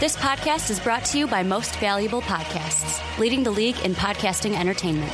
[0.00, 4.56] This podcast is brought to you by Most Valuable Podcasts, leading the league in podcasting
[4.56, 5.12] entertainment.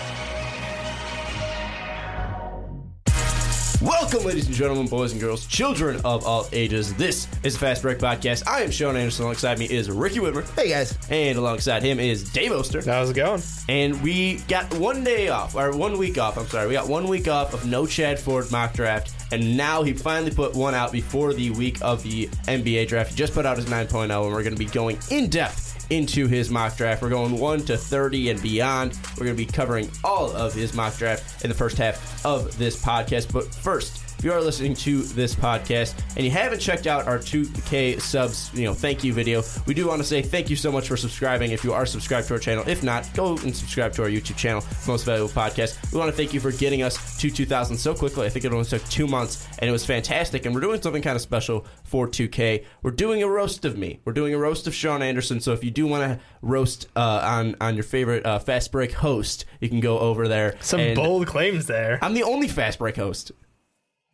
[3.81, 6.93] Welcome, ladies and gentlemen, boys and girls, children of all ages.
[6.95, 8.47] This is the Fast Break Podcast.
[8.47, 9.25] I am Sean Anderson.
[9.25, 10.47] Alongside me is Ricky Widmer.
[10.55, 10.99] Hey guys.
[11.09, 12.83] And alongside him is Dave Oster.
[12.83, 13.41] How's it going?
[13.71, 16.67] And we got one day off, or one week off, I'm sorry.
[16.67, 19.24] We got one week off of no Chad Ford mock draft.
[19.35, 23.11] And now he finally put one out before the week of the NBA draft.
[23.11, 26.29] He just put out his 9.0, and we're going to be going in depth into
[26.29, 27.03] his mock draft.
[27.03, 28.97] We're going 1 to 30 and beyond.
[29.19, 32.57] We're going to be covering all of his mock draft in the first half of
[32.59, 33.33] this podcast.
[33.33, 38.01] But first, you are listening to this podcast and you haven't checked out our 2K
[38.01, 40.89] subs, you know, thank you video, we do want to say thank you so much
[40.89, 41.53] for subscribing.
[41.53, 44.37] If you are subscribed to our channel, if not, go and subscribe to our YouTube
[44.37, 45.93] channel, Most Valuable Podcast.
[45.93, 48.25] We want to thank you for getting us to 2,000 so quickly.
[48.25, 50.47] I think it only took two months, and it was fantastic.
[50.47, 52.65] And we're doing something kind of special for 2K.
[52.83, 54.01] We're doing a roast of me.
[54.07, 55.41] We're doing a roast of Sean Anderson.
[55.41, 58.93] So if you do want to roast uh, on on your favorite uh, fast break
[58.93, 60.57] host, you can go over there.
[60.61, 61.99] Some bold claims there.
[62.01, 63.33] I'm the only fast break host.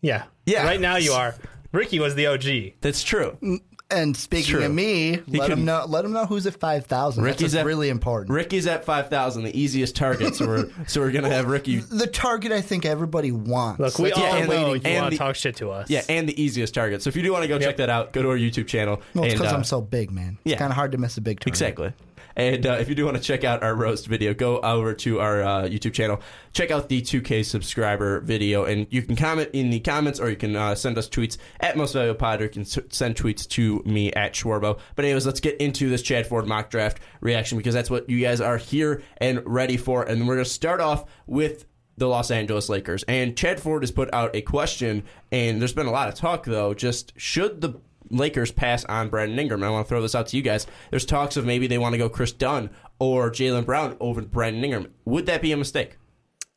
[0.00, 0.24] Yeah.
[0.46, 0.64] Yeah.
[0.64, 1.34] Right now you are.
[1.72, 2.74] Ricky was the OG.
[2.80, 3.60] That's true.
[3.92, 4.64] And speaking True.
[4.66, 5.84] of me, let can- him know.
[5.84, 7.24] Let him know who's at five thousand.
[7.24, 8.30] That's Ricky's what's at- really important.
[8.30, 10.36] Ricky's at five thousand, the easiest target.
[10.36, 11.78] So we're so we're gonna have Ricky.
[11.90, 13.80] the target I think everybody wants.
[13.80, 15.70] Look, we That's all what and- know you and want the- to talk shit to
[15.72, 15.90] us.
[15.90, 17.02] Yeah, and the easiest target.
[17.02, 19.02] So if you do want to go check that out, go to our YouTube channel.
[19.12, 20.38] Well, it's and, because uh, I'm so big, man.
[20.44, 20.58] It's yeah.
[20.58, 21.48] kind of hard to miss a big target.
[21.48, 21.92] Exactly.
[22.40, 25.20] And uh, if you do want to check out our roast video, go over to
[25.20, 26.22] our uh, YouTube channel.
[26.54, 30.36] Check out the 2K subscriber video, and you can comment in the comments, or you
[30.36, 33.46] can uh, send us tweets at Most Valuable Pod, or you can s- send tweets
[33.50, 34.78] to me at Schwarbo.
[34.96, 38.18] But anyways, let's get into this Chad Ford mock draft reaction because that's what you
[38.22, 40.02] guys are here and ready for.
[40.02, 41.66] And we're going to start off with
[41.98, 43.02] the Los Angeles Lakers.
[43.02, 46.46] And Chad Ford has put out a question, and there's been a lot of talk,
[46.46, 46.72] though.
[46.72, 47.78] Just should the
[48.10, 49.62] Lakers pass on Brandon Ingram?
[49.62, 50.66] I want to throw this out to you guys.
[50.90, 54.64] There's talks of maybe they want to go Kris Dunn or Jaylen Brown over Brandon
[54.64, 54.92] Ingram.
[55.04, 55.96] Would that be a mistake?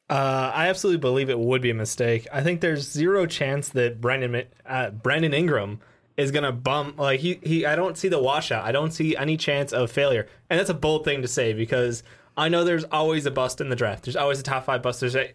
[0.10, 2.28] Uh, I absolutely believe it would be a mistake.
[2.32, 5.80] I think there's zero chance that Brandon uh, Brandon Ingram
[6.18, 7.66] is gonna bump like he he.
[7.66, 8.64] I don't see the washout.
[8.64, 12.04] I don't see any chance of failure, and that's a bold thing to say because
[12.36, 14.06] I know there's always a bust in the draft.
[14.06, 15.00] There's always a top five bust.
[15.00, 15.32] There's a,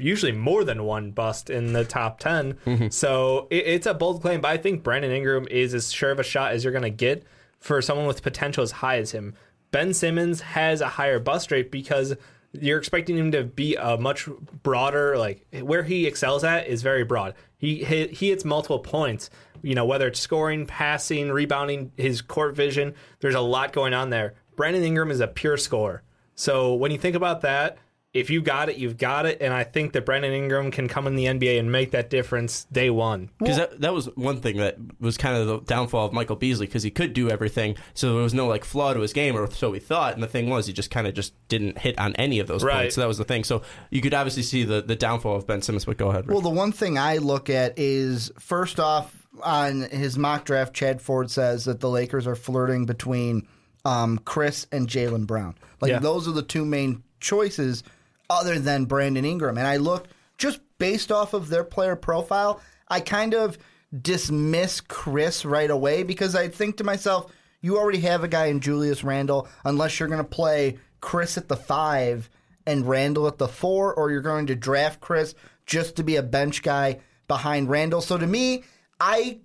[0.00, 2.92] usually more than one bust in the top 10 mhm.
[2.92, 6.18] So it, it's a bold claim, but I think Brandon Ingram is as sure of
[6.18, 7.24] a shot as you're gonna get
[7.60, 9.34] for someone with potential as high as him.
[9.70, 12.16] Ben Simmons has a higher bust rate because
[12.52, 14.26] you're expecting him to be a much
[14.62, 17.34] broader like where he excels at is very broad.
[17.58, 19.28] He he hits multiple points.
[19.60, 22.94] You know whether it's scoring, passing, rebounding, his court vision.
[23.20, 24.34] There's a lot going on there.
[24.56, 26.02] Brandon Ingram is a pure scorer.
[26.38, 27.78] So when you think about that,
[28.14, 29.38] if you got it, you've got it.
[29.42, 32.64] And I think that Brandon Ingram can come in the NBA and make that difference
[32.72, 33.28] day one.
[33.38, 36.66] Because that, that was one thing that was kind of the downfall of Michael Beasley
[36.66, 37.76] because he could do everything.
[37.94, 40.14] So there was no like flaw to his game, or so we thought.
[40.14, 42.62] And the thing was, he just kind of just didn't hit on any of those
[42.64, 42.82] Right.
[42.82, 42.94] points.
[42.94, 43.42] So that was the thing.
[43.44, 45.84] So you could obviously see the, the downfall of Ben Simmons.
[45.84, 46.26] But go ahead.
[46.28, 46.32] Rick.
[46.34, 51.02] Well, the one thing I look at is first off on his mock draft, Chad
[51.02, 53.46] Ford says that the Lakers are flirting between
[53.84, 55.54] um, Chris and Jaylen Brown.
[55.80, 55.98] Like Yeah.
[55.98, 57.82] those are the two main choices,
[58.30, 59.56] other than Brandon Ingram.
[59.58, 60.06] And I look
[60.36, 63.58] just based off of their player profile, I kind of
[64.02, 68.60] dismiss Chris right away because I think to myself, you already have a guy in
[68.60, 72.30] Julius Randle, unless you're going to play Chris at the five
[72.66, 75.34] and Randle at the four, or you're going to draft Chris
[75.66, 78.00] just to be a bench guy behind Randle.
[78.00, 78.62] So to me,
[79.00, 79.38] I,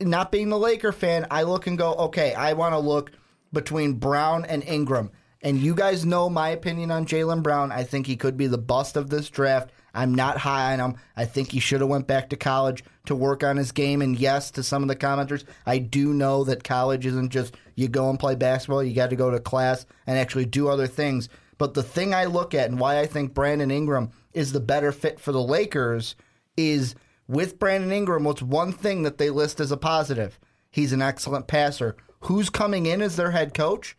[0.00, 3.10] not being the Laker fan, I look and go, okay, I want to look
[3.52, 5.10] between Brown and Ingram.
[5.42, 7.72] And you guys know my opinion on Jaylen Brown.
[7.72, 9.70] I think he could be the bust of this draft.
[9.94, 10.96] I'm not high on him.
[11.16, 14.02] I think he should have went back to college to work on his game.
[14.02, 17.88] And yes, to some of the commenters, I do know that college isn't just you
[17.88, 18.84] go and play basketball.
[18.84, 21.28] You got to go to class and actually do other things.
[21.58, 24.92] But the thing I look at and why I think Brandon Ingram is the better
[24.92, 26.14] fit for the Lakers
[26.56, 26.94] is
[27.26, 30.38] with Brandon Ingram, what's one thing that they list as a positive?
[30.70, 31.96] He's an excellent passer.
[32.24, 33.96] Who's coming in as their head coach?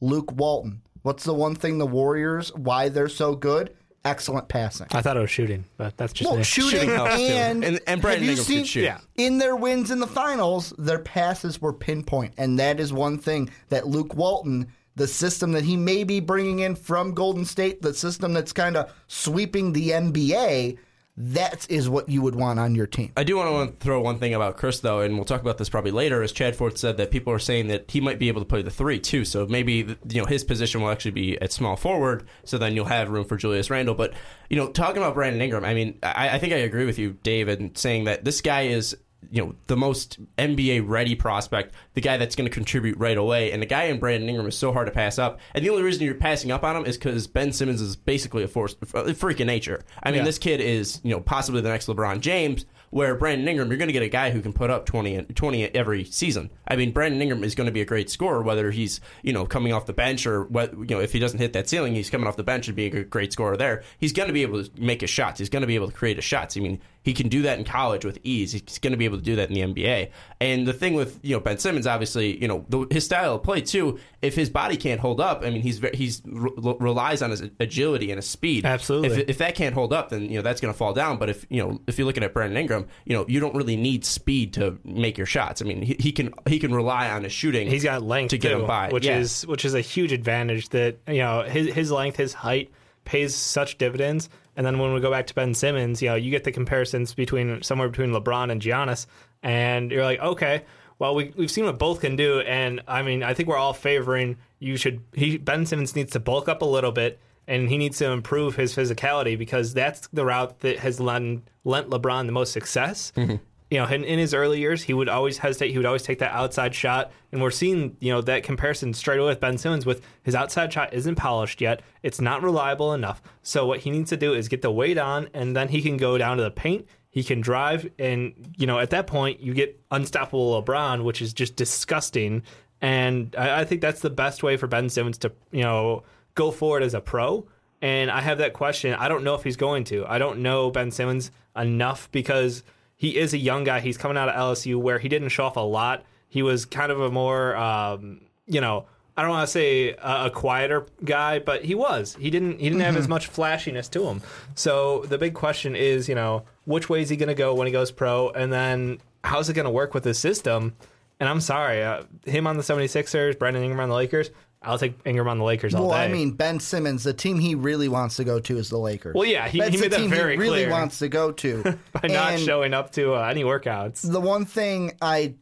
[0.00, 0.82] Luke Walton.
[1.02, 3.74] What's the one thing the Warriors, why they're so good?
[4.04, 4.86] Excellent passing.
[4.92, 8.28] I thought it was shooting, but that's just Well, shooting, Shooting and, And- and Brandon
[8.28, 8.82] have you Ingram can seen, shoot.
[8.84, 8.98] Yeah.
[9.16, 13.50] In their wins in the finals, their passes were pinpoint, and that is one thing
[13.70, 17.94] that Luke Walton, the system that he may be bringing in from Golden State, the
[17.94, 20.78] system that's kind of sweeping the NBA,
[21.20, 23.12] that is what you would want on your team.
[23.16, 25.68] I do want to throw one thing about Chris, though, and we'll talk about this
[25.68, 26.22] probably later.
[26.22, 28.62] As Chad Ford said, that people are saying that he might be able to play
[28.62, 29.24] the three too.
[29.24, 32.28] So maybe you know his position will actually be at small forward.
[32.44, 33.96] So then you'll have room for Julius Randle.
[33.96, 34.14] But
[34.48, 37.16] you know, talking about Brandon Ingram, I mean, I, I think I agree with you,
[37.24, 38.96] Dave, in saying that this guy is
[39.30, 43.52] you know the most NBA ready prospect, the guy that's going to contribute right away,
[43.52, 45.40] and the guy in Brandon Ingram is so hard to pass up.
[45.54, 48.42] And the only reason you're passing up on him is because Ben Simmons is basically
[48.44, 49.82] a force, a freak nature.
[50.02, 50.24] I mean, Yeah.
[50.24, 52.64] this kid is you know possibly the next LeBron James.
[52.90, 55.64] Where Brandon Ingram, you're going to get a guy who can put up 20, 20
[55.74, 56.50] every season.
[56.66, 59.44] I mean, Brandon Ingram is going to be a great scorer, whether he's you know
[59.44, 62.08] coming off the bench or what you know if he doesn't hit that ceiling, he's
[62.08, 63.82] coming off the bench and being a great scorer there.
[63.98, 65.38] He's going to be able to make his shots.
[65.38, 66.56] He's going to be able to create his shots.
[66.56, 68.52] I mean, he can do that in college with ease.
[68.52, 70.10] He's going to be able to do that in the NBA.
[70.40, 73.42] And the thing with you know Ben Simmons, obviously, you know the, his style of
[73.42, 73.98] play too.
[74.20, 76.50] If his body can't hold up, I mean, he's he's re-
[76.80, 78.66] relies on his agility and his speed.
[78.66, 79.22] Absolutely.
[79.22, 81.18] If, if that can't hold up, then you know that's going to fall down.
[81.18, 83.76] But if you know if you're looking at Brandon Ingram, you know you don't really
[83.76, 85.62] need speed to make your shots.
[85.62, 87.68] I mean, he, he can he can rely on his shooting.
[87.68, 89.18] He's got length to get too, him by, which Yeah.
[89.18, 90.68] is which is a huge advantage.
[90.70, 92.70] That you know his his length, his height
[93.04, 94.28] pays such dividends.
[94.58, 97.14] And then when we go back to Ben Simmons, you know you get the comparisons
[97.14, 99.06] between somewhere between LeBron and Giannis,
[99.40, 100.64] and you're like, okay,
[100.98, 103.72] well we we've seen what both can do, and I mean I think we're all
[103.72, 107.20] favoring you should he Ben Simmons needs to bulk up a little bit.
[107.46, 111.88] And he needs to improve his physicality because that's the route that has lent, lent
[111.88, 113.36] LeBron the most success mm-hmm.
[113.70, 115.72] You know, in, in his early years, he would always hesitate.
[115.72, 119.18] He would always take that outside shot, and we're seeing you know that comparison straight
[119.18, 119.84] away with Ben Simmons.
[119.84, 123.22] With his outside shot isn't polished yet; it's not reliable enough.
[123.42, 125.98] So what he needs to do is get the weight on, and then he can
[125.98, 126.86] go down to the paint.
[127.10, 131.34] He can drive, and you know at that point you get unstoppable LeBron, which is
[131.34, 132.44] just disgusting.
[132.80, 136.04] And I, I think that's the best way for Ben Simmons to you know
[136.34, 137.46] go forward as a pro.
[137.82, 138.94] And I have that question.
[138.94, 140.06] I don't know if he's going to.
[140.06, 142.64] I don't know Ben Simmons enough because
[142.98, 143.80] he is a young guy.
[143.80, 146.04] He's coming out of LSU where he didn't show off a lot.
[146.28, 148.84] He was kind of a more, um, you know,
[149.16, 152.16] I don't want to say a, a quieter guy, but he was.
[152.20, 152.60] He didn't.
[152.60, 154.20] He didn't have as much flashiness to him.
[154.54, 157.66] So the big question is, you know, which way is he going to go when
[157.66, 160.76] he goes pro, and then how's it going to work with his system?
[161.20, 164.30] And I'm sorry, uh, him on the 76ers, Brandon Ingram on the Lakers.
[164.62, 166.04] I'll take Ingram on the Lakers all Well, day.
[166.04, 169.14] I mean, Ben Simmons, the team he really wants to go to is the Lakers.
[169.14, 170.70] Well, yeah, he- That's he the that team very he really clear.
[170.70, 171.62] wants to go to
[171.92, 174.00] by not And showing up to uh, any workouts.
[174.10, 175.34] The one thing I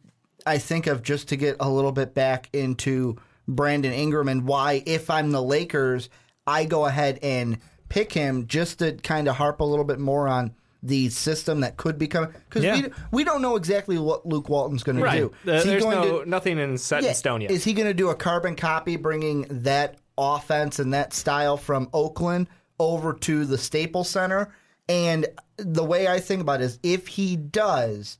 [0.45, 3.17] I think of just to get a little bit back into
[3.47, 6.09] Brandon Ingram and why, if I'm the Lakers,
[6.45, 7.57] I go ahead and
[7.89, 11.75] pick him just to kind of harp a little bit more on the system that
[11.77, 12.75] could be coming because Yeah.
[12.81, 15.19] we, we don't know exactly what Luke Walton's going to Right.
[15.19, 15.33] do.
[15.51, 17.51] Uh, Is he there's no to- nothing in set Yeah, in stone yet.
[17.51, 21.89] Is he going to do a carbon copy, bringing that offense and that style from
[21.93, 22.47] Oakland
[22.79, 24.53] over to the Staples Center?
[24.87, 25.25] And
[25.57, 28.19] the way I think about it is, if he does,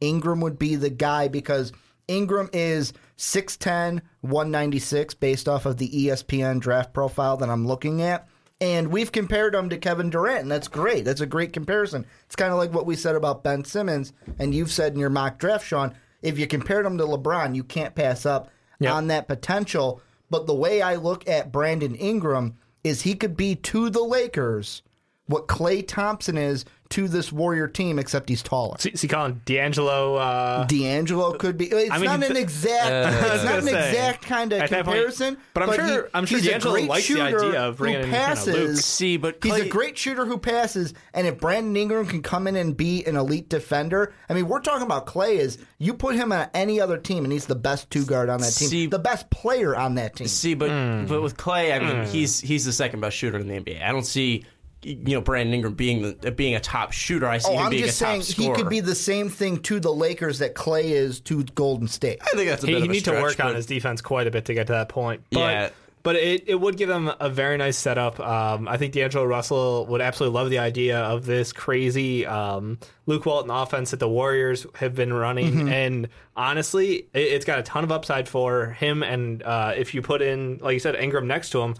[0.00, 1.72] Ingram would be the guy because
[2.06, 8.28] Ingram is 6'10, 196 based off of the ESPN draft profile that I'm looking at.
[8.64, 11.04] And we've compared him to Kevin Durant, and that's great.
[11.04, 12.06] That's a great comparison.
[12.24, 15.10] It's kind of like what we said about Ben Simmons, and you've said in your
[15.10, 15.94] mock draft, Sean.
[16.22, 18.48] If you compared him to LeBron, you can't pass up
[18.80, 18.92] Yep.
[18.94, 20.00] on that potential.
[20.30, 24.80] But the way I look at Brandon Ingram is he could be to the Lakers
[25.26, 28.76] what Klay Thompson is to this Warrior team, except he's taller.
[28.84, 30.16] Is he calling D'Angelo?
[30.16, 31.64] Uh, D'Angelo could be.
[31.66, 32.84] It's I mean, not an exact.
[33.30, 35.38] I it's not an say, exact kind of at that point- comparison.
[35.54, 38.00] but I'm sure- I'm sure he's a D'Angelo great likes the shooter idea of bringing
[38.02, 38.84] who in kind of passes.
[38.84, 40.92] See, but he's a great shooter who passes.
[41.14, 44.60] And if Brandon Ingram can come in and be an elite defender, I mean, we're
[44.60, 45.36] talking about Klay.
[45.36, 48.40] Is you put him on any other team, and he's the best two guard on
[48.42, 50.28] that team, See- the best player on that team.
[50.28, 51.06] See, but Hmm.
[51.06, 53.82] but with Klay, I mean, he's he's the second best shooter in the NBA.
[53.82, 54.44] I don't see
[54.84, 57.26] you know Brandon Ingram being the being a top shooter.
[57.26, 59.28] I see Oh, him I'm being just a saying top he could be the same
[59.28, 62.18] thing to the Lakers that Klay is to Golden State.
[62.22, 63.66] I think that's a he bit he of a need to stretch, work on his
[63.66, 65.22] defense quite a bit to get to that point.
[65.30, 65.70] But, Yeah.
[66.02, 68.20] But it, it would give them a very nice setup.
[68.20, 73.24] Um, I think D'Angelo Russell would absolutely love the idea of this crazy um, Luke
[73.24, 75.54] Walton offense that the Warriors have been running.
[75.54, 75.68] Mm-hmm.
[75.68, 79.02] And honestly, it, it's got a ton of upside for him.
[79.02, 81.74] And uh, if you put in, like you said, Ingram next to him,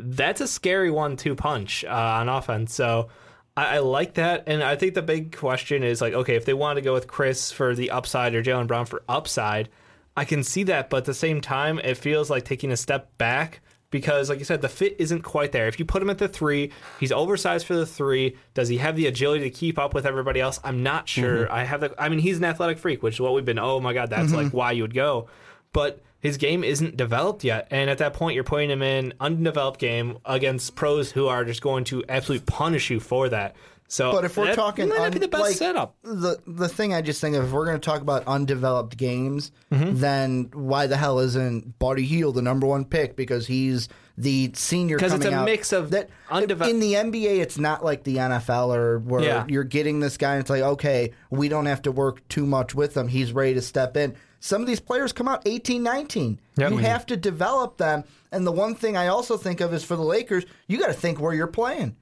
[0.00, 2.74] that's a scary one-two punch uh, on offense.
[2.74, 3.08] So
[3.56, 6.54] I, I like that, and I think the big question is like, okay, if they
[6.54, 9.68] want to go with Chris for the upside or Jaylen Brown for upside,
[10.16, 13.16] I can see that, but at the same time, it feels like taking a step
[13.18, 15.68] back because, like you said, the fit isn't quite there.
[15.68, 18.36] If you put him at the three, he's oversized for the three.
[18.52, 20.60] Does he have the agility to keep up with everybody else?
[20.64, 21.50] I'm not sure.
[21.52, 21.94] I have the.
[21.96, 23.58] I mean, he's an athletic freak, which is what we've been.
[23.58, 25.28] Oh my god, that's like why you would go,
[25.72, 27.68] but his game isn't developed yet.
[27.70, 31.62] And at that point, you're putting him in undeveloped game against pros who are just
[31.62, 33.54] going to absolutely punish you for that.
[33.90, 35.96] So, But if we're that talking, might not be the best like, setup.
[36.02, 39.50] The the thing I just think of, if we're going to talk about undeveloped games,
[39.72, 39.96] Mm-hmm.
[39.98, 43.88] then why the hell isn't Buddy Hield the number one pick because he's
[44.20, 45.44] the senior because it's a out.
[45.44, 46.10] mix of that.
[46.28, 49.44] undevel- in the NBA, it's not like the NFL or where Yeah.
[49.48, 52.74] you're getting this guy and it's like, okay, we don't have to work too much
[52.74, 53.06] with him.
[53.06, 54.16] He's ready to step in.
[54.40, 56.40] Some of these players come out 18, 19.
[56.56, 56.70] Yep.
[56.72, 56.82] You Mhm.
[56.82, 58.02] have to develop them.
[58.32, 60.92] And the one thing I also think of is for the Lakers, you got to
[60.94, 61.94] think where you're playing.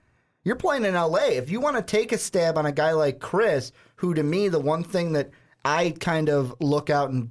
[0.42, 1.36] You're playing in LA.
[1.36, 4.48] If you want to take a stab on a guy like Chris, who to me,
[4.48, 5.30] the one thing that
[5.64, 7.30] I kind of look out and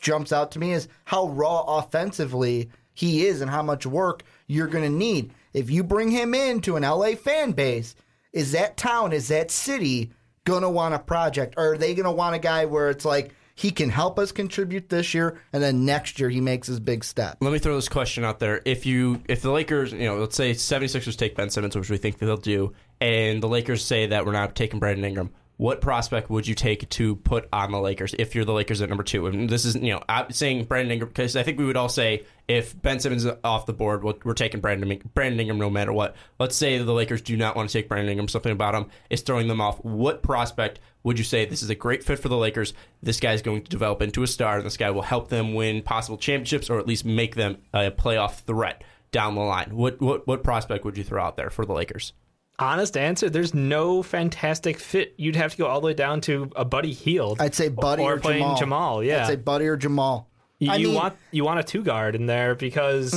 [0.00, 4.66] jumps out to me is how raw offensively he is and how much work you're
[4.66, 5.32] going to need.
[5.52, 7.94] If you bring him into an LA fan base,
[8.32, 10.10] is that town, is that city
[10.44, 11.54] going to want a project?
[11.56, 14.32] Or are they going to want a guy where it's like, he can help us
[14.32, 17.38] contribute this year, and then next year he makes his big step.
[17.40, 18.60] Let me throw this question out there.
[18.66, 21.96] If you if the Lakers, you know, let's say 76ers take Ben Simmons, which we
[21.96, 26.28] think they'll do, and the Lakers say that we're not taking Brandon Ingram, what prospect
[26.28, 29.26] would you take to put on the Lakers if you're the Lakers at number two?
[29.26, 31.88] And this is, you know, I'm saying Brandon Ingram because I think we would all
[31.88, 35.92] say if Ben Simmons is off the board, we're taking Brandon Brandon Ingram no matter
[35.92, 36.14] what.
[36.38, 38.28] Let's say the Lakers do not want to take Brandon Ingram.
[38.28, 39.82] Something about him is throwing them off.
[39.82, 42.74] What prospect would you say this is a great fit for the Lakers?
[43.02, 45.54] This guy is going to develop into a star, and this guy will help them
[45.54, 49.74] win possible championships or at least make them a playoff threat down the line.
[49.74, 52.12] What what what prospect would you throw out there for the Lakers?
[52.58, 55.14] Honest answer: There's no fantastic fit.
[55.18, 57.40] You'd have to go all the way down to a Buddy Hield.
[57.40, 58.56] I'd say Buddy or, or, playing Jamal.
[58.56, 59.04] Jamal.
[59.04, 60.28] Yeah, I'd say Buddy or Jamal.
[60.58, 60.94] You, I mean- Mm-hmm.
[60.96, 63.14] want you want a two guard in there because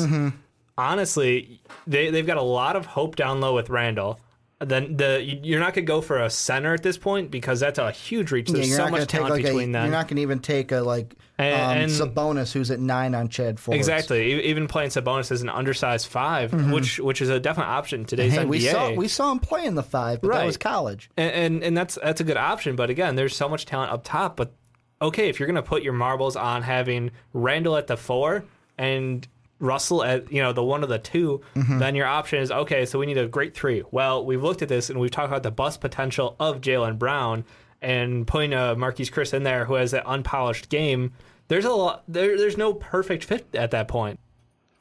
[0.77, 4.19] honestly, they they've got a lot of hope down low with Randle.
[4.62, 7.80] Then the you- you're not gonna go for a center at this point because that's
[7.80, 8.50] a huge reach.
[8.50, 9.84] There's you're so much talent like a, between them.
[9.86, 13.16] You're not going to even take a like And- um, and- Sabonis who's at nine
[13.16, 13.78] on Chad Ford.
[13.78, 14.44] Exactly.
[14.44, 18.34] Even playing Sabonis as an undersized 5 which which is a definite option in today's
[18.34, 18.39] Mm-hmm.
[18.42, 18.50] Hey, NBA.
[18.50, 21.10] we saw we saw him play in the five, but that was college.
[21.16, 22.75] and, and and that's that's a good option.
[22.75, 24.36] But again, there's so much talent up top.
[24.36, 24.51] But
[25.01, 28.44] okay, if you're gonna put your marbles on having Randle at the four
[28.78, 29.25] and
[29.60, 31.80] Russell at you know the one of the 2 Mm-hmm.
[31.80, 32.86] then your option is okay.
[32.86, 33.84] So we need a great three.
[33.92, 37.44] Well, we've looked at this and we've talked about the bust potential of Jaylen Brown
[37.82, 41.13] and putting a Marquese Chriss in there who has that unpolished game.
[41.48, 42.04] There's a lot.
[42.08, 44.20] There, there's no perfect fit at that point.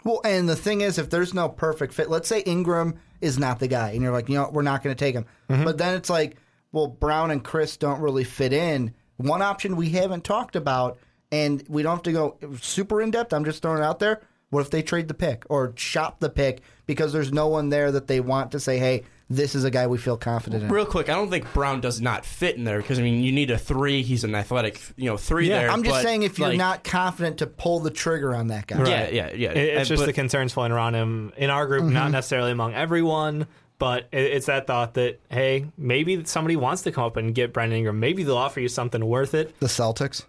[0.05, 3.59] Well, and the thing is, if there's no perfect fit, let's say Ingram is not
[3.59, 5.27] the guy, and you're like, you know, what, we're not going to take him.
[5.51, 5.65] Mm-hmm.
[5.65, 6.37] But then it's like,
[6.73, 8.95] well, Brown and Chris don't really fit in.
[9.17, 10.99] One option we haven't talked about,
[11.33, 13.33] and we don't have to go super in depth.
[13.33, 14.23] I'm just throwing it out there.
[14.51, 17.93] What if they trade the pick or shop the pick because there's no one there
[17.93, 20.71] that they want to say, hey, this is a guy we feel confident in?
[20.71, 23.31] Real quick, I don't think Brown does not fit in there because I mean you
[23.31, 24.01] need a three.
[24.03, 25.71] He's an athletic, you know, three Yeah, there.
[25.71, 28.67] I'm just but, saying if you're like, not confident to pull the trigger on that
[28.67, 28.79] guy.
[28.89, 29.51] yeah, yeah, yeah.
[29.51, 31.93] It- It's And- just but- the concerns floating around him in our group, Mm-hmm.
[31.95, 33.47] not necessarily among everyone,
[33.79, 37.53] but it- it's that thought that hey, maybe somebody wants to come up and get
[37.53, 38.01] Brandon Ingram.
[38.01, 39.61] Maybe they'll offer you something worth it.
[39.61, 40.25] The Celtics.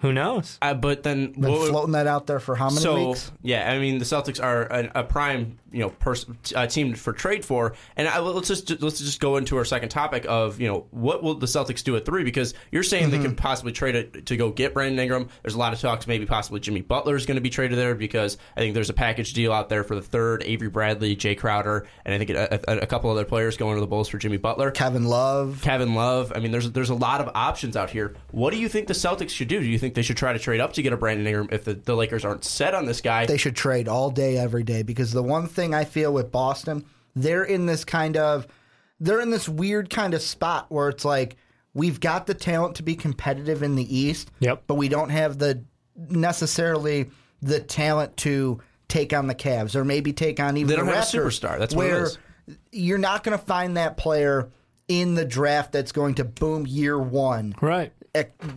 [0.00, 0.58] Who knows?
[0.60, 3.32] Uh, but then Been what- floating that out there for how many so weeks?
[3.42, 7.12] yeah, I mean the Celtics are a, a prime you know pers- uh, team for
[7.14, 10.68] trade for, and I, let's just let's just go into our second topic of you
[10.68, 13.10] know what will the Celtics do at three because you're saying Mm-hmm.
[13.22, 15.28] they can possibly trade it to go get Brandon Ingram.
[15.42, 17.94] There's a lot of talks maybe possibly Jimmy Butler is going to be traded there
[17.94, 21.38] because I think there's a package deal out there for the third Avery Bradley, Jae
[21.38, 24.18] Crowder, and I think a, a, a couple other players going to the Bulls for
[24.18, 24.70] Jimmy Butler.
[24.70, 25.60] Kevin Love.
[25.62, 26.32] Kevin Love.
[26.34, 28.14] I mean, there's there's a lot of options out here.
[28.30, 29.58] What do you think the Celtics should do?
[29.60, 31.64] Do you think they should try to trade up to get a Brandon Ingram if
[31.64, 33.26] the, the Lakers aren't set on this guy?
[33.26, 34.82] they should trade all day, every day.
[34.82, 38.46] Because the one thing I feel with Boston, they're in this kind of,
[39.00, 41.36] they're in this weird kind of spot where it's like
[41.74, 44.64] we've got the talent to be competitive in the East, Yep.
[44.66, 45.62] but we don't have the
[45.96, 47.10] necessarily
[47.42, 50.94] the talent to take on the Cavs or maybe take on even They don't the
[50.94, 51.58] have a superstar.
[51.58, 52.18] That's what it
[52.70, 54.48] you're not going to find that player
[54.86, 57.92] in the draft that's going to boom year one Right.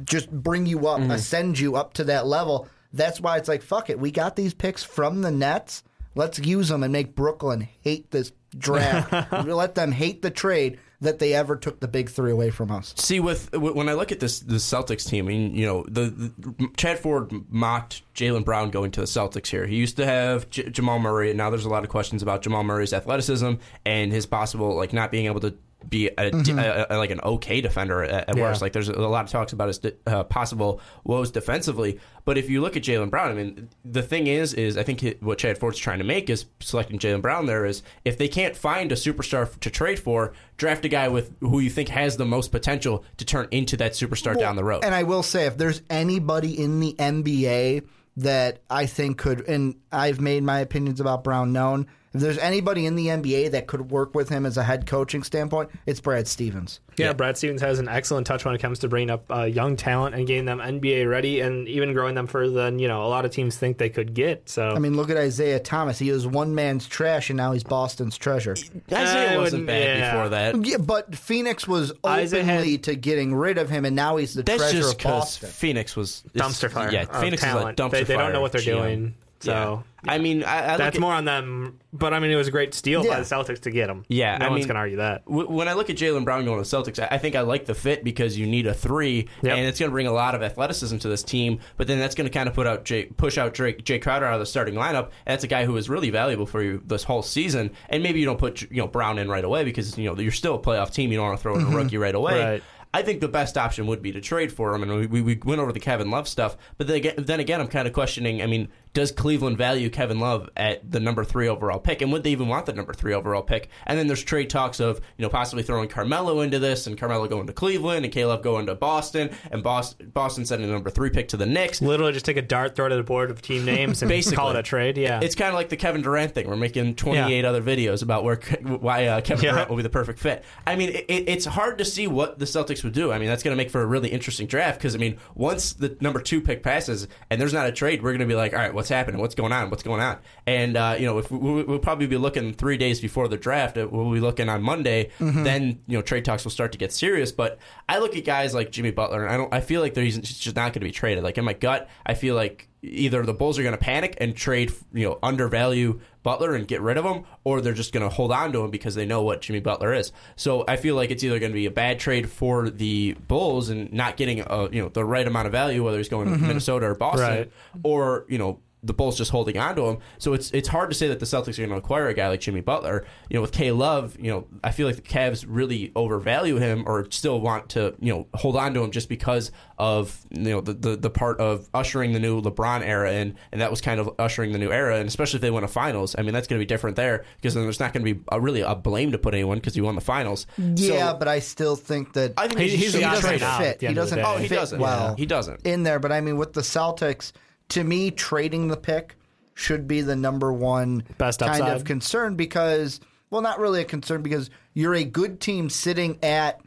[0.06, 1.12] Just bring you up, Mm-hmm.
[1.12, 2.68] ascend you up to that level.
[2.94, 4.00] That's why it's like, fuck it.
[4.00, 5.84] We got these picks from the Nets.
[6.16, 9.32] Let's use them and make Brooklyn hate this draft.
[9.46, 12.94] Let them hate the trade that they ever took the big three away from us.
[12.98, 16.10] See, with when I look at this the Celtics team, I mean, you know, the,
[16.38, 19.66] the Chad Ford mocked Jaylen Brown going to the Celtics here.
[19.66, 22.42] He used to have J- Jamal Murray, and now there's a lot of questions about
[22.42, 23.54] Jamal Murray's athleticism
[23.86, 25.56] and his possible like not being able to
[25.88, 28.44] be a, a- a- like an okay defender at, at Yeah.
[28.44, 28.62] worst.
[28.62, 32.00] Like there's a lot of talks about his uh, possible woes defensively.
[32.26, 35.18] But if you look at Jaylen Brown, I mean, the thing is, is I think
[35.22, 37.46] what Chad Ford's trying to make is selecting Jaylen Brown.
[37.46, 41.32] There is if they can't find a superstar to trade for, draft a guy with
[41.40, 44.84] who you think has the most potential to turn into that superstar down the road.
[44.84, 47.86] And I will say, if there's anybody in the NBA
[48.18, 52.88] that I think could, and I've made my opinions about Brown known, If there's anybody
[52.88, 56.28] in the NBA that could work with him as a head coaching standpoint, it's Brad
[56.28, 56.80] Stevens.
[56.98, 59.76] Yeah, Brad Stevens has an excellent touch when it comes to bringing up uh, young
[59.76, 63.08] talent and getting them NBA ready, and even growing them further than you know a
[63.08, 64.50] lot of teams think they could get.
[64.50, 66.00] So I mean, look at Isaiah Thomas.
[66.00, 68.56] He was one man's trash, and now he's Boston's treasure.
[68.92, 70.12] Isaiah I wasn't wouldn't- bad yeah.
[70.12, 70.66] before that.
[70.66, 74.34] Yeah, but Phoenix was Isaiah openly had- to getting rid of him, and now he's
[74.34, 75.50] the That's treasure just of because Boston.
[75.52, 76.92] Phoenix was dumpster fire.
[76.92, 77.80] Yeah, Phoenix talent.
[77.80, 78.24] is a dumpster they, they fire.
[78.24, 78.66] don't know what they're GM.
[78.82, 79.14] doing.
[79.42, 81.80] So I mean, I, I that's at- more on them.
[81.92, 83.16] But I mean, it was a great steal Yeah.
[83.16, 84.06] by the Celtics to get him.
[84.10, 85.26] Yeah, no I one's mean- gonna argue that.
[85.26, 87.42] W- When I look at Jaylen Brown going to the Celtics, I I think I
[87.42, 89.58] like the fit because you need a three, Yep.
[89.58, 91.60] and it's going to bring a lot of athleticism to this team.
[91.78, 94.26] But then that's going to kind of put out Jay, push out Drake, Jae Crowder
[94.26, 95.06] out of the starting lineup.
[95.26, 97.72] And that's a guy who is really valuable for you this whole season.
[97.90, 100.32] And maybe you don't put you know Brown in right away because you know you're
[100.32, 101.12] still a playoff team.
[101.12, 101.76] You don't want to throw in a mm-hmm.
[101.76, 102.40] rookie right away.
[102.44, 102.64] Right.
[102.92, 105.40] I think the best option would be to trade for him, and we, we, we
[105.46, 106.58] went over the Kevin Love stuff.
[106.80, 108.42] But then again, then again, I'm kind of questioning.
[108.42, 112.24] I mean, does Cleveland value Kevin Love at the number three overall pick, and would
[112.24, 113.70] they even want the number three overall pick?
[113.86, 117.28] And then there's trade talks of you know possibly throwing Carmelo into this, and Carmelo
[117.28, 121.10] going to Cleveland, and Caleb going to Boston, and Boston, Boston sending the number three
[121.10, 121.82] pick to the Knicks.
[121.82, 124.38] Literally, just take a dart, throw it at the board of team names, and Basically.
[124.38, 124.98] call it a trade.
[124.98, 126.48] Yeah, It's kind of like the Kevin Durant thing.
[126.48, 129.52] We're making 28 other videos about where why uh, Kevin Yeah.
[129.52, 130.44] Durant will be the perfect fit.
[130.66, 133.12] I mean, it, it's hard to see what the Celtics would do.
[133.12, 135.74] I mean, that's going to make for a really interesting draft because I mean, once
[135.74, 138.54] the number two pick passes and there's not a trade, we're going to be like,
[138.54, 139.20] all right, what's happening?
[139.20, 139.70] What's going on?
[139.70, 140.18] What's going on?
[140.48, 143.78] And uh, you know, if we, we'll probably be looking three days before the draft.
[143.78, 145.10] uh, We'll be looking on Monday.
[145.20, 147.32] Then you know, trade talks will start to get serious.
[147.32, 149.54] But I look at guys like Jimmy Butler, and I don't.
[149.54, 151.24] I feel like they're he's just not going to be traded.
[151.24, 154.34] Like in my gut, I feel like either the Bulls are going to panic and
[154.34, 158.10] trade, you know, undervalue Butler and get rid of him, or they're just going to
[158.10, 160.14] hold on to him because they know what Jimmy Butler is.
[160.38, 163.68] So I feel like it's either going to be a bad trade for the Bulls
[163.68, 166.38] and not getting, a, you know, the right amount of value, whether he's going to
[166.38, 167.52] Minnesota or Boston, Right.
[167.84, 168.60] or you know.
[168.82, 171.26] The Bulls just holding on to him, so it's it's hard to say that the
[171.26, 173.06] Celtics are going to acquire a guy like Jimmy Butler.
[173.30, 176.86] You know, with K Love, you know, I feel like the Cavs really overvalue him,
[176.88, 180.62] or still want to, you know, hold on to him just because of you know
[180.62, 184.00] the, the, the part of ushering the new LeBron era in, and that was kind
[184.00, 186.48] of ushering the new era, and especially if they win a finals, I mean that's
[186.48, 188.76] going to be different there because then there's not going to be a, really a
[188.76, 190.48] blame to put anyone because he won the finals.
[190.58, 193.04] Yeah, So, but I still think that I think He- he, he's he the be
[193.04, 193.44] option doesn't traded.
[193.44, 193.82] out at fit.
[193.82, 194.34] He end of the doesn't.
[194.34, 194.80] Oh, he fit doesn't.
[194.80, 195.16] well.
[195.16, 195.68] He doesn't.
[195.68, 196.00] in there.
[196.00, 197.34] But I mean, with the Celtics,
[197.70, 199.16] to me, trading the pick
[199.54, 204.22] should be the number one Best kind of concern because, well, not really a concern
[204.22, 206.62] because you're a good team sitting at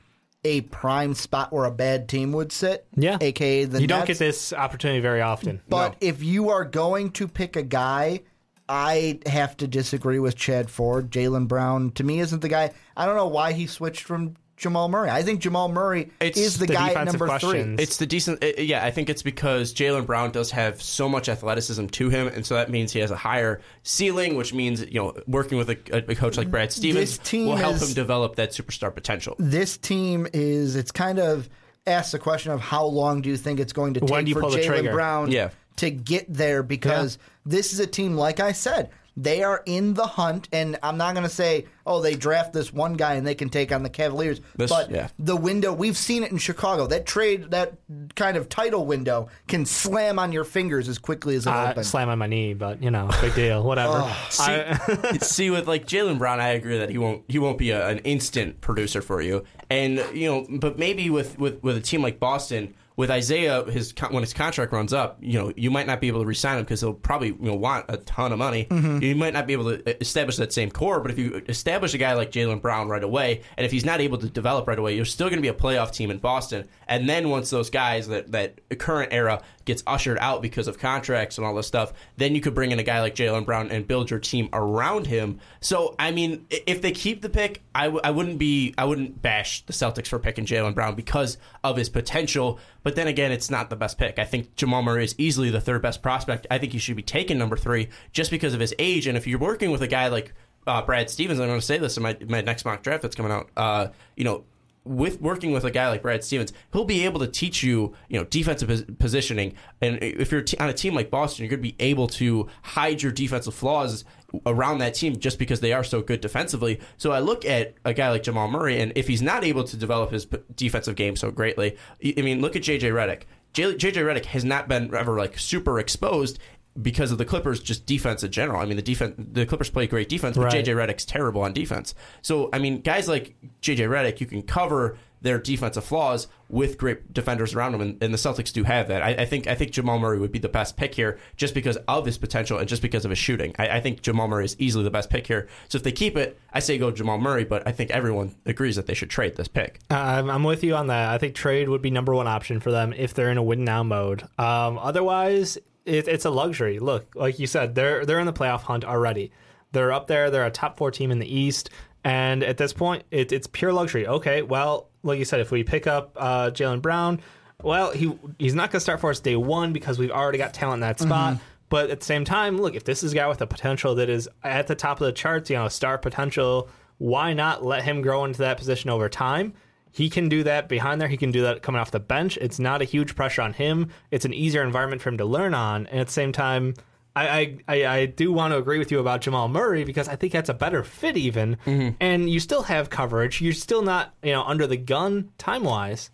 [0.45, 2.87] a prime spot where a bad team would sit.
[2.97, 3.17] yeah.
[3.21, 5.61] aka the you don't get this opportunity very often.
[5.69, 8.23] But if you are going to pick a guy,
[8.69, 11.11] I have to disagree with Chad Ford.
[11.11, 12.73] Jaylen Brown, to me, isn't the guy.
[12.97, 15.11] I don't know why he switched from Jamal Murray.
[15.11, 17.53] I think Jamal Murray It's is the, the guy at number questions.
[17.53, 17.83] three.
[17.83, 18.43] It's the decent.
[18.43, 22.29] uh, yeah, I think it's because Jaylen Brown does have so much athleticism to him,
[22.29, 25.69] and so that means he has a higher ceiling, which means you know working with
[25.71, 25.77] a,
[26.11, 29.35] a coach like Brad Stevens team will help is- him develop that superstar potential.
[29.39, 30.77] This team is.
[30.77, 31.49] It's kind of
[31.87, 34.29] asks the question of how long do you think it's going to take When do
[34.31, 34.93] you for Jaylen?
[34.93, 35.51] Brown Yeah.
[35.79, 38.91] to get there because this is a team, like I said.
[39.17, 42.73] They are in the hunt, and I'm not going to say, oh, they draft this
[42.73, 44.41] one guy and they can take on the Cavaliers.
[44.57, 45.09] This- but yeah.
[45.19, 46.87] the window, we've seen it in Chicago.
[46.87, 47.75] That trade, that
[48.15, 51.71] kind of title window can slam on your fingers as quickly as it uh, I
[51.73, 51.89] opens.
[51.89, 53.63] slam on my knee, but you know, big deal.
[53.63, 53.95] Whatever.
[53.97, 57.71] Oh, I- See, with like Jaylen Brown, I agree that he won't he won't be
[57.71, 61.81] a, an instant producer for you, and you know, but maybe with with with a
[61.81, 62.75] team like Boston.
[62.97, 66.21] With Isaiah, his when his contract runs up, you know you might not be able
[66.21, 68.67] to resign him because he'll probably you know want a ton of money.
[68.67, 69.03] Mm-hmm.
[69.03, 71.99] You might not be able to establish that same core, but if you establish a
[71.99, 74.95] guy like Jaylen Brown right away, and if he's not able to develop right away,
[74.95, 76.69] you're still going to be a playoff team in Boston.
[76.87, 81.39] And then once those guys that that current era gets ushered out because of contracts
[81.39, 83.87] and all this stuff, then you could bring in a guy like Jaylen Brown and
[83.87, 85.39] build your team around him.
[85.61, 89.23] So I mean, if they keep the pick, I, w- I wouldn't be I wouldn't
[89.23, 92.59] bash the Celtics for picking Jaylen Brown because of his potential.
[92.83, 94.19] But then again, it's not the best pick.
[94.19, 96.47] I think Jamal Murray is easily the third best prospect.
[96.51, 99.07] I think he should be taken number three just because of his age.
[99.07, 100.35] And if you're working with a guy like
[100.67, 103.17] uh, Brad Stevens, I'm going to say this in my my next mock draft that's
[103.17, 103.51] coming out.
[103.57, 104.45] Uh, you know,
[104.85, 108.19] with working with a guy like Brad Stevens, he'll be able to teach you, you
[108.19, 109.55] know, defensive pos- positioning.
[109.81, 112.49] And if you're t- on a team like Boston, you're going to be able to
[112.63, 114.05] hide your defensive flaws
[114.47, 116.81] around that team just because they are so good defensively.
[116.97, 119.77] So I look at a guy like Jamal Murray, and if he's not able to
[119.77, 123.23] develop his p- defensive game so greatly, I I mean, look at JJ Redick.
[123.55, 126.39] JJ Redick has not been ever like super exposed
[126.81, 128.61] because of the Clippers just defense in general.
[128.61, 130.65] I mean, the defense the Clippers play great defense, but Right.
[130.65, 131.95] JJ Redick's terrible on defense.
[132.23, 137.15] So I mean, guys like JJ Redick, you can cover their defensive flaws with great
[137.15, 139.03] defenders around them, and, and the Celtics do have that.
[139.03, 141.77] I, I think I think Jamal Murray would be the best pick here, just because
[141.87, 143.55] of his potential and just because of his shooting.
[143.57, 145.47] I, I think Jamal Murray is easily the best pick here.
[145.69, 148.75] So if they keep it, I say go Jamal Murray, but I think everyone agrees
[148.77, 149.79] that they should trade this pick.
[149.91, 151.11] Uh, I'm, I'm with you on that.
[151.11, 153.63] I think trade would be number one option for them if they're in a win
[153.63, 154.23] now mode.
[154.39, 156.79] Um, otherwise, it, it's a luxury.
[156.79, 159.33] Look, like you said, they're they're in the playoff hunt already.
[159.73, 160.31] They're up there.
[160.31, 161.71] They're a top four team in the East,
[162.05, 164.07] and at this point, it, it's pure luxury.
[164.07, 167.21] Okay, well, like you said, if we pick up uh, Jaylen Brown,
[167.63, 170.53] well, he he's not going to start for us day one because we've already got
[170.55, 171.39] talent in that spot.
[171.69, 174.11] But at the same time, look, if this is a guy with a potential that
[174.11, 176.69] is at the top of the charts, you know, star potential,
[176.99, 179.55] why not let him grow into that position over time?
[179.93, 181.09] He can do that behind there.
[181.09, 182.39] He can do that coming off the bench.
[182.39, 183.91] It's not a huge pressure on him.
[184.11, 185.87] It's an easier environment for him to learn on.
[185.87, 186.75] And at the same time,
[187.15, 190.17] I, I, I, I do want to agree with you about Jamal Murray because I
[190.17, 191.59] think that's a better fit even.
[191.67, 191.97] Mm-hmm.
[192.01, 193.41] And you still have coverage.
[193.43, 196.11] You're still not, you know, under the gun time wise.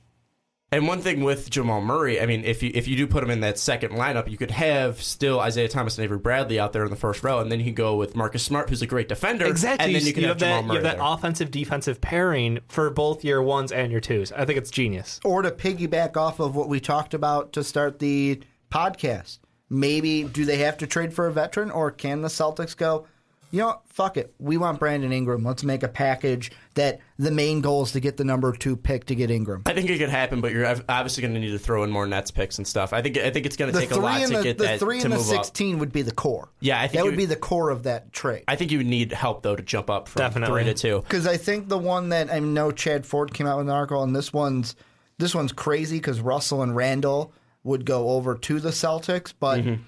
[0.71, 3.31] And one thing with Jamal Murray, I mean, if you if you do put him
[3.31, 6.85] in that second lineup, you could have still Isaiah Thomas and Avery Bradley out there
[6.85, 9.09] in the first row, and then you can go with Marcus Smart, who's a great
[9.09, 9.87] defender, Exactly.
[9.87, 11.13] and then you can have, Jamal that, Murray you have that there.
[11.15, 14.31] offensive defensive pairing for both your ones and your twos.
[14.31, 15.21] I think it's genius.
[15.25, 18.39] or to piggyback off of what we talked about to start the
[18.71, 19.39] podcast,
[19.71, 23.07] maybe do they have to trade for a veteran or can the Celtics go,
[23.51, 23.83] you know, what?
[23.89, 24.35] fuck it.
[24.39, 25.43] We want Brandon Ingram.
[25.45, 29.07] Let's make a package that the main goal is to get the number two pick
[29.07, 29.63] to get Ingram.
[29.67, 32.07] I think it could happen, but you're obviously going to need to throw in more
[32.07, 32.93] Nets picks and stuff.
[32.93, 34.79] I think I think it's going to take a lot to the, get the that
[34.81, 35.45] three to and the move up.
[35.45, 36.49] sixteen would be the core.
[36.61, 38.45] Yeah, I think that would would- be the core of that trade.
[38.49, 40.63] I think you would need help though to jump up from Definitely.
[40.63, 41.01] three to two.
[41.03, 44.03] Because I think the one that I know Chad Ford came out with an article,
[44.03, 44.77] and this one's
[45.19, 47.33] this one's crazy because Russell and Randall
[47.65, 49.83] would go over to the Celtics, but Mm-hmm.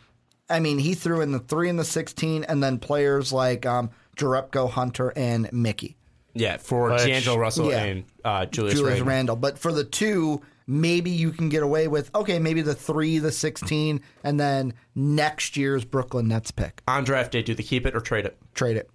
[0.51, 3.91] I mean he threw in the three and the sixteen, and then players like um,
[4.17, 5.97] Jarepko Hunter and Mickey,
[6.35, 7.83] Yeah, for Which- D'Angelo Russell Yeah.
[7.85, 9.07] and uh, Julius, Julius Randle.
[9.07, 9.37] Randall.
[9.37, 13.33] But for the two, maybe you can get away with okay, maybe the three, the
[13.33, 16.83] sixteen, and then next year's Brooklyn Nets pick.
[16.89, 17.43] on draft day.
[17.43, 18.37] Do they keep it or trade it?
[18.55, 18.91] Trade it.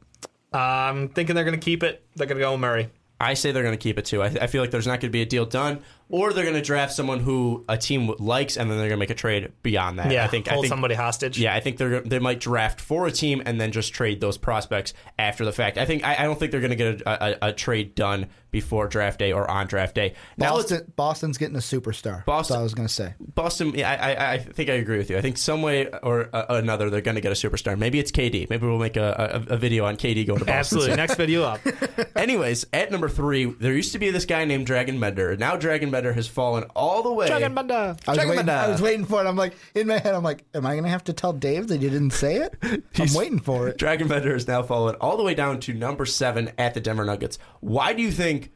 [0.53, 2.05] I'm thinking they're going to keep it.
[2.15, 2.89] They're going to go with Murray.
[3.19, 4.21] I say they're going to keep it too.
[4.21, 6.55] I, I feel like there's not going to be a deal done, or they're going
[6.55, 9.51] to draft someone who a team likes, and then they're going to make a trade
[9.63, 10.11] beyond that.
[10.11, 10.47] Yeah, I think.
[10.47, 11.37] I hold think, somebody hostage.
[11.39, 14.37] Yeah, I think they're they might draft for a team and then just trade those
[14.37, 15.77] prospects after the fact.
[15.77, 18.27] I think I, I don't think they're going to get a, a, a trade done
[18.51, 20.13] before draft day or on draft day.
[20.37, 22.23] Now Boston, Boston's getting a superstar.
[22.25, 23.13] Boston- That's all I was going to say.
[23.19, 23.73] Boston.
[23.75, 25.17] Yeah, I, I, I think I agree with you.
[25.17, 27.77] I think some way or uh, another they're going to get a superstar.
[27.77, 28.49] Maybe it's KD.
[28.49, 30.51] Maybe we'll make a, a, a video on KD going to Boston.
[30.53, 30.95] Absolutely.
[30.95, 31.59] Next video up.
[32.15, 35.35] Anyways, at number three, there used to be this guy named Dragan Bender.
[35.35, 37.29] Now Dragan Bender has fallen all the way.
[37.29, 37.73] Dragan Bender.
[37.73, 38.51] I was, Dragan waiting, Bender.
[38.51, 39.27] I was waiting for it.
[39.27, 41.69] I'm like, in my head, I'm like, am I going to have to tell Dave
[41.69, 42.53] that you didn't say it?
[42.99, 43.77] I'm waiting for it.
[43.77, 47.05] Dragan Bender has now fallen all the way down to number seven at the Denver
[47.05, 47.38] Nuggets.
[47.62, 48.51] Why do you think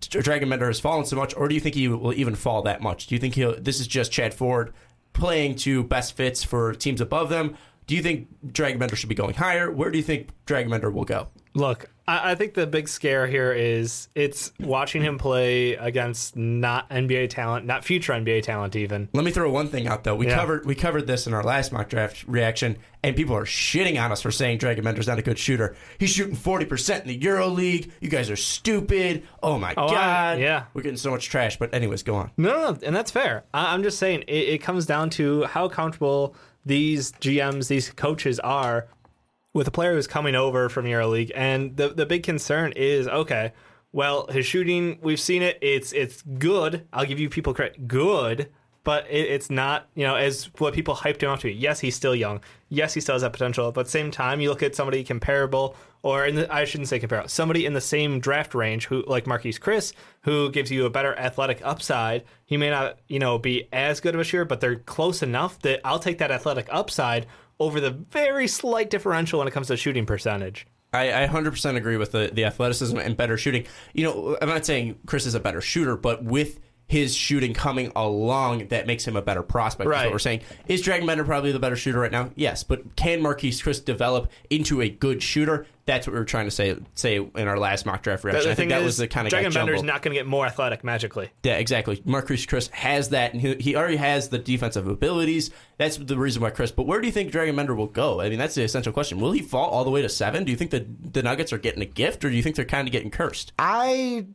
[0.00, 2.80] Dragan Bender has fallen so much, or do you think he will even fall that
[2.80, 3.06] much?
[3.08, 3.60] Do you think he'll?
[3.60, 4.72] This is just Chad Ford
[5.12, 7.56] playing to best fits for teams above them.
[7.86, 9.70] Do you think Dragan Bender should be going higher?
[9.70, 11.28] Where do you think Dragan Bender will go?
[11.54, 16.88] Look, I, I think the big scare here is it's watching him play against not
[16.90, 19.08] NBA talent, not future NBA talent, even.
[19.12, 20.14] Let me throw one thing out though.
[20.16, 20.36] We Yeah.
[20.36, 24.10] covered we covered this in our last mock draft reaction, and people are shitting on
[24.12, 25.76] us for saying Dragan Bender's not a good shooter.
[25.98, 27.92] He's shooting forty percent in the Euro League.
[28.00, 29.22] You guys are stupid.
[29.42, 30.38] Oh my Oh, I- god.
[30.40, 30.64] yeah.
[30.74, 31.58] We're getting so much trash.
[31.58, 32.30] But anyways, go on.
[32.36, 33.44] No, no, no, and that's fair.
[33.54, 36.34] I, I'm just saying it, it comes down to how comfortable
[36.66, 38.86] these GMs, these coaches are
[39.52, 41.32] with a player who's coming over from EuroLeague.
[41.34, 43.52] And the the big concern is okay.
[43.92, 45.58] Well, his shooting, we've seen it.
[45.60, 46.86] It's it's good.
[46.92, 47.88] I'll give you people credit.
[47.88, 48.50] Good.
[48.82, 51.52] But it, it's not, you know, as what people hyped him up to be.
[51.52, 52.40] Yes, he's still young.
[52.70, 53.72] Yes, he still has that potential.
[53.72, 57.28] But same time, you look at somebody comparable, or in the, I shouldn't say comparable,
[57.28, 61.14] somebody in the same draft range, who like Marquese Chriss, who gives you a better
[61.18, 62.24] athletic upside.
[62.46, 65.58] He may not, you know, be as good of a shooter, but they're close enough
[65.58, 67.26] that I'll take that athletic upside
[67.60, 70.66] over the very slight differential when it comes to shooting percentage.
[70.92, 73.64] I, I 100% agree with the, the athleticism and better shooting.
[73.92, 77.92] You know, I'm not saying Chris is a better shooter, but with his shooting coming
[77.94, 79.86] along, that makes him a better prospect.
[79.86, 80.06] Is Right.
[80.06, 80.40] what we're saying.
[80.66, 82.30] Is Dragan Bender probably the better shooter right now?
[82.34, 85.66] Yes, but can Marquese Chriss develop into a good shooter?
[85.90, 88.44] That's what we were trying to say say in our last mock draft reaction.
[88.44, 90.02] The I think thing that is, was the kind of Dragan got Bender is not
[90.02, 91.30] going to get more athletic magically.
[91.42, 91.96] Yeah, exactly.
[91.96, 95.50] Marquese Chriss has that, and he, he already has the defensive abilities.
[95.78, 96.70] That's the reason why Chris.
[96.70, 98.20] But where do you think Dragan Bender will go?
[98.20, 99.18] I mean, that's the essential question.
[99.18, 100.44] Will he fall all the way to seven?
[100.44, 102.64] Do you think the the Nuggets are getting a gift, or do you think they're
[102.64, 103.52] kind of getting cursed?
[103.58, 104.26] I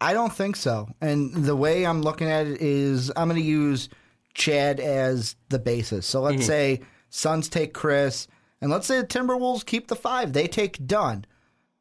[0.00, 0.88] I don't think so.
[1.02, 3.90] And the way I'm looking at it is I'm going to use
[4.32, 6.06] Chad as the basis.
[6.06, 6.44] So let's mm-hmm.
[6.46, 8.26] say Suns take Chris,
[8.64, 10.32] and let's say the Timberwolves keep the five.
[10.32, 11.26] They take Dunn.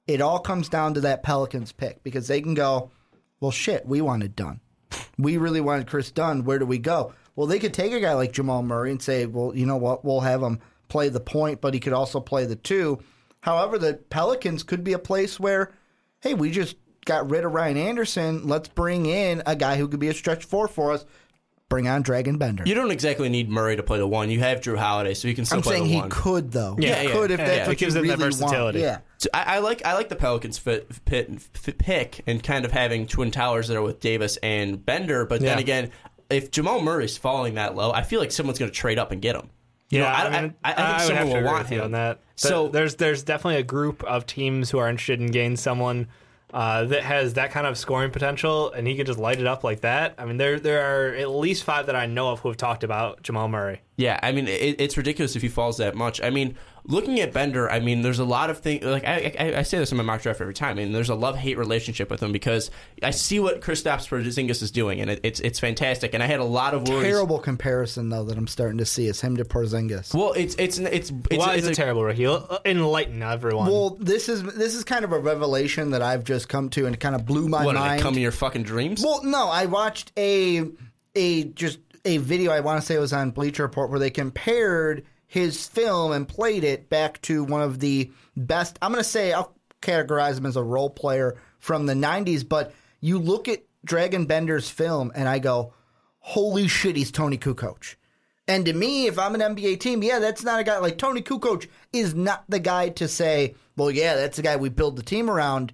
[0.06, 2.92] It all comes down to that Pelicans pick because they can go,
[3.40, 4.60] well, shit, we wanted Dunn.
[5.18, 6.44] We really wanted Kris Dunn.
[6.44, 7.14] Where do we go?
[7.38, 10.04] Well, they could take a guy like Jamal Murray and say, well, you know what?
[10.04, 13.00] We'll have him play the point, but he could also play the two.
[13.40, 15.72] However, the Pelicans could be a place where,
[16.20, 18.46] hey, we just got rid of Ryan Anderson.
[18.46, 21.06] Let's bring in a guy who could be a stretch four for us.
[21.74, 22.64] Bring on Dragan Bender.
[22.66, 24.30] You don't exactly need Murray to play the one.
[24.30, 26.10] You have Jrue Holiday, so you can still I'm play saying the he one.
[26.10, 26.76] could though.
[26.80, 27.66] Yeah, he yeah, could if yeah, that's yeah.
[27.68, 28.80] what It gives you them that really versatility.
[28.82, 28.92] want.
[28.92, 28.98] Yeah.
[29.18, 32.72] So I, I like I like the Pelicans fit, fit, fit pick and kind of
[32.72, 35.26] having twin towers there with Davis and Bender.
[35.26, 35.62] But then Yeah.
[35.62, 35.92] again,
[36.30, 39.22] if Jamal Murray's falling that low, I feel like someone's going to trade up and
[39.22, 39.50] get him.
[39.90, 41.64] You know, I, I, mean, I, I think would someone have to will agree want
[41.64, 42.20] with you him on that.
[42.36, 46.08] So- So there's there's definitely a group of teams who are interested in getting someone
[46.54, 49.64] uh, that has that kind of scoring potential, and he can just light it up
[49.64, 50.14] like that.
[50.20, 52.84] I mean, there there are at least five that I know of who have talked
[52.84, 53.82] about Jamal Murray.
[53.98, 56.22] Yeah, I mean it, it's ridiculous if he falls that much.
[56.22, 58.84] I mean, looking at Bender, I mean, there's a lot of things.
[58.84, 60.72] Like I, I, I say this in my mock draft every time.
[60.72, 64.62] I mean, there's a love hate relationship with him because I see what Kristaps Porzingis
[64.62, 66.14] is doing, and it, it's it's fantastic.
[66.14, 67.04] And I had a lot of worries.
[67.04, 70.14] Terrible comparison though that I'm starting to see is him to Porzingis.
[70.14, 72.26] Well, it's it's it's it's, Why it's is it a- terrible, Ricky?
[72.28, 73.68] Uh, Enlighten everyone.
[73.72, 76.96] Well, this is this is kind of a revelation that I've just come to and
[76.96, 78.02] it kind of blew my What did mind.
[78.02, 79.02] come in your fucking dreams?
[79.04, 80.70] Well, no, I watched a
[81.16, 82.52] a just a video.
[82.52, 86.28] I want to say it was on Bleacher Report where they compared his film and
[86.28, 88.78] played it back to one of the best.
[88.84, 92.72] I'm going to say I'll categorize him as a role player from the '90s, but
[93.02, 95.74] you look at Dragan Bender's film and I go,
[96.20, 97.96] "Holy shit, he's Toni Kukoc."
[98.48, 101.24] And to me, if I'm an NBA team, yeah, that's not a guy like Toni
[101.24, 105.04] Kukoc is not the guy to say, well, yeah, that's the guy we build the
[105.04, 105.74] team around.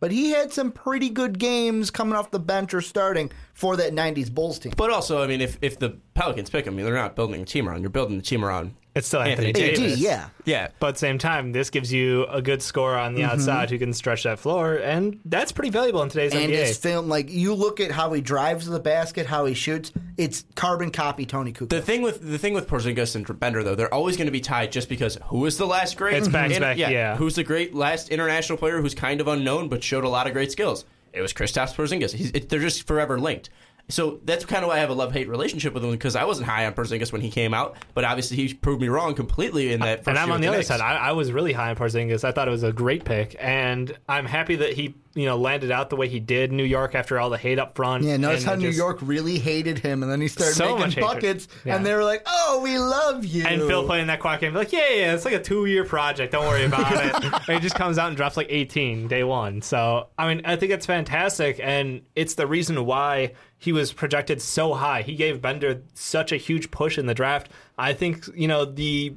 [0.00, 3.92] But he had some pretty good games coming off the bench or starting for that
[3.92, 4.72] 90s Bulls team.
[4.76, 7.68] But also, I mean, if, if the Pelicans pick him, they're not building a team
[7.68, 7.82] around.
[7.82, 9.98] You're building the team around it's still Anthony, Anthony AD, Davis.
[9.98, 10.28] yeah.
[10.46, 10.68] Yeah.
[10.80, 13.32] But at the same time, this gives you a good scorer on the mm-hmm.
[13.32, 16.66] outside who can stretch that floor, and that's pretty valuable in today's And NBA.
[16.66, 19.92] his film, like, you look at how he drives to the basket, how he shoots,
[20.16, 21.68] it's carbon copy Toni Kukoc.
[21.68, 24.40] The thing with the thing with Porzingis and Bender though, they're always going to be
[24.40, 26.14] tied just because who is the last great?
[26.14, 27.16] It's back to in- back, yeah.
[27.16, 30.32] Who's the great last international player who's kind of unknown but showed a lot of
[30.32, 30.86] great skills?
[31.12, 32.12] It was Kristaps Porzingis.
[32.12, 33.48] He's, it, they're just forever linked.
[33.88, 36.24] So that's kind of why I have a love hate relationship with him because I
[36.24, 39.72] wasn't high on Porzingis when he came out, but obviously he proved me wrong completely
[39.72, 39.98] in that.
[40.00, 40.68] First and I'm on with the other Knicks.
[40.68, 40.80] side.
[40.80, 42.24] I, I was really high on Porzingis.
[42.24, 45.70] I thought it was a great pick, and I'm happy that he, you know, landed
[45.72, 48.04] out the way he did in New York after all the hate up front.
[48.04, 51.02] yeah, notice how New just- York really hated him, and then he started So making
[51.02, 51.74] buckets, Yeah.
[51.74, 53.44] and they were like, oh, we love you.
[53.46, 56.32] And Phil playing that quiet game, like, yeah, yeah, it's like a two year project.
[56.32, 57.24] Don't worry about it.
[57.48, 59.62] and he just comes out and drops like 18 day one.
[59.62, 61.58] So, I mean, I think it's fantastic.
[61.62, 65.00] And it's the reason why he was projected so high.
[65.00, 67.48] He gave Bender such a huge push in the draft.
[67.78, 69.14] I think, you know, the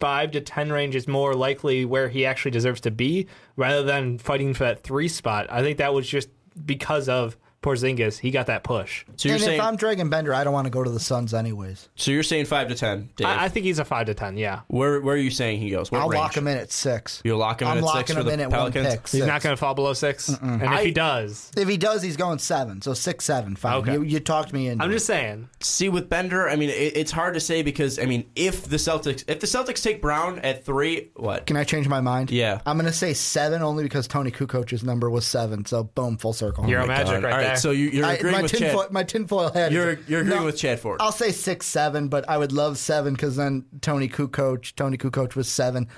[0.00, 4.18] five to 10 range is more likely where he actually deserves to be rather than
[4.18, 5.46] fighting for that three spot.
[5.50, 6.30] I think that was just
[6.64, 8.18] because of Porzingis.
[8.18, 9.04] He got that push.
[9.16, 11.00] So you're and saying if I'm Dragan Bender, I don't want to go to the
[11.00, 11.88] Suns anyways.
[11.94, 13.26] so you're saying five to ten, Dave.
[13.26, 14.60] I, I think he's a five to 10, yeah.
[14.68, 15.90] where where are you saying he goes?
[15.90, 16.20] What I'll range?
[16.20, 17.20] lock him in at six.
[17.24, 18.86] You'll lock him in I'm at locking six for him the in at Pelicans?
[18.86, 19.08] one pick.
[19.08, 22.02] He's not going to fall below 6 And if I- he does, If he does,
[22.02, 22.80] he's going seven.
[22.82, 23.74] So six, seven, fine.
[23.76, 23.92] Okay.
[23.94, 24.94] You, you talked me into I'm it.
[24.94, 25.48] just saying.
[25.60, 28.76] See with Bender, I mean it, it's hard to say because I mean if the
[28.76, 31.46] Celtics if the Celtics take Brown at three, what?
[31.46, 32.30] Can I change my mind?
[32.30, 32.60] Yeah.
[32.64, 35.64] I'm going to say seven only because Toni Kukoc's number was seven.
[35.66, 36.64] So boom, full circle.
[36.64, 37.24] Hero Oh my magic God.
[37.24, 38.60] right All right, so you, you're I, agreeing my, with Chad.
[38.60, 39.72] tinfoil, my tinfoil hat.
[39.72, 41.00] You're you're agreeing No, with Chad Ford.
[41.00, 45.34] I'll say six, seven, but I would love seven because then Toni Kukoc, Toni Kukoc
[45.36, 45.88] was seven.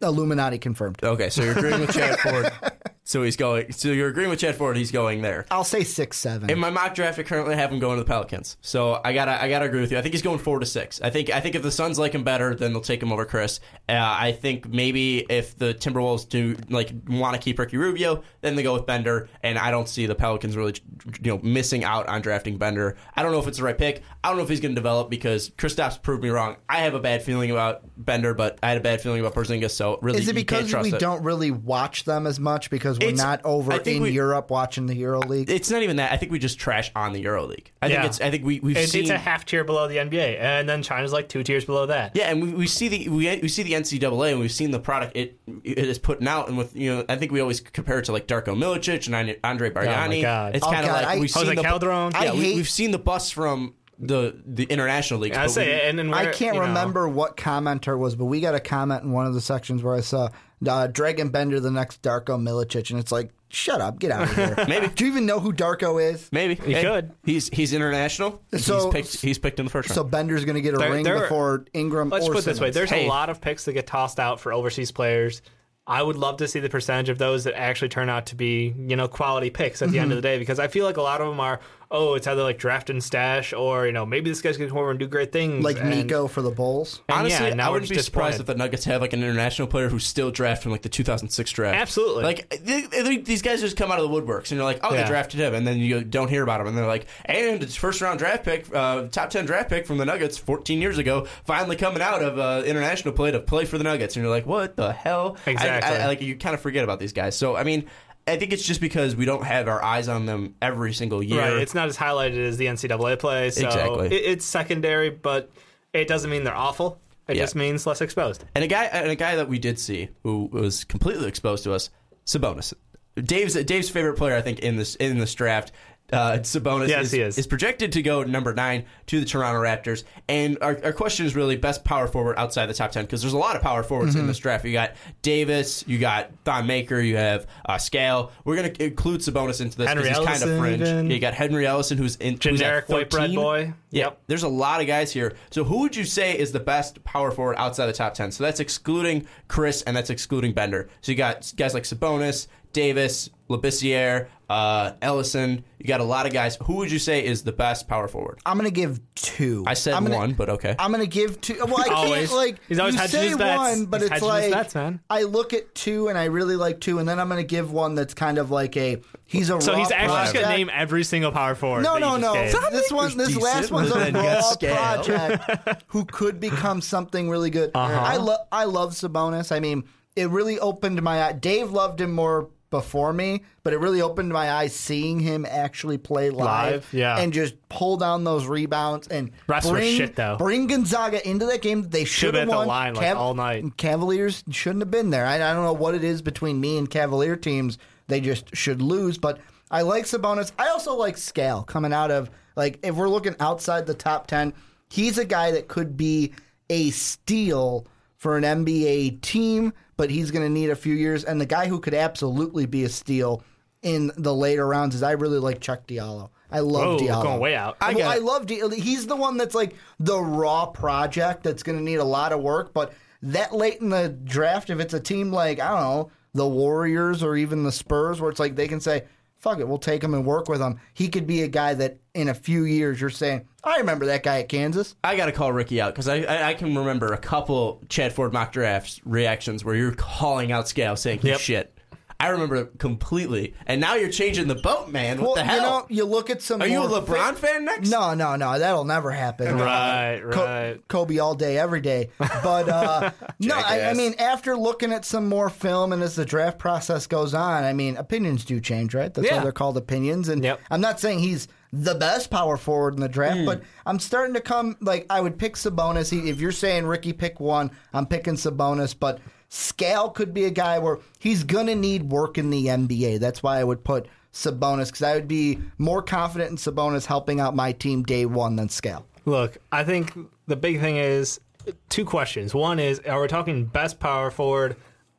[0.00, 0.98] Illuminati confirmed.
[1.02, 2.50] Okay, so you're agreeing with Chad Ford.
[3.08, 3.72] So he's going.
[3.72, 4.76] So you're agreeing with Chad Ford.
[4.76, 5.46] He's going there.
[5.50, 6.50] I'll say six, seven.
[6.50, 8.58] In my mock draft, I currently have him going to the Pelicans.
[8.60, 9.96] So I gotta, I gotta agree with you.
[9.96, 11.00] I think he's going four to six.
[11.00, 13.24] I think, I think if the Suns like him better, then they'll take him over
[13.24, 13.60] Chris.
[13.88, 18.56] Uh, I think maybe if the Timberwolves do like want to keep Ricky Rubio, then
[18.56, 19.30] they go with Bender.
[19.42, 20.74] And I don't see the Pelicans really,
[21.22, 22.98] you know, missing out on drafting Bender.
[23.16, 24.02] I don't know if it's the right pick.
[24.22, 26.56] I don't know if he's going to develop because Kristaps proved me wrong.
[26.68, 29.70] I have a bad feeling about Bender, but I had a bad feeling about Porzingis.
[29.70, 31.00] So really, Is it because we it.
[31.00, 34.10] don't really watch them as much because we're It's- not over I think in we-
[34.10, 35.50] Europe watching the Euro League?
[35.50, 36.12] It's not even that.
[36.12, 37.66] I think we just trash on the EuroLeague.
[37.82, 38.20] I think it's.
[38.20, 40.82] I think we we've It's, seen it's a half tier below the NBA, and then
[40.82, 42.12] China's like two tiers below that.
[42.14, 44.80] Yeah, and we, we see the we, we see the NCAA, and we've seen the
[44.80, 47.98] product it it is putting out, and with you know, I think we always compare
[47.98, 50.22] it to like Darko Milicic and Andre oh Bargnani.
[50.22, 50.56] God.
[50.56, 52.12] It's Oh, kind of God, like I- we've Jose seen the Calderon.
[52.14, 55.36] I Yeah, we, hate- we've seen the bus from the the international leagues.
[55.36, 58.26] I but we- and then I where, can't you know, remember what commenter was, but
[58.26, 60.28] we got a comment in one of the sections where I saw
[60.66, 64.34] uh, Dragan Bender, the next Darko Milicic, and it's like, shut up, get out of
[64.34, 64.54] here.
[64.68, 64.88] Maybe.
[64.88, 66.28] Do you even know who Darko is?
[66.32, 67.12] maybe He Hey, could.
[67.24, 68.42] He's he's international.
[68.56, 69.20] So- he's picked.
[69.22, 69.94] He's picked in the first round.
[69.94, 72.44] So Bender's going to get a There- ring there- before Ingram Let's or put it
[72.46, 73.06] this way: there's Hey.
[73.06, 75.42] a lot of picks that get tossed out for overseas players.
[75.86, 78.74] I would love to see the percentage of those that actually turn out to be,
[78.78, 81.02] you know, quality picks at the end of the day because I feel like a
[81.02, 84.28] lot of them are, oh, it's either like draft and stash or, you know, maybe
[84.28, 85.64] this guy's going to come over and do great things.
[85.64, 87.00] Like and, Nico for the Bulls.
[87.08, 89.68] and Honestly, yeah, now I wouldn't be surprised if the Nuggets have like an international
[89.68, 91.76] player who's still drafted from like the 2006 draft.
[91.78, 92.24] Absolutely.
[92.24, 94.92] Like they, they- these guys just come out of the woodworks, and you're like, oh,
[94.92, 95.02] Yeah.
[95.02, 97.74] they drafted him, and then you don't hear about him, and they're like, and it's
[97.74, 101.26] first round draft pick, uh, top 10 draft pick from the Nuggets 14 years ago,
[101.46, 104.46] finally coming out of uh, international play to play for the Nuggets, and you're like,
[104.46, 105.36] what the hell?
[105.46, 105.96] I- Exactly.
[105.96, 107.34] I, I, like you kind of forget about these guys.
[107.36, 107.86] So I mean.
[108.28, 111.40] I think it's just because we don't have our eyes on them every single year.
[111.40, 111.52] Right.
[111.62, 113.50] It's not as highlighted as the NCAA play.
[113.50, 114.06] So Exactly.
[114.08, 115.50] it, it's secondary, but
[115.92, 117.00] it doesn't mean they're awful.
[117.28, 117.42] It Yeah.
[117.42, 118.44] just means less exposed.
[118.54, 121.72] And a guy and a guy that we did see who was completely exposed to
[121.72, 121.90] us,
[122.26, 122.72] Sabonis.
[123.16, 125.72] Dave's Dave's favorite player, I think, in this in this draft.
[126.10, 127.46] Uh, Sabonis Yes, is, he is.
[127.46, 130.04] projected to go number nine to the Toronto Raptors.
[130.26, 133.34] And our, our question is really best power forward outside the top ten because there's
[133.34, 134.20] a lot of power forwards Mm-hmm.
[134.20, 134.64] in this draft.
[134.64, 138.32] You got Davis, you got Thon Maker, you have uh, Scale.
[138.44, 140.80] We're going to include Sabonis into this because he's kind of fringe.
[140.80, 141.10] even.
[141.10, 143.36] You got Henry Ellenson, who's in who's Generic white bread 13.
[143.36, 143.74] boy.
[143.90, 144.20] Yeah, Yep.
[144.28, 145.34] there's a lot of guys here.
[145.50, 148.32] So who would you say is the best power forward outside the top 10?
[148.32, 150.88] So that's excluding Chriss and that's excluding Bender.
[151.02, 155.62] So you got guys like Sabonis, Davis, Labissiere, uh, Ellenson.
[155.78, 156.56] You got a lot of guys.
[156.64, 158.40] Who would you say is the best power forward?
[158.44, 159.64] I'm gonna give two.
[159.66, 160.74] I said I'm gonna, one, but okay.
[160.78, 161.56] I'm gonna give two.
[161.64, 163.58] Well, I can't like He's always you hedging say his bets.
[163.58, 165.00] one, but He's it's hedging his like bets, man.
[165.08, 167.94] I look at two and I really like two, and then I'm gonna give one
[167.94, 170.58] that's kind of like a he's a So raw he's actually just going to project.
[170.58, 171.82] name every single power forward.
[171.84, 172.34] No, that no, you no.
[172.34, 172.72] just gave.
[172.72, 177.28] This one, this last one's a then you got raw project who could become something
[177.30, 177.70] really good.
[177.74, 177.92] Uh-huh.
[177.92, 179.54] I love, I love Sabonis.
[179.54, 179.84] I mean,
[180.16, 181.32] it really opened my eye.
[181.32, 185.96] Dave loved him more before me, but it really opened my eyes seeing him actually
[185.98, 187.18] play live, Live, yeah.
[187.18, 190.36] and just pull down those rebounds and were bring shit, though.
[190.36, 191.82] bring Gonzaga into that game.
[191.82, 192.66] that They should been have at the won.
[192.68, 193.76] line, like, all night.
[193.76, 195.24] Cavaliers shouldn't have been there.
[195.24, 197.78] I, I don't know what it is between me and Cavalier teams.
[198.06, 199.16] They just should lose.
[199.18, 199.38] But
[199.70, 200.52] I like Sabonis.
[200.58, 204.52] I also like Scale coming out of like if we're looking outside the top ten,
[204.90, 206.32] he's a guy that could be
[206.70, 211.24] a steal for an NBA team, but he's going to need a few years.
[211.24, 213.42] And the guy who could absolutely be a steal
[213.82, 216.30] in the later rounds is I really like Cheick Diallo.
[216.50, 217.22] I love Whoa, Diallo.
[217.24, 217.76] going way out.
[217.80, 218.72] I, I got I love Diallo.
[218.72, 222.40] He's the one that's like the raw project that's going to need a lot of
[222.40, 222.72] work.
[222.72, 226.48] But that late in the draft, if it's a team like I don't know the
[226.48, 229.04] Warriors or even the Spurs, where it's like they can say,
[229.38, 231.98] "Fuck it, we'll take him and work with him." He could be a guy that
[232.14, 235.32] in a few years you're saying, "I remember that guy at Kansas." I got to
[235.32, 239.00] call Ricky out because I, I I can remember a couple Chad Ford mock drafts
[239.04, 241.40] reactions where you're calling out Scale saying he's Yep.
[241.40, 241.77] shit.
[242.20, 245.18] I remember completely, and now you're changing the boat, man.
[245.18, 245.56] What well, the hell?
[245.56, 246.60] you know, you look at some.
[246.60, 247.90] Are you a LeBron fit- fan next?
[247.90, 248.58] No, no, no.
[248.58, 249.56] That'll never happen.
[249.56, 250.88] Right, Co- right.
[250.88, 252.10] Kobe all day, every day.
[252.18, 256.24] But uh, no, I, I mean, after looking at some more film and as the
[256.24, 259.14] draft process goes on, I mean, opinions do change, right?
[259.14, 260.28] That's why they're called opinions.
[260.28, 260.60] And Yep.
[260.72, 264.40] I'm not saying he's the best power forward in the draft, but I'm starting to
[264.40, 266.10] come like I would pick Sabonis.
[266.10, 269.20] He, if you're saying Ricky pick one, I'm picking Sabonis, but.
[269.48, 273.18] Scale could be a guy where he's gonna need work in the NBA.
[273.18, 277.40] That's why I would put Sabonis because I would be more confident in Sabonis helping
[277.40, 279.06] out my team day one than Scale.
[279.24, 280.12] Look, I think
[280.46, 281.40] the big thing is
[281.88, 282.54] two questions.
[282.54, 284.76] One is, are we talking best power forward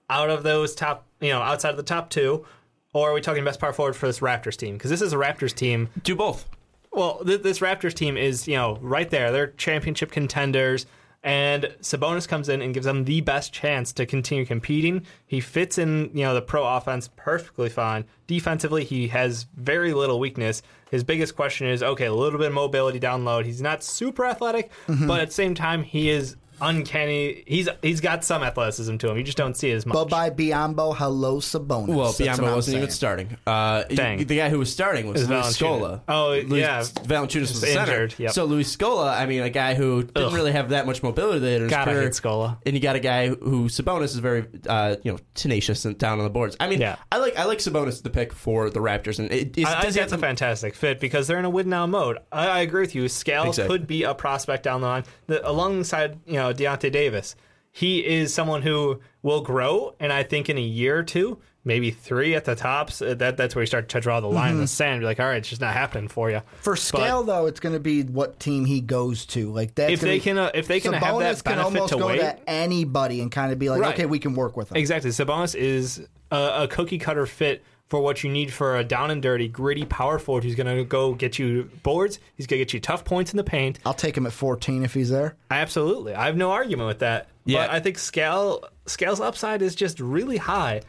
[0.10, 2.46] out of those top, you know, outside of the top two,
[2.94, 4.76] or are we talking best power forward for this Raptors team?
[4.76, 5.89] Because this is a Raptors team.
[6.04, 6.48] Do both.
[6.92, 9.32] Well, th- this Raptors team is, you know, right there.
[9.32, 10.86] They're championship contenders.
[11.21, 15.05] And Sabonis comes in and gives them the best chance to continue competing.
[15.27, 18.05] He fits in, you know, the pro offense perfectly fine.
[18.25, 20.62] Defensively, he has very little weakness.
[20.91, 23.43] His biggest question is, okay, a little bit of mobility down low.
[23.43, 25.08] He's not super athletic, mm-hmm.
[25.08, 27.43] but at the same time, he is uncanny.
[27.48, 29.17] He's he's got some athleticism to him.
[29.17, 29.93] You just don't see it as much.
[29.95, 31.88] But by Biyombo, hello Sabonis.
[31.88, 33.38] Well, That's what Biyombo I'm wasn't even starting.
[33.45, 34.26] Uh, Dang.
[34.26, 35.80] The guy who was starting was Is Luis Valanciunas.
[35.80, 36.02] Scola.
[36.08, 36.82] Oh, Luis, yeah.
[36.82, 38.10] Valanciunas was the Just center.
[38.17, 38.32] yep.
[38.32, 40.34] So Luis Scola, I mean, a guy who didn't Ugh.
[40.34, 42.04] really have that much mobility in his God, I career.
[42.04, 42.58] hate Scola.
[42.65, 46.19] And you got a guy who Sabonis is very, uh, you know, tenacious and down
[46.19, 46.56] on the boards.
[46.60, 46.98] I mean, Yeah.
[47.12, 49.74] I like I like Sabonis the pick for the Raptors, and it, it's, I, I
[49.76, 52.17] does think he that's a fantastic fit because they're in a win now mode.
[52.32, 53.08] I, I agree with you.
[53.08, 53.78] Scale Exactly.
[53.78, 57.35] could be a prospect down the line the, alongside you know Deyonta Davis.
[57.71, 61.91] He is someone who will grow, and I think in a year or two, maybe
[61.91, 64.57] three at the tops, uh, that that's where you start to draw the line in
[64.59, 65.01] the sand.
[65.01, 66.41] Be like, all right, it's just not happening for you.
[66.62, 69.51] For scale, though, it's going to be what team he goes to.
[69.51, 69.91] Like that.
[69.91, 72.07] If they can, uh, if they can have Sabonis that can benefit almost to go
[72.07, 73.93] wait, to anybody and kind of be like, Right.
[73.93, 74.77] okay, we can work with him.
[74.77, 75.12] Exactly.
[75.12, 79.21] Sabonis is a, a cookie cutter fit for what you need for a down and
[79.21, 82.19] dirty, gritty power forward who's going to go get you boards.
[82.35, 83.79] He's going to get you tough points in the paint.
[83.85, 85.35] I'll take him at 14 if he's there.
[85.52, 87.27] Absolutely, I have no argument with that.
[87.46, 87.67] Yeah.
[87.67, 90.81] But I think scale scale's upside is just really high.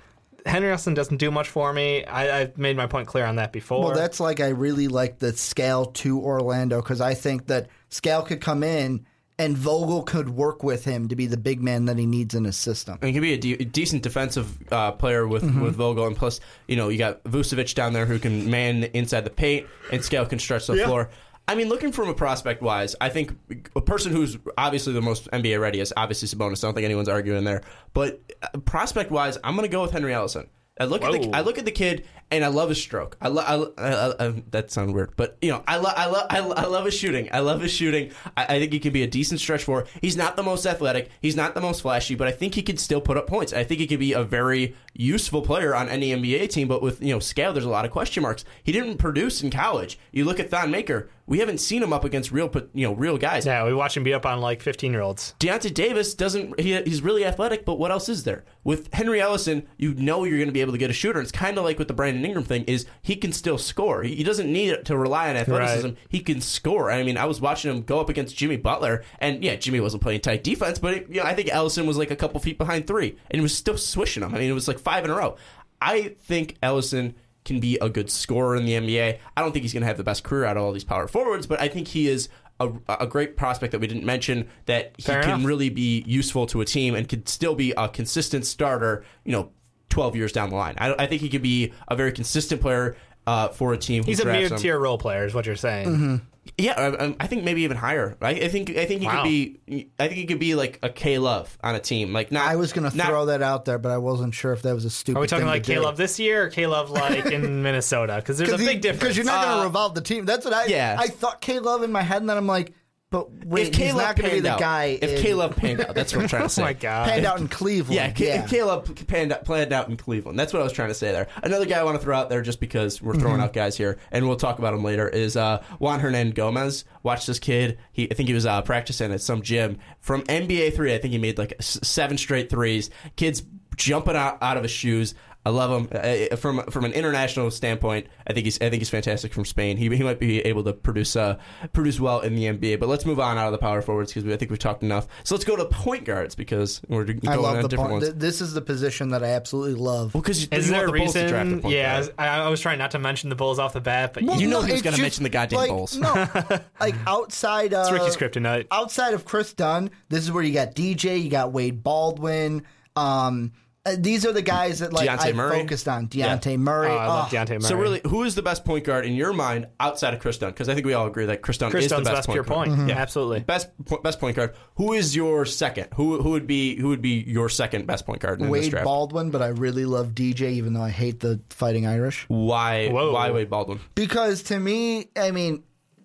[0.47, 2.05] Henry Ellenson doesn't do much for me.
[2.05, 3.85] I, I've made my point clear on that before.
[3.85, 8.23] Well, that's like I really like the scale to Orlando because I think that scale
[8.23, 9.07] could come in
[9.41, 12.45] and Vogel could work with him to be the big man that he needs in
[12.45, 12.99] his system.
[13.01, 16.41] And he can be a de- decent defensive uh, player with, with Vogel, and plus,
[16.69, 20.27] you know, you got Vucevic down there who can man inside the paint, and Scale
[20.27, 20.87] can stretch the Yeah.
[20.87, 21.11] floor.
[21.49, 23.33] I mean, looking from a prospect wise, I think
[23.75, 26.63] a person who's obviously the most NBA ready is obviously Sabonis.
[26.63, 27.63] I don't think anyone's arguing there.
[27.93, 30.47] But uh, prospect wise, I'm going to go with Henry Ellenson.
[30.79, 33.17] I look at the I look at the kid and I love his stroke.
[33.21, 36.27] I love I, I, I, that sounds weird, but you know I love I love
[36.31, 37.29] I, lo- I love his shooting.
[37.33, 38.13] I love his shooting.
[38.37, 39.87] I, I think he can be a decent stretch four.
[40.01, 41.11] He's not the most athletic.
[41.21, 43.53] He's not the most flashy, but I think he could still put up points.
[43.53, 46.69] I think he could be a very useful player on any NBA team.
[46.69, 48.45] But with you know scale, there's a lot of question marks.
[48.63, 49.99] He didn't produce in college.
[50.13, 51.11] You look at Thon Maker.
[51.31, 53.47] We haven't seen him up against real you know real guys.
[53.47, 55.37] yeah, we watch him beat up on like 15 year olds.
[55.39, 56.59] Deyonta Davis doesn't.
[56.59, 58.45] He, he's really athletic, but what else is there?
[58.65, 61.21] With Henry Ellenson, you know you're going to be able to get a shooter.
[61.21, 62.65] It's kind of like with the Brandon Ingram thing.
[62.65, 64.03] Is he can still score?
[64.03, 65.87] He, he doesn't need to rely on athleticism.
[65.87, 65.97] Right.
[66.09, 66.91] He can score.
[66.91, 70.03] I mean, I was watching him go up against Jimmy Butler, and yeah, Jimmy wasn't
[70.03, 72.59] playing tight defense, but it, you know, I think Ellenson was like a couple feet
[72.59, 74.35] behind three, and he was still swishing him.
[74.35, 75.37] I mean, it was like five in a row.
[75.81, 77.15] I think Ellenson
[77.45, 79.19] can be a good scorer in the NBA.
[79.37, 81.09] I don't think he's going to have the best career out of all these power
[81.09, 82.29] forwards, but I think he is
[82.61, 85.47] a, a great prospect that we didn't mention that he Fair can enough.
[85.47, 89.51] really be useful to a team and could still be a consistent starter, you know,
[89.89, 90.75] 12 years down the line.
[90.79, 94.05] I, I think he could be a very consistent player uh, for a team.
[94.05, 95.89] He's a drafts mid tier role player, is what you're saying.
[95.89, 96.17] Mm-hmm.
[96.57, 98.17] Yeah, I, I- I think maybe even higher.
[98.21, 99.23] I, I think I think he Wow.
[99.23, 99.89] could be.
[99.99, 102.13] I think he could be like a K Love on a team.
[102.15, 102.47] Like not.
[102.49, 104.75] I was going to not- throw that out there, but I wasn't sure if that
[104.75, 105.75] was a stupid Are we talking thing like to do.
[105.75, 108.17] K Love this year or K Love like in Minnesota?
[108.17, 109.01] Because there's a big difference.
[109.03, 110.25] Because you're not going to Uh, revolve the team.
[110.25, 110.67] That's what I.
[110.67, 110.97] yeah.
[110.99, 112.73] I thought K Love in my head, and then I'm like,
[113.11, 114.99] but wait, If he's K Love not going to be panned the out, guy.
[115.03, 116.63] if in- K Love panned out, that's what I'm trying to say.
[116.63, 117.09] oh my god.
[117.09, 117.95] panned out in Cleveland.
[117.97, 120.39] Yeah, Ca- if K Love panned out, planned out in Cleveland.
[120.39, 121.27] That's what I was trying to say there.
[121.43, 123.99] Another guy I want to throw out there, just because we're throwing out guys here,
[124.13, 126.85] and we'll talk about him later, is uh, Juan Hernangomez.
[127.03, 127.79] Watch this kid.
[127.93, 130.95] He, I think he was uh, practicing at some gym from NBA three.
[130.95, 132.91] I think he made like s- seven straight threes.
[133.17, 133.43] Kids
[133.77, 135.15] jumping out, out of his shoes.
[135.47, 135.89] I love him
[136.33, 138.09] uh, from from an international standpoint.
[138.27, 139.79] I think he's I think he's fantastic from Spain.
[139.79, 141.39] He, he might be able to produce uh,
[141.73, 142.79] produce well in the NBA.
[142.79, 145.09] But let's move on out of the power forwards because I think we've talked enough.
[145.25, 148.03] So let's go to point guards because we're going I on love the different point.
[148.03, 148.05] ones.
[148.09, 150.13] Th- This is the position that I absolutely love.
[150.13, 151.61] Well, because Is you there a the Bulls to draft a reason?
[151.63, 152.15] point Yeah, guard.
[152.19, 154.47] I, I was trying not to mention the Bulls off the bat, but Well, You
[154.47, 155.97] know he was it's gonna just, mention the goddamn like, Bulls.
[155.97, 156.29] No,
[156.81, 158.67] like outside of Ricky's kryptonite.
[158.71, 162.65] outside of Kris Dunn, this is where you got DJ, you got Wade Baldwin.
[162.95, 163.53] Um,
[163.87, 165.61] uh, these are the guys that like Dejounte I Murray?
[165.61, 166.07] focused on.
[166.09, 166.57] Dejounte Yeah.
[166.59, 166.89] Murray.
[166.91, 167.61] Oh, I love Oh, Dejounte Murray.
[167.63, 170.51] So really, who is the best point guard in your mind outside of Kris Dunn?
[170.51, 172.35] Because I think we all agree that Kris Dunn Kris is Dunn's the best best,
[172.35, 172.69] pure point.
[172.69, 172.77] point.
[172.77, 172.89] guard.
[172.91, 173.41] Yeah, absolutely.
[173.41, 173.69] Best
[174.03, 174.55] best point guard.
[174.77, 175.89] Who is your second?
[175.95, 178.71] Who who would be who would be your second best point guard in this Wade
[178.71, 178.85] draft?
[178.85, 182.25] Baldwin, but I really love DJ, even though I hate the Fighting Irish.
[182.29, 183.13] Why Whoa.
[183.13, 183.81] why Wade Baldwin?
[183.95, 185.63] Because to me, I mean,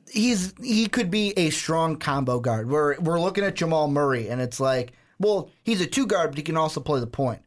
[0.10, 2.70] he's he could be a strong combo guard.
[2.70, 6.38] We're we're looking at Jamal Murray, and it's like, well, he's a two guard, but
[6.38, 7.42] he can also play the point.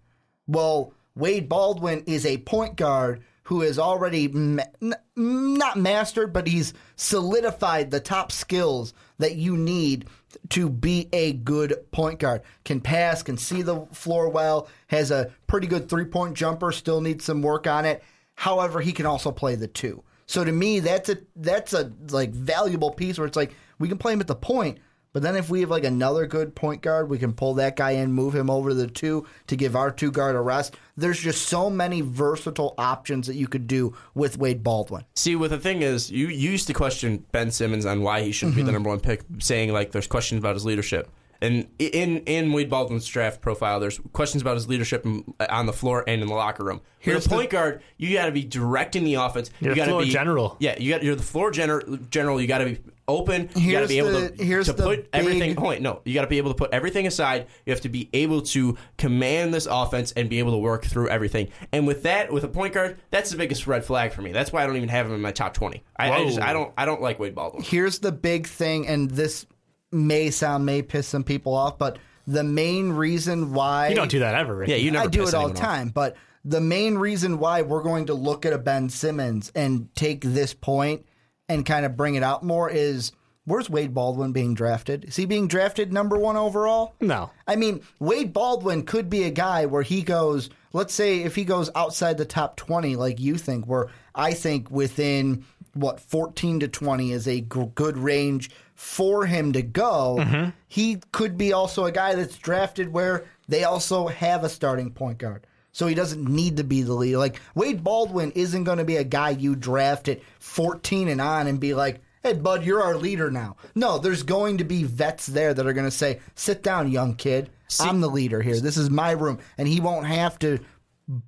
[0.49, 6.46] Well, Wade Baldwin is a point guard who has already ma- n- not mastered, but
[6.46, 10.07] he's solidified the top skills that you need
[10.51, 12.42] to be a good point guard.
[12.64, 17.01] Can pass, can see the floor well, has a pretty good three point jumper, still
[17.01, 18.03] needs some work on it.
[18.34, 20.03] However, he can also play the two.
[20.26, 23.99] So to me, that's a that's a like valuable piece where it's like we can
[23.99, 24.78] play him at the point,
[25.18, 27.90] but then if we have like another good point guard, we can pull that guy
[27.90, 30.76] in, move him over to the two to give our two guard a rest.
[30.96, 35.04] There's just so many versatile options that you could do with Wade Baldwin.
[35.16, 38.30] See, what the thing is, you, you used to question Ben Simmons on why he
[38.30, 38.60] shouldn't Mm-hmm.
[38.60, 41.10] be the number one pick, saying like there's questions about his leadership.
[41.40, 45.04] And in in Wade Baldwin's draft profile, there's questions about his leadership
[45.50, 46.80] on the floor and in the locker room.
[47.02, 47.80] You're Here's a the- point guard.
[47.96, 49.50] You got to be directing the offense.
[49.60, 50.56] You're you the got to floor be general.
[50.60, 52.40] Yeah, you got you're the floor gener- general.
[52.40, 52.78] You got to be
[53.09, 53.48] open.
[53.56, 55.50] You got to Here's be able the- to, here's to the put everything.
[55.50, 57.46] big- Oh wait, no, you got to be able to put everything aside.
[57.66, 61.09] You have to be able to command this offense and be able to work through
[61.09, 61.48] everything.
[61.72, 64.30] And with that, with a point guard, that's the biggest red flag for me.
[64.32, 65.82] That's why I don't even have him in my top twenty.
[65.96, 67.62] I, I just I don't I don't like Wade Baldwin.
[67.64, 69.46] Here's the big thing, and this
[69.90, 74.18] may sound may piss some people off, but the main reason why You don't do
[74.18, 74.72] that ever, Ricky.
[74.72, 75.76] Yeah, you never I do piss it all the anyone off.
[75.76, 79.88] time, but the main reason why we're going to look at a Ben Simmons and
[79.94, 81.06] take this point
[81.49, 83.12] and kind of bring it out more is
[83.49, 85.07] Where's Wade Baldwin being drafted?
[85.07, 86.94] Is he being drafted number one overall?
[87.01, 87.30] No.
[87.46, 91.44] I mean, Wade Baldwin could be a guy where he goes, let's say if he
[91.44, 96.68] goes outside the top 20, like you think, where I think within, what, 14 to
[96.68, 100.51] 20 is a g- good range for him to go, mm-hmm.
[100.66, 105.16] he could be also a guy that's drafted where they also have a starting point
[105.16, 105.46] guard.
[105.79, 107.18] So he doesn't need to be the leader.
[107.18, 111.47] Like Wade Baldwin isn't going to be a guy you draft at 14 and on
[111.47, 113.55] and be like, hey, bud, you're our leader now.
[113.76, 117.14] No, there's going to be vets there that are going to say, sit down, young
[117.14, 117.51] kid.
[117.79, 118.59] I'm the leader here.
[118.59, 119.39] This is my room.
[119.57, 120.59] And he won't have to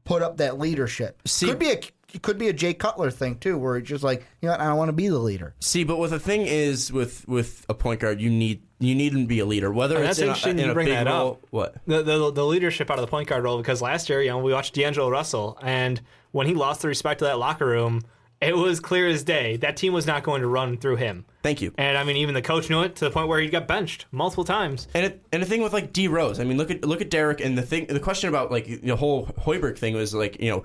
[0.02, 1.22] put up that leadership.
[1.28, 1.80] See- could be a
[2.18, 4.64] could be a Jay Cutler thing too, where it's just like, you know what, I
[4.64, 5.54] don't want to be the leader.
[5.60, 9.12] See, but what the thing is with with a point guard, you need you need
[9.12, 9.70] him to be a leader.
[9.72, 11.46] Whether And it's that's in a, interesting in you a bring big that role, up.
[11.50, 11.76] what?
[11.86, 14.38] The, the the leadership out of the point guard role because last year, you know,
[14.38, 16.00] we watched D'Angelo Russell, and
[16.32, 18.02] when he lost the respect of that locker room,
[18.40, 21.24] it was clear as day that team was not going to run through him.
[21.42, 21.72] Thank you.
[21.78, 24.06] And I mean, even the coach knew it to the point where he got benched
[24.12, 24.88] multiple times.
[24.94, 27.10] And it, and the thing with like D Rose, I mean, look at look at
[27.10, 30.50] Derrick, and the thing, the question about like the whole Hoiberg thing was like, you
[30.50, 30.64] know,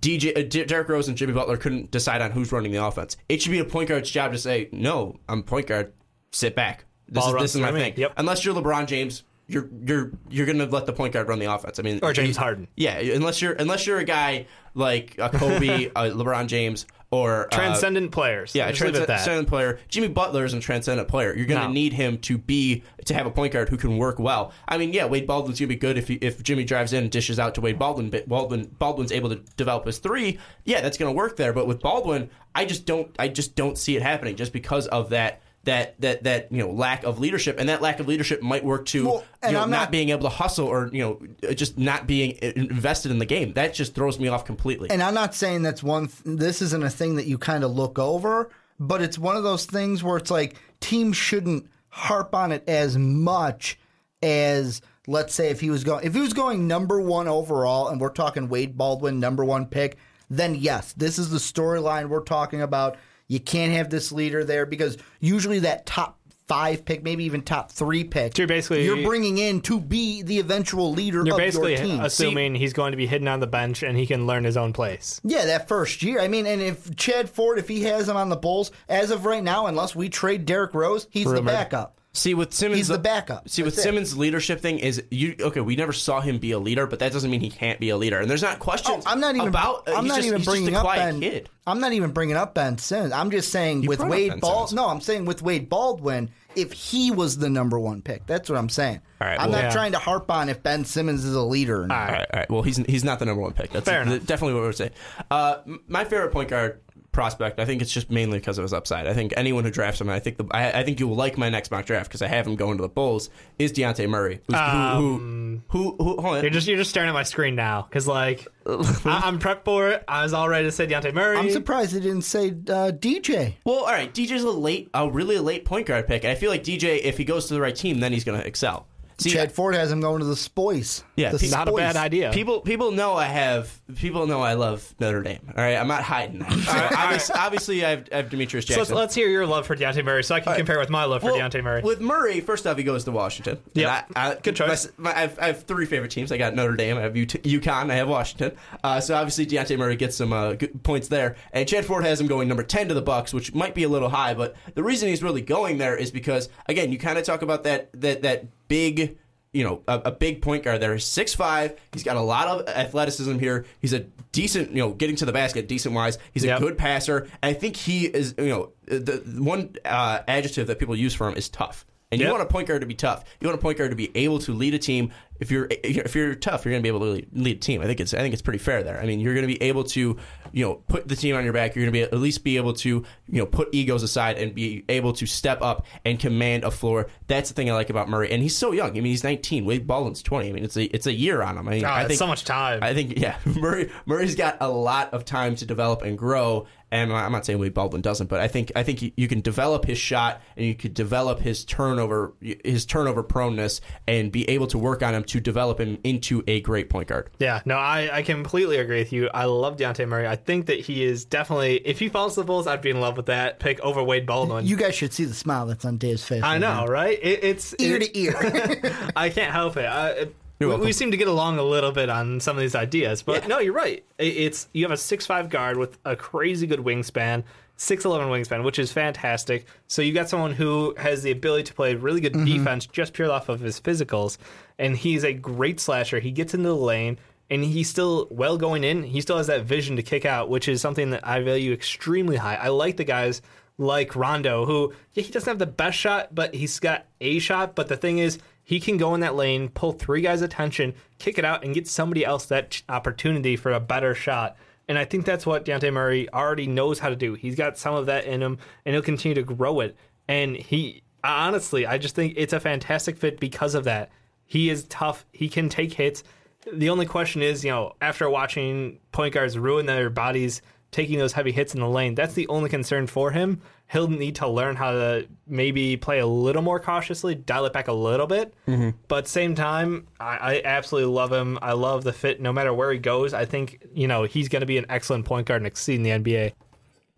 [0.00, 3.16] DJ uh, D- Derrick Rose and Jimmy Butler couldn't decide on who's running the offense.
[3.28, 5.92] It should be a point guard's job to say, no, I'm point guard,
[6.30, 6.84] sit back.
[7.08, 7.80] This Ball is this is my me.
[7.80, 7.94] thing.
[7.96, 8.14] Yep.
[8.16, 11.78] Unless you're LeBron James, you're you're you're gonna let the point guard run the offense.
[11.78, 12.68] I mean, Or James Harden.
[12.76, 17.48] Yeah, unless you're unless you're a guy like a Kobe, a LeBron James, or uh,
[17.56, 18.54] Transcendent players.
[18.54, 19.16] yeah, a Just leave it at that.
[19.16, 19.78] transcendent player.
[19.88, 21.36] Jimmy Butler is a transcendent player.
[21.36, 21.72] You're going to No.
[21.74, 24.50] need him to be to have a point guard who can work well.
[24.66, 27.02] I mean, yeah, Wade Baldwin's going to be good if he, if Jimmy drives in
[27.02, 28.08] and dishes out to Wade Baldwin.
[28.08, 30.38] But Baldwin Baldwin's able to develop his three.
[30.64, 31.52] Yeah, that's going to work there.
[31.52, 35.10] But with Baldwin, I just don't I just don't see it happening just because of
[35.10, 35.42] that.
[35.64, 38.84] That, that that you know lack of leadership and that lack of leadership might work
[38.86, 41.00] to Well, you know, I'm not, not- being able to hustle or you
[41.44, 45.00] know just not being invested in the game that just throws me off completely And
[45.00, 46.08] I'm not saying that's one.
[46.08, 48.50] Th- this isn't a thing that you kind of look over,
[48.80, 52.98] but it's one of those things where it's like teams shouldn't harp on it as
[52.98, 53.78] much
[54.20, 58.00] as let's say if he was going if he was going number one overall, and
[58.00, 59.96] we're talking Wade Baldwin number one pick,
[60.28, 62.96] then yes, this is the storyline we're talking about.
[63.28, 66.18] You can't have this leader there because usually that top
[66.48, 70.22] five pick, maybe even top three pick, So you're basically- you're bringing in to be
[70.22, 72.00] the eventual leader You're of basically your team.
[72.00, 74.72] assuming he's going to be hidden on the bench and he can learn his own
[74.72, 75.20] place.
[75.24, 76.20] Yeah, that first year.
[76.20, 79.24] I mean, and if Chad Ford, if he has him on the Bulls, as of
[79.24, 81.96] right now, unless we trade Derrick Rose, he's the backup.
[82.14, 83.48] See with Simmons, He's the backup.
[83.48, 83.88] See with That's it.
[83.88, 85.62] Simmons' leadership thing is you okay.
[85.62, 87.96] We never saw him be a leader, but that doesn't mean he can't be a
[87.96, 88.18] leader.
[88.20, 89.04] And there's not questions.
[89.06, 89.84] Oh, I'm not even about.
[89.88, 91.20] I'm not just- even bringing up Ben.
[91.20, 91.48] kid.
[91.66, 93.12] I'm not even bringing up Ben Simmons.
[93.12, 94.68] I'm just saying with Wade Ben Bald.
[94.68, 94.72] Simmons.
[94.74, 98.58] No, I'm saying with Wade Baldwin, if he was the number one pick, that's what
[98.58, 99.00] I'm saying.
[99.20, 99.72] All right, I'm well- not Yeah.
[99.72, 101.84] trying to harp on if Ben Simmons is a leader.
[101.84, 102.08] Or not.
[102.10, 102.50] All right, all right.
[102.50, 103.70] Well, he's he's not the number one pick.
[103.70, 104.26] That's Fair enough.
[104.26, 104.90] definitely what we're saying.
[105.30, 105.56] Uh,
[105.88, 106.80] my favorite point guard
[107.12, 107.60] prospect.
[107.60, 109.06] I think it's just mainly because of his upside.
[109.06, 111.38] I think anyone who drafts him, I think the, I, I think you will like
[111.38, 113.30] my next mock draft because I have him going to the Bulls.
[113.58, 116.42] Is Dejounte Murray, who's, who, who, who, who, hold on.
[116.42, 119.90] You're just you're just staring at my screen now because like I, I'm prepped for
[119.90, 120.04] it.
[120.08, 121.36] I was all ready to say Dejounte Murray.
[121.36, 123.56] I'm surprised they didn't say uh, DJ.
[123.64, 124.12] Well, all right.
[124.12, 126.24] DJ's a late, a really late point guard pick.
[126.24, 128.40] And I feel like DJ, if he goes to the right team, then he's going
[128.40, 128.86] to excel.
[129.18, 131.04] See, Chad Ford has him going to the Spoils.
[131.22, 132.30] Yeah, the pe- Not a bad idea.
[132.32, 135.40] People people know I have people know I love Notre Dame.
[135.48, 136.40] All right, I'm not hiding.
[136.40, 136.50] that.
[136.52, 138.94] So obviously, obviously, I have, I have Demetrius So Jackson.
[138.96, 141.20] let's, let's hear your love for Dejounte Murray, so I can compare with my love
[141.22, 141.82] for Well, Dejounte Murray.
[141.82, 143.58] With Murray, first off, he goes to Washington.
[143.74, 144.02] Yeah,
[144.42, 144.88] Good choice.
[144.96, 146.32] my- my- I, have, I have three favorite teams.
[146.32, 148.56] I got Notre Dame, I have UT, UConn, I have Washington.
[148.82, 151.36] Uh, so obviously, Dejounte Murray gets some uh, good points there.
[151.52, 153.88] And Chad Ford has him going number 10 to the Bucks, which might be a
[153.88, 154.34] little high.
[154.34, 157.64] But the reason he's really going there is because, again, you kind of talk about
[157.64, 159.18] that that that big
[159.52, 160.92] you know, a, a big point guard there.
[160.94, 161.76] He's 6'5".
[161.92, 163.66] He's got a lot of athleticism here.
[163.80, 164.00] He's a
[164.32, 166.18] decent, you know, getting to the basket, decent wise.
[166.32, 166.60] He's a Yep.
[166.60, 167.28] good passer.
[167.42, 171.14] And I think he is, you know, the, the one uh, adjective that people use
[171.14, 171.84] for him is tough.
[172.10, 173.24] And you want a point guard to be tough.
[173.40, 175.12] You want a point guard to be able to lead a team.
[175.42, 177.82] If you're if you're tough, you're going to be able to lead, a team.
[177.82, 179.00] I think it's I think it's pretty fair there.
[179.00, 180.16] I mean, you're going to be able to
[180.52, 181.74] you know put the team on your back.
[181.74, 184.54] You're going to be at least be able to you know put egos aside and
[184.54, 187.08] be able to step up and command a floor.
[187.26, 188.30] That's the thing I like about Murray.
[188.30, 188.90] And he's so young.
[188.90, 189.64] I mean, he's 19.
[189.64, 190.48] Wade Baldwin's 20.
[190.48, 191.66] I mean, it's a it's a year on him.
[191.66, 192.78] I mean, Oh, I think so much time.
[192.80, 196.68] I think yeah, Murray Murray's got a lot of time to develop and grow.
[196.92, 199.40] And I'm not saying Wade Baldwin doesn't, but I think I think you- you can
[199.40, 204.66] develop his shot and you could develop his turnover his turnover proneness and be able
[204.68, 207.30] to work on him to develop him into a great point guard.
[207.38, 209.30] Yeah, no, I, I completely agree with you.
[209.32, 210.28] I love Dejounte Murray.
[210.28, 213.00] I think that he is definitely, if he falls to the Bulls, I'd be in
[213.00, 214.66] love with that pick over Wade Baldwin.
[214.66, 216.42] You guys should see the smile that's on Dave's face.
[216.42, 216.86] I know, now.
[216.86, 217.18] right?
[217.22, 219.10] It, it's Ear it- to ear.
[219.16, 219.86] I can't help it.
[219.86, 220.34] I, it
[220.68, 223.46] we, we seem to get along a little bit on some of these ideas, but
[223.48, 224.04] no, you're right.
[224.18, 227.44] It, it's you have a six five guard with a crazy good wingspan,
[227.78, 229.66] 6'11 wingspan, which is fantastic.
[229.88, 232.44] So you got someone who has the ability to play really good Mm-hmm.
[232.58, 234.38] defense just purely off of his physicals.
[234.78, 236.20] And he's a great slasher.
[236.20, 237.18] He gets into the lane
[237.50, 239.02] and he's still well going in.
[239.02, 242.36] He still has that vision to kick out, which is something that I value extremely
[242.36, 242.54] high.
[242.54, 243.42] I like the guys
[243.78, 247.74] like Rondo, who yeah, he doesn't have the best shot, but he's got a shot.
[247.74, 248.38] But the thing is,
[248.72, 251.86] he can go in that lane, pull three guys' attention, kick it out, and get
[251.86, 254.56] somebody else that opportunity for a better shot.
[254.88, 257.34] And I think that's what Dejounte Murray already knows how to do.
[257.34, 258.56] He's got some of that in him,
[258.86, 259.94] and he'll continue to grow it.
[260.26, 264.10] And he, honestly, I just think it's a fantastic fit because of that.
[264.46, 265.26] He is tough.
[265.32, 266.24] He can take hits.
[266.72, 270.62] The only question is, you know, after watching point guards ruin their bodies
[270.92, 273.60] taking those heavy hits in the lane, that's the only concern for him.
[273.90, 277.88] He'll need to learn how to maybe play a little more cautiously, dial it back
[277.88, 278.54] a little bit.
[278.68, 278.90] Mm-hmm.
[279.08, 281.58] But same time, I, I absolutely love him.
[281.60, 282.40] I love the fit.
[282.40, 285.24] No matter where he goes, I think you know he's going to be an excellent
[285.24, 286.52] point guard and exceed in the NBA.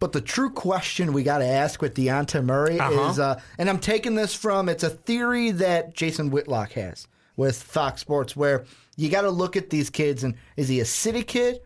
[0.01, 3.11] But the true question we got to ask with Dejounte Murray Uh-huh.
[3.11, 7.07] is, uh, and I'm taking this from, it's a theory that Jason Whitlock has
[7.37, 8.65] with Fox Sports, where
[8.97, 11.61] you got to look at these kids and is he a city kid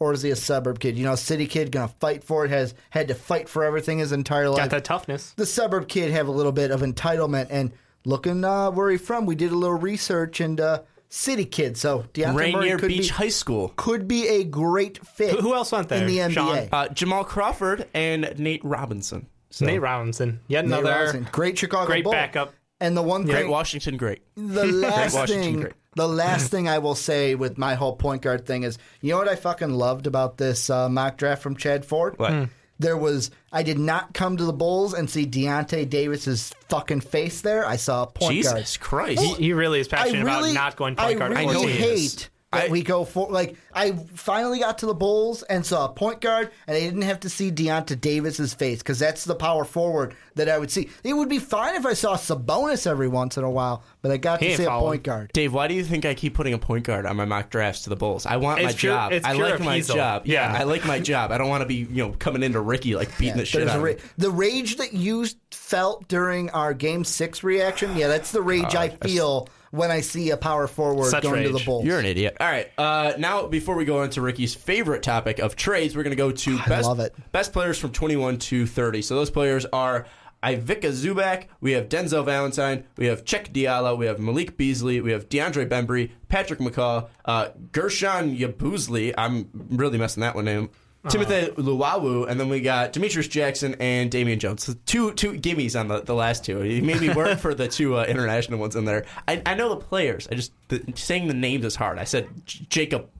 [0.00, 0.96] or is he a suburb kid?
[0.98, 3.98] You know, a city kid gonna fight for it, has had to fight for everything
[3.98, 4.58] his entire life.
[4.58, 5.32] Got that toughness.
[5.36, 7.72] the suburb kid have a little bit of entitlement and
[8.04, 9.26] looking uh, where he from.
[9.26, 11.76] We did a little research and uh, city kid.
[11.76, 13.72] So Dejounte Murray Rainier could Beach be High School.
[13.76, 15.30] could be a great fit.
[15.30, 16.32] Who- who else went there, in the NBA?
[16.32, 16.68] Sean?
[16.72, 19.26] Uh, Jamal Crawford and Nate Robinson.
[19.50, 22.12] So, Nate Robinson, yet Nate another Robinson, great Chicago great Bull.
[22.12, 22.52] backup.
[22.80, 24.22] And the one Great thing, Washington, great.
[24.34, 25.72] the last Washington, thing, great.
[25.96, 29.18] The last thing I will say with my whole point guard thing is, you know
[29.18, 32.18] what I fucking loved about this uh, mock draft from Chad Ford?
[32.18, 32.32] What?
[32.32, 32.44] Hmm.
[32.80, 37.40] There was, I did not come to the Bulls and see Deyonta Davis's fucking face
[37.40, 37.64] there.
[37.64, 38.56] I saw a point guard.
[38.56, 39.22] Jesus Christ.
[39.22, 41.32] He, he really is passionate really, about not going point guard.
[41.32, 41.76] I at really 14.
[41.76, 45.86] hate that I- we go for like I finally got to the Bulls and saw
[45.86, 49.34] a point guard, and I didn't have to see Deyonta Davis's face because that's the
[49.34, 50.90] power forward that I would see.
[51.02, 54.16] It would be fine if I saw Sabonis every once in a while, but I
[54.16, 55.30] got He to ain't see a point guard.
[55.32, 57.82] Dave, why do you think I keep putting a point guard on my mock drafts
[57.82, 58.26] to the Bulls?
[58.26, 59.12] I want It's my pure- job.
[59.12, 59.96] it's I pure like my appeasal.
[59.96, 60.22] job.
[60.26, 60.60] Yeah, Yeah.
[60.60, 61.32] I like my job.
[61.32, 63.76] I don't want to be, you know, coming into Ricky like beating the shit out
[63.76, 67.96] of ra- the rage that you felt during our Game Six reaction.
[67.96, 71.50] Yeah, that's the rage I feel when I see a power forward Such going to
[71.50, 71.84] the Bulls.
[71.84, 72.36] You're an idiot.
[72.38, 72.70] All right.
[72.78, 76.30] Uh, now, before we go into Ricky's favorite topic of trades, we're going to go
[76.30, 77.12] to best, love it.
[77.32, 79.02] best players from 21 to 30.
[79.02, 80.06] So those players are
[80.44, 85.10] Ivica Zubac, we have Denzel Valentine, we have Cheick Diallo, we have Malik Beasley, we
[85.10, 89.12] have DeAndre Bembry, Patrick McCaw, uh, Gershon Yabuzli.
[89.18, 90.70] I'm really messing that one name.
[91.08, 94.64] Timothy Luwawu, and then we got Demetrius Jackson and Damian Jones.
[94.64, 96.60] So two two gimmies on the, the last two.
[96.60, 99.04] He made me work for the two uh, international ones in there.
[99.28, 100.28] I, I know the players.
[100.30, 101.98] I just the, saying the names is hard.
[101.98, 103.10] I said J- Jacob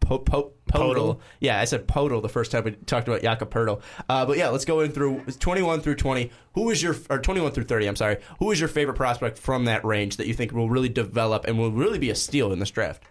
[0.00, 1.18] po- po-?
[1.40, 3.82] Yeah, I said Podol the first time we talked about Jakob Podol.
[4.08, 6.30] Uh, but yeah, let's go in through 21 through 20.
[6.54, 7.86] Who is your or 21 through 30?
[7.86, 8.18] I'm sorry.
[8.38, 11.58] Who is your favorite prospect from that range that you think will really develop and
[11.58, 13.02] will really be a steal in this draft?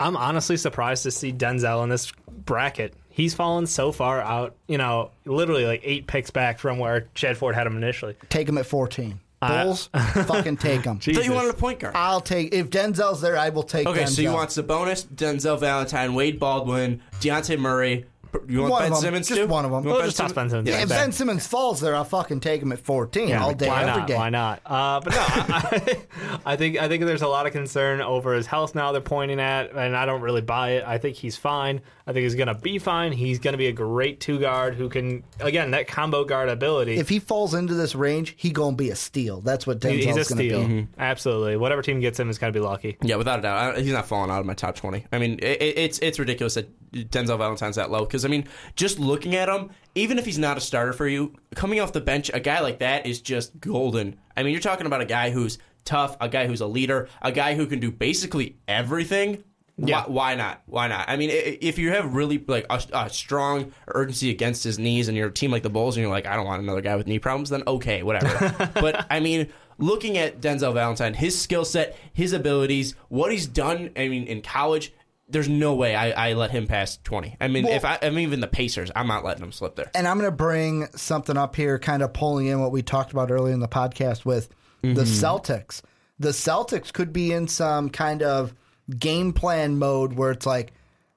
[0.00, 2.12] I'm honestly surprised to see Denzel in this
[2.44, 2.94] bracket.
[3.12, 7.36] He's fallen so far out, you know, literally like eight picks back from where Chad
[7.36, 8.16] Ford had him initially.
[8.28, 9.20] Take him at 14.
[9.40, 9.88] Uh, Bulls,
[10.26, 10.98] fucking take him.
[10.98, 11.28] I thought you Jesus.
[11.30, 11.96] wanted a point guard.
[11.96, 13.36] I'll take if Denzel's there.
[13.36, 13.88] I will take.
[13.88, 14.34] Okay, so you Denzel.
[14.34, 18.06] want Sabonis, Denzel Valentine, Wade Baldwin, Dejounte Murray.
[18.48, 19.00] You want One Ben them.
[19.00, 19.46] Simmons Just too?
[19.46, 19.82] one of them.
[19.84, 20.98] You want We'll just toss Ben Simmons Yeah, back if there.
[21.00, 24.06] Ben Simmons falls there, I'll fucking take him at 14 all day, why every not?
[24.08, 24.14] day.
[24.16, 24.62] Why not?
[24.64, 25.98] Uh, but no, I,
[26.52, 28.92] I think I think there's a lot of concern over his health now.
[28.92, 30.84] They're pointing at, and I don't really buy it.
[30.86, 31.80] I think he's fine.
[32.06, 33.12] I think he's gonna be fine.
[33.12, 36.96] He's gonna be a great two guard who can again that combo guard ability.
[36.96, 39.40] If he falls into this range, he gonna be a steal.
[39.40, 40.88] That's what He- Denzel's he's a gonna steal, be.
[40.98, 41.56] absolutely.
[41.58, 42.96] Whatever team gets him is gonna be lucky.
[43.02, 45.04] Yeah, without a doubt, I, he's not falling out of my top twenty.
[45.12, 48.46] I mean, it, it's it's ridiculous that Denzel Valentine's that low because I mean,
[48.76, 52.00] just looking at him, even if he's not a starter for you, coming off the
[52.00, 54.16] bench, a guy like that is just golden.
[54.36, 57.32] I mean, you're talking about a guy who's tough, a guy who's a leader, a
[57.32, 59.44] guy who can do basically everything.
[59.78, 60.04] Yeah.
[60.04, 60.62] Why, why not?
[60.66, 61.08] Why not?
[61.08, 65.16] I mean, if you have really like a, a strong urgency against his knees, and
[65.16, 67.06] you're a team like the Bulls, and you're like, I don't want another guy with
[67.06, 68.70] knee problems, then okay, whatever.
[68.74, 69.48] but I mean,
[69.78, 74.42] looking at Denzel Valentine, his skill set, his abilities, what he's done, I mean, in
[74.42, 74.92] college,
[75.32, 77.36] there's no way I, I let him pass 20.
[77.40, 79.74] I mean, Well- if I, I mean, even the Pacers, I'm not letting him slip
[79.76, 79.90] there.
[79.94, 83.30] And I'm gonna bring something up here, kind of pulling in what we talked about
[83.30, 84.48] earlier in the podcast with
[84.84, 84.94] Mm-hmm.
[84.94, 85.80] the Celtics.
[86.18, 88.52] The Celtics could be in some kind of
[88.98, 90.72] game plan mode where it's like,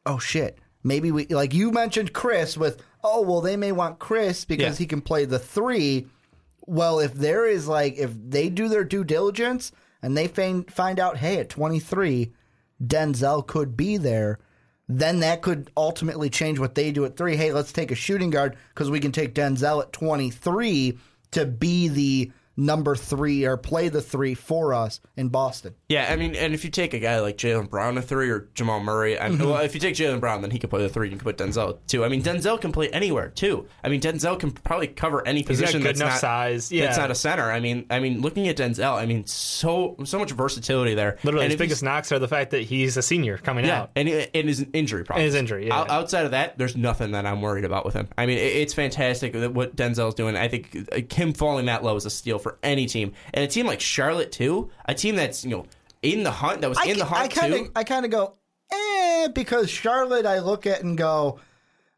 [0.06, 4.46] oh shit, maybe we like you mentioned Chris with, oh well, they may want Chris
[4.46, 4.84] because Yeah.
[4.84, 6.06] he can play the three.
[6.68, 9.72] Well, if there is like if they do their due diligence
[10.04, 12.32] and they find find out, hey, at 23,
[12.84, 14.40] Denzel could be there.
[14.88, 17.36] then that could ultimately change what they do at three.
[17.36, 21.00] Hey, let's take a shooting guard because we can take Denzel at 23
[21.32, 25.74] to be the number three or play the three for us in Boston.
[25.88, 28.48] Yeah, I mean, and if you take a guy like Jaylen Brown a three or
[28.56, 29.50] Jamal Murray, I mean, Mm-hmm.
[29.50, 31.10] well, if you take Jaylen Brown, then he can play the three.
[31.10, 32.04] You can put Denzel too.
[32.04, 33.68] I mean, Denzel can play anywhere too.
[33.84, 36.70] I mean, Denzel can probably cover any position good that's enough not size.
[36.70, 36.98] That's Yeah.
[36.98, 37.52] not a center.
[37.52, 41.18] I mean, I mean, looking at Denzel, I mean, so so much versatility there.
[41.24, 43.92] Literally, and his biggest knocks are the fact that he's a senior coming Yeah, out.
[43.96, 45.26] and, and his injury problems.
[45.26, 45.82] his injury, yeah.
[45.82, 48.08] Out- outside of that, there's nothing that I'm worried about with him.
[48.18, 50.36] I mean, it, it's fantastic what Denzel's doing.
[50.36, 53.48] I think uh, him falling that low is a steal for any team, and a
[53.48, 55.66] team like Charlotte too, a team that's you know
[56.14, 57.62] in the hunt, that was in the hunt I kind too.
[57.66, 58.36] of I kind of go
[58.72, 61.40] eh because Charlotte I look at and go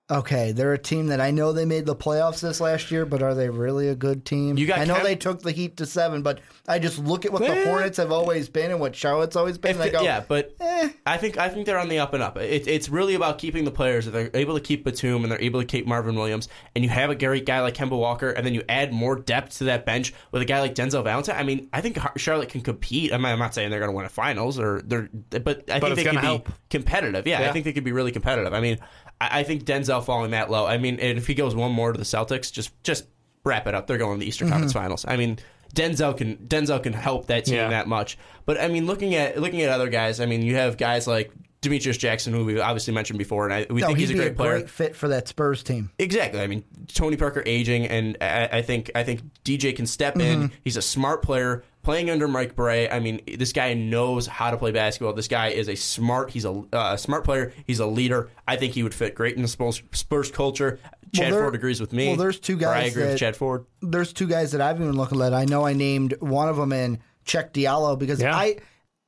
[0.09, 3.21] okay they're a team that I know they made the playoffs this last year but
[3.21, 4.57] are they really a good team?
[4.57, 7.25] You got I know Cam- they took the Heat to seven but I just look
[7.25, 7.65] at what the Eh.
[7.65, 9.71] Hornets have always been and what Charlotte's always been.
[9.71, 10.89] If and I it- go, yeah, but eh.
[11.05, 12.37] I think I think they're on the up and up.
[12.37, 14.07] It, it's really about keeping the players.
[14.07, 16.89] If they're able to keep Batum and they're able to keep Marvin Williams, and you
[16.89, 19.85] have a great guy like Kemba Walker, and then you add more depth to that
[19.85, 21.35] bench with a guy like Denzel Valentine.
[21.37, 23.13] I mean, I think Charlotte can compete.
[23.13, 25.79] I'm not, I'm not saying they're going to win a finals or they're, but I
[25.79, 26.45] think they gonna could help.
[26.47, 27.25] be competitive.
[27.27, 28.53] Yeah, I think they could be really competitive.
[28.53, 28.77] I mean,
[29.21, 30.65] I, I think Denzel falling that low.
[30.65, 33.05] I mean, and if he goes one more to the Celtics, just just
[33.43, 33.87] wrap it up.
[33.87, 35.05] They're going to the Eastern Conference Finals.
[35.07, 35.39] I mean.
[35.75, 37.69] Denzel can Denzel can help that team Yeah.
[37.69, 38.17] that much.
[38.45, 41.29] But I mean, looking at looking at other guys, I mean, you have guys like
[41.59, 44.31] Demetrius Jackson, who we obviously mentioned before, and I, we no, think he's a great
[44.31, 44.51] a player.
[44.59, 45.91] great fit for that Spurs team.
[45.99, 46.39] Exactly.
[46.39, 50.43] I mean, Tony Parker aging, and I, I think I think DJ can step Mm-hmm.
[50.43, 50.51] in.
[50.63, 52.89] He's a smart player playing under Mike Brey.
[52.89, 55.13] I mean, this guy knows how to play basketball.
[55.13, 56.29] This guy is a smart.
[56.31, 57.53] He's a uh, smart player.
[57.65, 58.29] He's a leader.
[58.45, 60.79] I think he would fit great in the Spurs, Spurs culture.
[61.15, 62.07] Chad there- Ford agrees with me.
[62.09, 63.65] well, there's two Or I guys agree with Chad Ford.
[63.81, 65.33] there's two guys that I've even looking at.
[65.33, 68.35] I know I named one of them in Cheick Diallo because Yeah.
[68.35, 68.57] I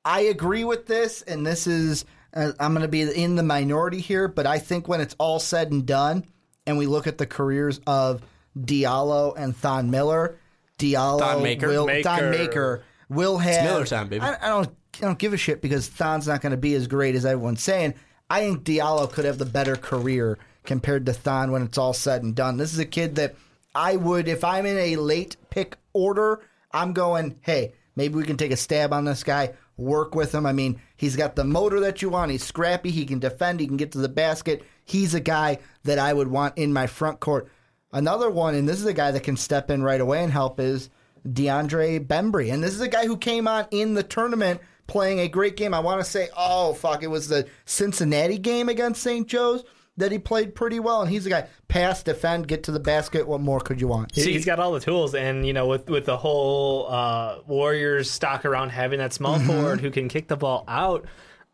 [0.05, 3.99] I agree with this, and this is uh, I'm going to be in the minority
[3.99, 6.23] here, but I think when it's all said and done,
[6.65, 8.21] and we look at the careers of
[8.57, 10.37] Diallo and Thon Miller,
[10.79, 11.67] Diallo Thon Maker.
[11.67, 12.09] will Maker.
[12.09, 14.21] Thon Maker will have Miller time, baby.
[14.21, 16.87] I, I don't I don't give a shit because Thon's not going to be as
[16.87, 17.93] great as everyone's saying.
[18.29, 22.23] I think Diallo could have the better career compared to Thon when it's all said
[22.23, 22.57] and done.
[22.57, 23.35] This is a kid that
[23.73, 28.37] I would, if I'm in a late pick order, I'm going, hey, maybe we can
[28.37, 30.45] take a stab on this guy, work with him.
[30.45, 32.31] I mean, he's got the motor that you want.
[32.31, 32.91] He's scrappy.
[32.91, 33.59] He can defend.
[33.59, 34.63] He can get to the basket.
[34.85, 37.49] He's a guy that I would want in my front court.
[37.91, 40.59] Another one, and this is a guy that can step in right away and help,
[40.59, 40.89] is
[41.27, 42.53] DeAndre Bembry.
[42.53, 45.73] And this is a guy who came on in the tournament playing a great game.
[45.73, 49.27] I want to say, oh, fuck, it was the Cincinnati game against St.
[49.27, 49.63] Joe's
[49.97, 51.01] that he played pretty well.
[51.01, 53.27] And he's a guy, pass, defend, get to the basket.
[53.27, 54.13] What more could you want?
[54.15, 58.09] He- he's got all the tools, and you know, with with the whole uh, Warriors
[58.09, 61.05] stock around having that small forward who can kick the ball out,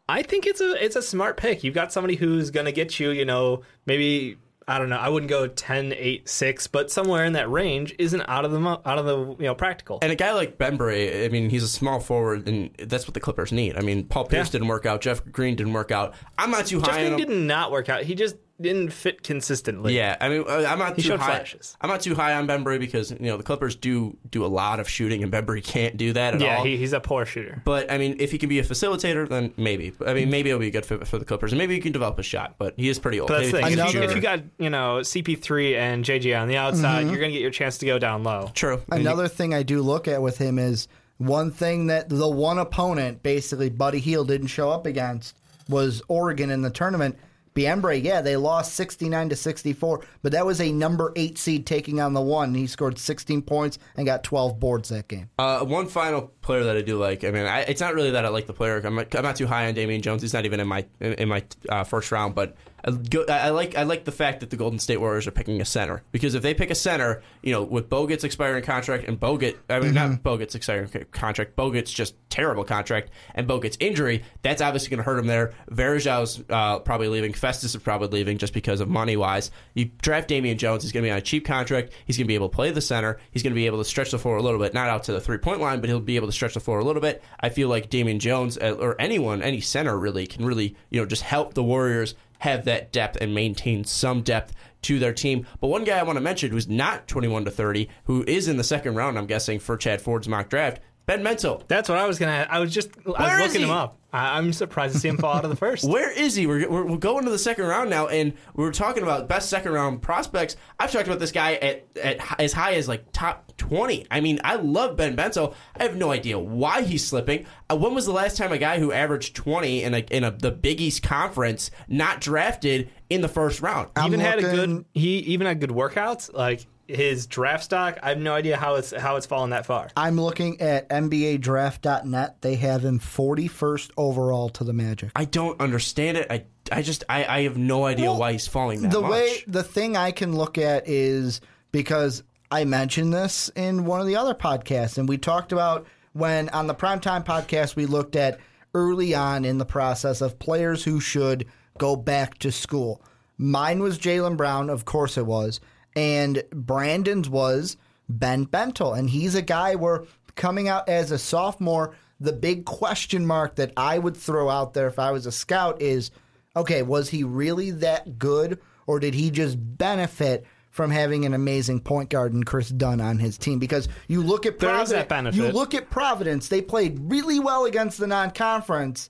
[0.08, 1.64] I think it's a it's a smart pick.
[1.64, 4.38] You've got somebody who's going to get you, you know, maybe
[4.68, 4.98] I don't know.
[4.98, 8.60] I wouldn't go 10, 8, 6, but somewhere in that range isn't out of the
[8.62, 10.00] out of the you know practical.
[10.02, 13.20] And a guy like Bembry, I mean, he's a small forward, and that's what the
[13.20, 13.78] Clippers need.
[13.78, 14.54] I mean, Paul Pierce Yeah.
[14.54, 15.02] didn't work out.
[15.02, 16.16] Jeff Green didn't work out.
[16.40, 17.30] I'm not too Jeff high on Green him.
[17.30, 18.04] did not work out.
[18.04, 19.96] He just didn't fit consistently.
[19.96, 21.38] Yeah, I mean, uh, I'm not He too showed high.
[21.38, 21.76] flashes.
[21.82, 24.80] I'm not too high on Bembry because you know the Clippers do do a lot
[24.80, 26.58] of shooting, and Bembry can't do that at yeah.
[26.58, 26.64] all.
[26.64, 27.62] He, he's a poor shooter.
[27.66, 29.94] but I mean, if he can be a facilitator, then maybe.
[30.06, 31.92] I mean, maybe it'll be a good fit for the Clippers, and maybe he can
[31.92, 32.56] develop a shot.
[32.58, 33.28] But he is pretty old.
[33.28, 33.80] But that's the Maybe thing.
[33.80, 34.16] If can you, shoot if it.
[34.16, 37.52] you got you know CP3 and JJ on the outside, you're going to get your
[37.52, 38.52] chance to go down low.
[38.54, 38.82] True.
[38.92, 40.88] And you- Another thing I do look at with him is
[41.18, 45.36] one thing that the one opponent, basically Buddy Hield, didn't show up against
[45.70, 47.18] was Oregon in the tournament.
[47.56, 52.02] Bembry, yeah, they lost 69 to 64, but that was a number eight seed taking
[52.02, 52.54] on the one.
[52.54, 55.30] He scored 16 points and got 12 boards that game.
[55.40, 57.24] Uh, one final player that I do like.
[57.24, 58.82] I mean, I, it's not really that I like the player.
[58.84, 60.22] I'm not, I'm not too high on Damian Jones.
[60.22, 62.36] He's not even in my in, in my uh, first round.
[62.36, 65.66] But I, like I like the fact that the Golden State Warriors are picking a
[65.66, 69.58] center because if they pick a center, you know, with Bogut's expiring contract and Bogut,
[69.70, 74.90] I mean, not Bogut's expiring contract, Bogut's just terrible contract, and Bogut's injury, that's obviously
[74.90, 75.54] going to hurt him there.
[75.72, 77.34] Varejao's uh, probably leaving.
[77.34, 79.50] Festus is probably leaving just because of money wise.
[79.74, 81.92] You draft Damian Jones, he's going to be on a cheap contract.
[82.06, 83.20] He's going to be able to play the center.
[83.32, 85.12] He's going to be able to stretch the floor a little bit, not out to
[85.12, 87.24] the three point line, but he'll be able to stretch the floor a little bit.
[87.40, 91.08] I feel like Damian Jones uh, or anyone, any center really, can really you know
[91.08, 95.46] just help the Warriors have that depth and maintain some depth to their team.
[95.60, 98.58] But one guy I want to mention who's not 21 to 30, who is in
[98.58, 101.64] the second round, I'm guessing, for Chad Ford's mock draft, Ben Mental.
[101.68, 102.48] That's what I was gonna.
[102.50, 102.90] I was just.
[103.06, 103.74] I Where was is looking him he?
[103.74, 103.98] up.
[104.12, 105.84] I, I'm surprised to see him fall out of the first.
[105.90, 106.48] Where is he?
[106.48, 109.72] We're, we're, we're going to the second round now, and we're talking about best second
[109.74, 110.56] round prospects.
[110.80, 114.08] I've talked about this guy at, at hi- as high as like top 20.
[114.10, 115.54] I mean, I love Ben Bentil.
[115.80, 117.46] I have no idea why he's slipping.
[117.70, 120.32] Uh, when was the last time a guy who averaged 20 in, a, in a,
[120.32, 123.90] the Big East Conference not drafted in the first round?
[123.96, 124.86] I'm even had a good.
[124.94, 126.34] He even had good workouts.
[126.34, 127.98] Like his draft stock.
[128.04, 129.90] I have no idea how it's how it's fallen that far.
[129.98, 132.42] I'm looking at NBADraft.net.
[132.42, 135.12] They have him 41st overall to the Magic.
[135.16, 136.28] I don't understand it.
[136.30, 139.12] I, I just I, I have no idea Well, why he's falling that the much.
[139.12, 144.08] way the thing I can look at is because I mentioned this in one of
[144.08, 148.40] the other podcasts, and we talked about when on the primetime podcast we looked at
[148.74, 151.46] early on in the process of players who should
[151.78, 153.02] go back to school.
[153.38, 155.60] Mine was Jaylen Brown, of course it was,
[155.96, 157.78] and Brandon's was
[158.10, 160.04] Ben Bentil, and he's a guy where
[160.36, 161.96] coming out as a sophomore.
[162.20, 165.82] The big question mark that I would throw out there if I was a scout
[165.82, 166.12] is
[166.56, 171.82] okay, was he really that good, or did he just benefit from having an amazing
[171.82, 173.60] point guard and Kris Dunn on his team?
[173.60, 178.08] Because you look at Providence, you look at Providence, they played really well against the
[178.08, 179.10] non-conference,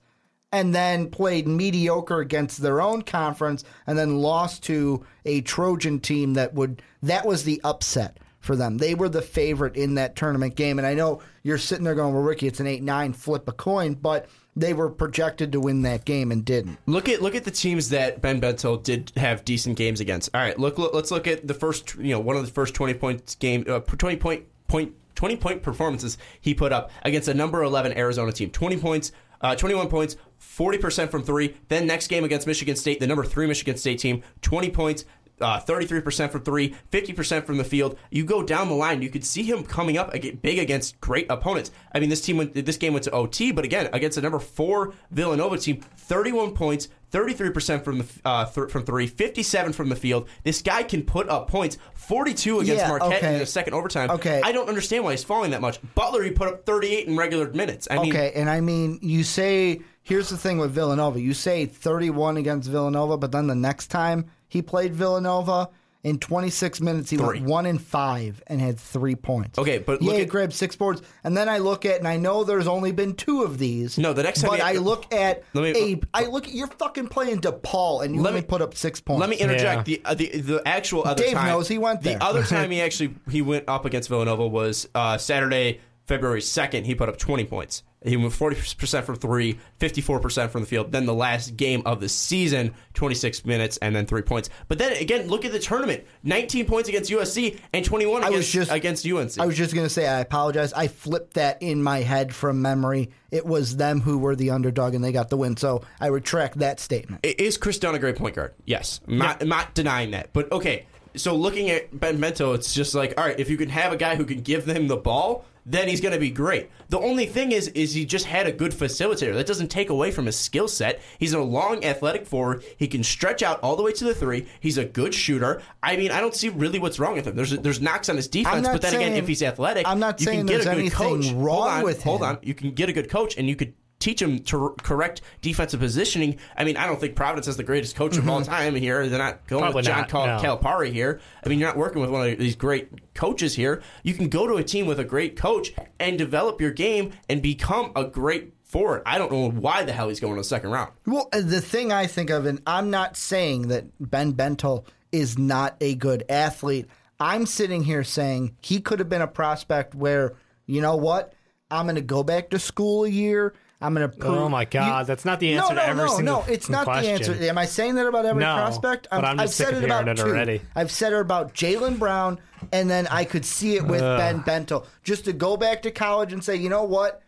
[0.52, 6.34] and then played mediocre against their own conference, and then lost to a Trojan team
[6.36, 8.20] that would that was the upset.
[8.40, 11.84] For them, they were the favorite in that tournament game, and I know you're sitting
[11.84, 15.60] there going, "Well, Ricky, it's an eight-nine flip a coin," but they were projected to
[15.60, 16.78] win that game and didn't.
[16.86, 20.30] Look at look at the teams that Ben Bentil did have decent games against.
[20.34, 22.76] All right, look, look let's look at the first you know one of the first
[22.76, 27.34] twenty points game uh, twenty point point twenty point performances he put up against a
[27.34, 28.52] number eleven Arizona team.
[28.52, 30.18] Twenty points, uh, twenty one points,
[30.56, 31.56] forty percent from three.
[31.68, 35.06] Then next game against Michigan State, the number three Michigan State team, twenty points.
[35.42, 37.98] Uh, 33% from three, 50% from the field.
[38.10, 41.72] You go down the line, you could see him coming up big against great opponents.
[41.94, 44.40] I mean, this team went, this game went to OT, but again, against the number
[44.40, 49.98] four Villanova team, 31 points, 33% from the uh, th- from three, 57 from the
[49.98, 50.30] field.
[50.46, 51.78] This guy can put up points.
[51.96, 53.34] 42 against Yeah, Marquette okay.
[53.34, 54.12] in the second overtime.
[54.12, 54.40] Okay.
[54.42, 55.80] I don't understand why he's falling that much.
[55.96, 57.90] Butler, he put up 38 in regular minutes.
[57.92, 61.20] I mean, Okay, and I mean, you say here's the thing with Villanova.
[61.20, 65.70] You say 31 against Villanova, but then the next time he played Villanova
[66.04, 67.40] in 26 minutes, he Three.
[67.40, 69.58] went one in five and had three points.
[69.58, 72.08] Okay, but yeah, look he at- grabbed six boards, and then I look at, and
[72.08, 73.98] I know there's only been two of these.
[73.98, 76.54] No, the next time but you- I look at Let me- a, I look at
[76.54, 79.20] you're fucking playing DePaul, and you Let only me- put up six points.
[79.20, 79.86] Let me interject.
[79.86, 82.20] The, uh, the the actual other Dave time knows he went there.
[82.20, 86.84] The other time he actually he went up against Villanova was uh, Saturday, February second.
[86.86, 87.82] He put up twenty points.
[88.06, 90.92] He went forty percent from three, 54 percent from the field.
[90.92, 94.50] Then the last game of the season, twenty six minutes, and then three points.
[94.68, 98.30] But then again, look at the tournament: nineteen points against USC and twenty one I
[98.30, 99.40] was against just- against UNC.
[99.40, 100.74] I was just going to say, I apologize.
[100.74, 103.10] I flipped that in my head from memory.
[103.32, 105.58] It was them who were the underdog and they got the win.
[105.58, 107.26] So I retract that statement.
[107.26, 108.54] Is Kris Dunn a great point guard?
[108.66, 109.02] Yes.
[109.08, 110.32] I'm not, I'm not denying that.
[110.32, 110.86] But okay,
[111.16, 113.98] so looking at Ben Bentil, it's just like, all right, if you can have a
[113.98, 116.70] guy who can give them the ball, then he's going to be great.
[116.90, 119.34] The only thing is, is he just had a good facilitator.
[119.34, 121.02] That doesn't take away from his skill set.
[121.18, 122.64] He's a long, athletic forward.
[122.78, 124.48] He can stretch out all the way to the three.
[124.60, 125.62] He's a good shooter.
[125.82, 127.36] I mean, I don't see really what's wrong with him.
[127.36, 130.26] There's there's knocks on his defense, but then again, if he's athletic, I'm not you
[130.26, 131.32] saying can get there's a good anything coach.
[131.34, 132.38] wrong hold on, with hold on.
[132.44, 133.74] You can get a good coach, and you could
[134.06, 136.38] teach him to correct defensive positioning.
[136.56, 139.08] I mean, I don't think Providence is the greatest coach of all time here.
[139.08, 140.38] They're not going Probably with John not, Cal- no.
[140.38, 141.20] Calipari here.
[141.44, 143.82] I mean, you're not working with one of these great coaches here.
[144.04, 147.42] You can go to a team with a great coach and develop your game and
[147.42, 149.02] become a great forward.
[149.08, 150.92] I don't know why the hell he's going to the second round.
[151.08, 155.38] Well, uh, the thing I think of, and I'm not saying that Ben Bentil is
[155.38, 156.88] not a good athlete.
[157.20, 160.34] I'm sitting here saying he could have been a prospect where,
[160.68, 161.34] you know what?
[161.72, 163.54] I'm going to go back to school a year.
[163.82, 164.38] I'm going to oh prove.
[164.38, 166.46] Oh my God, You- that's not the answer no, to every no, single no.
[166.54, 167.04] It's not question.
[167.22, 167.44] the answer.
[167.50, 169.08] Am I saying that about every No, prospect?
[169.12, 170.24] but I'm I've sick said of it about it two.
[170.24, 170.62] already.
[170.76, 172.40] I've said it about Jaylen Brown,
[172.72, 174.86] and then I could see it with Ben Bentil.
[175.04, 177.22] Just to go back to college and say, you know what?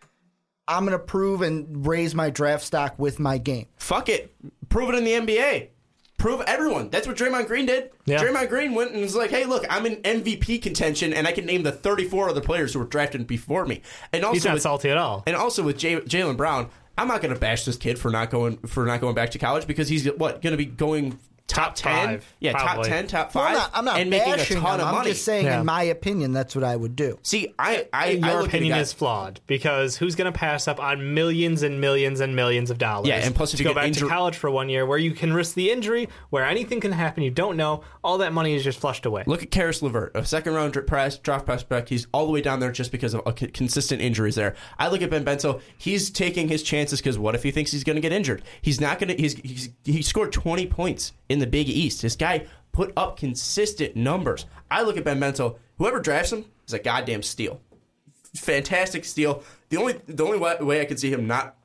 [0.66, 3.66] I'm going to prove and raise my draft stock with my game.
[3.76, 4.34] Fuck it.
[4.68, 5.68] Prove it in the NBA.
[6.18, 6.90] Prove everyone.
[6.90, 7.90] That's what Draymond Green did.
[8.04, 8.18] Yeah.
[8.22, 11.46] Draymond Green went and was like, "Hey, look, I'm in MVP contention, and I can
[11.46, 14.62] name the 34 other players who were drafted before me." And also, He's not with-
[14.62, 15.22] salty at all.
[15.26, 18.56] And also with Jaylen Brown, I'm not going to bash this kid for not going
[18.66, 21.74] for not going back to college because he's what going to be going top, Top
[21.76, 22.06] 10.
[22.06, 24.60] five, yeah, top 10, top Well, 5 I'm not, I'm not and making a bashing
[24.60, 24.80] ton him.
[24.82, 25.10] of I'm money.
[25.10, 25.60] just saying, Yeah.
[25.60, 27.18] in my opinion, that's what I would do.
[27.22, 30.38] See, I I, I Your look at the opinion is flawed because who's going to
[30.38, 33.08] pass up on millions and millions and millions of dollars?
[33.08, 34.98] Yeah, and plus if to you go back injured- to college for one year where
[34.98, 38.54] you can risk the injury, where anything can happen, you don't know, all that money
[38.54, 39.24] is just flushed away.
[39.26, 41.88] Look at Caris LeVert, a second round press, draft prospect.
[41.88, 44.54] He's all the way down there just because of uh, consistent injuries there.
[44.78, 45.60] I look at Ben Bentil.
[45.78, 48.42] He's taking his chances because what if he thinks he's going to get injured?
[48.60, 49.20] He's not going to.
[49.20, 52.02] He's, he's he scored 20 points in the Big East.
[52.02, 54.46] This guy put up consistent numbers.
[54.70, 55.56] I look at Ben Bentil.
[55.78, 57.60] Whoever drafts him is a goddamn steal.
[58.36, 59.42] Fantastic steal.
[59.70, 61.56] The only the only way, way I could see him not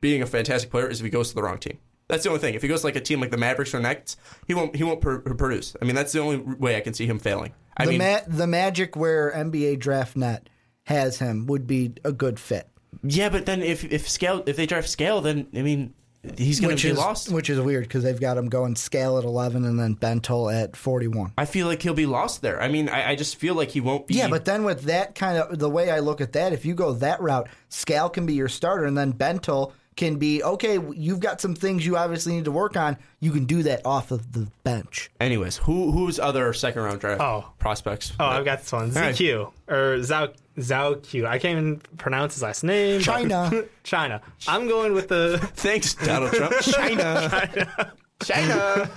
[0.00, 1.78] being a fantastic player is if he goes to the wrong team.
[2.08, 2.54] That's the only thing.
[2.54, 4.84] If he goes to like a team like the Mavericks or Nets, he won't he
[4.84, 5.76] won't pr- produce.
[5.80, 7.52] I mean, that's the only way I can see him failing.
[7.76, 10.48] I the mean, ma- the Magic where NBA Draft Net
[10.84, 12.68] has him would be a good fit.
[13.02, 15.92] yeah, but then if if scale if they draft scale, then I mean
[16.36, 17.30] he's going to be is lost.
[17.30, 20.76] which is weird because they've got him going scale at 11 and then Bentil at
[20.76, 21.32] 41.
[21.38, 22.60] I feel like he'll be lost there.
[22.60, 24.14] I mean, I, I just feel like he won't be.
[24.14, 26.74] Yeah, but then with that kind of the way I look at that, if you
[26.74, 30.78] go that route, scale can be your starter, and then Bentel can be okay.
[30.94, 32.96] You've got some things you obviously need to work on.
[33.20, 35.10] You can do that off of the bench.
[35.20, 37.44] anyways, who who's other second round draft Oh.
[37.58, 38.12] prospects?
[38.18, 38.90] Oh, I've got this one.
[38.92, 39.14] right.
[39.14, 41.26] ZQ or Zhao Zhao Q.
[41.26, 43.00] I can't even pronounce his last name.
[43.02, 43.64] China.
[43.84, 44.22] China.
[44.46, 45.38] I'm going with the.
[45.54, 46.54] Thanks, Donald Trump.
[46.62, 47.28] China.
[47.28, 47.92] China,
[48.22, 48.90] China.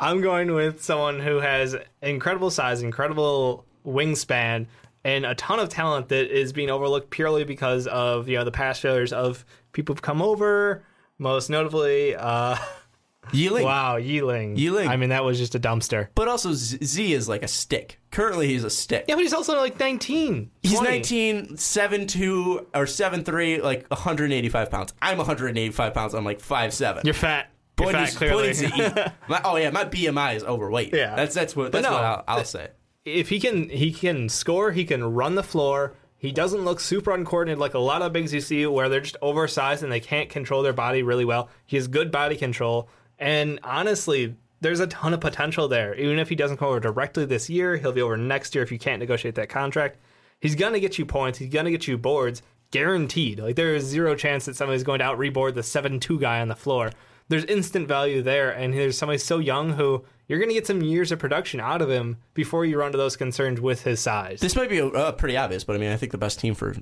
[0.00, 4.66] I'm going with someone who has incredible size, incredible wingspan,
[5.04, 8.50] and a ton of talent that is being overlooked purely because of you know the
[8.50, 10.84] past failures of people who've come over.
[11.18, 12.56] Most notably, uh,
[13.32, 13.64] Yiling.
[13.64, 14.56] wow, Yiling.
[14.56, 14.88] Yiling.
[14.88, 16.08] I mean, that was just a dumpster.
[16.14, 18.00] But also Z, is like a stick.
[18.10, 19.04] Currently, he's a stick.
[19.08, 20.50] Yeah, but he's also like 19.
[20.62, 20.88] He's 20.
[20.88, 24.94] 19, 7'2", or 7'3", like 185 pounds.
[25.00, 26.14] I'm 185 pounds.
[26.14, 27.04] I'm like 5'7".
[27.04, 27.50] You're fat.
[27.78, 28.48] You're fat, clearly.
[28.48, 29.12] needs to eat.
[29.28, 30.92] My- oh yeah, my BMI is overweight.
[30.92, 31.16] Yeah.
[31.16, 32.68] that's that's what that's no, what I'll, I'll say.
[33.04, 35.94] If he can he can score, he can run the floor.
[36.18, 39.16] He doesn't look super uncoordinated like a lot of bigs you see where they're just
[39.22, 41.48] oversized and they can't control their body really well.
[41.66, 42.88] He has good body control,
[43.18, 45.94] and honestly, there's a ton of potential there.
[45.94, 48.70] Even if he doesn't come over directly this year, he'll be over next year if
[48.70, 49.98] you can't negotiate that contract.
[50.40, 51.38] He's gonna get you points.
[51.38, 53.40] He's gonna get you boards, guaranteed.
[53.40, 56.40] Like there is zero chance that somebody's going to out reboard the seven two guy
[56.40, 56.92] on the floor.
[57.28, 60.80] There's instant value there, and there's somebody so young who you're going to get some
[60.80, 64.38] years of production out of him before you run to those concerns with his size.
[64.38, 66.76] This might be uh, pretty obvious, but I mean, I think the best team for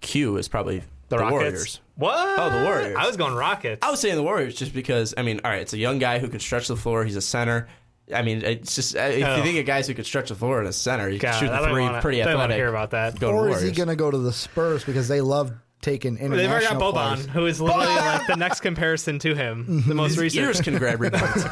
[0.00, 1.30] Q is probably the, Rockets.
[1.32, 1.80] Warriors.
[1.94, 2.38] What?
[2.40, 2.96] Oh, the Warriors.
[2.98, 3.78] I was going Rockets.
[3.86, 6.18] I was saying the Warriors just because I mean, all right, it's a young guy
[6.18, 7.04] who can stretch the floor.
[7.04, 7.68] He's a center.
[8.12, 9.36] I mean, it's just uh, if Oh.
[9.36, 11.40] you think of guys who can stretch the floor in a center, you God, can
[11.42, 13.20] shoot the three, wanna, pretty don't want to hear about that.
[13.20, 15.52] Go Or is he going to go to the Spurs because they love
[15.82, 17.26] taking They've already got international Boban, players?
[17.26, 20.44] who is literally like the next comparison to him, the most His recent.
[20.46, 21.44] ears can grab rebounds.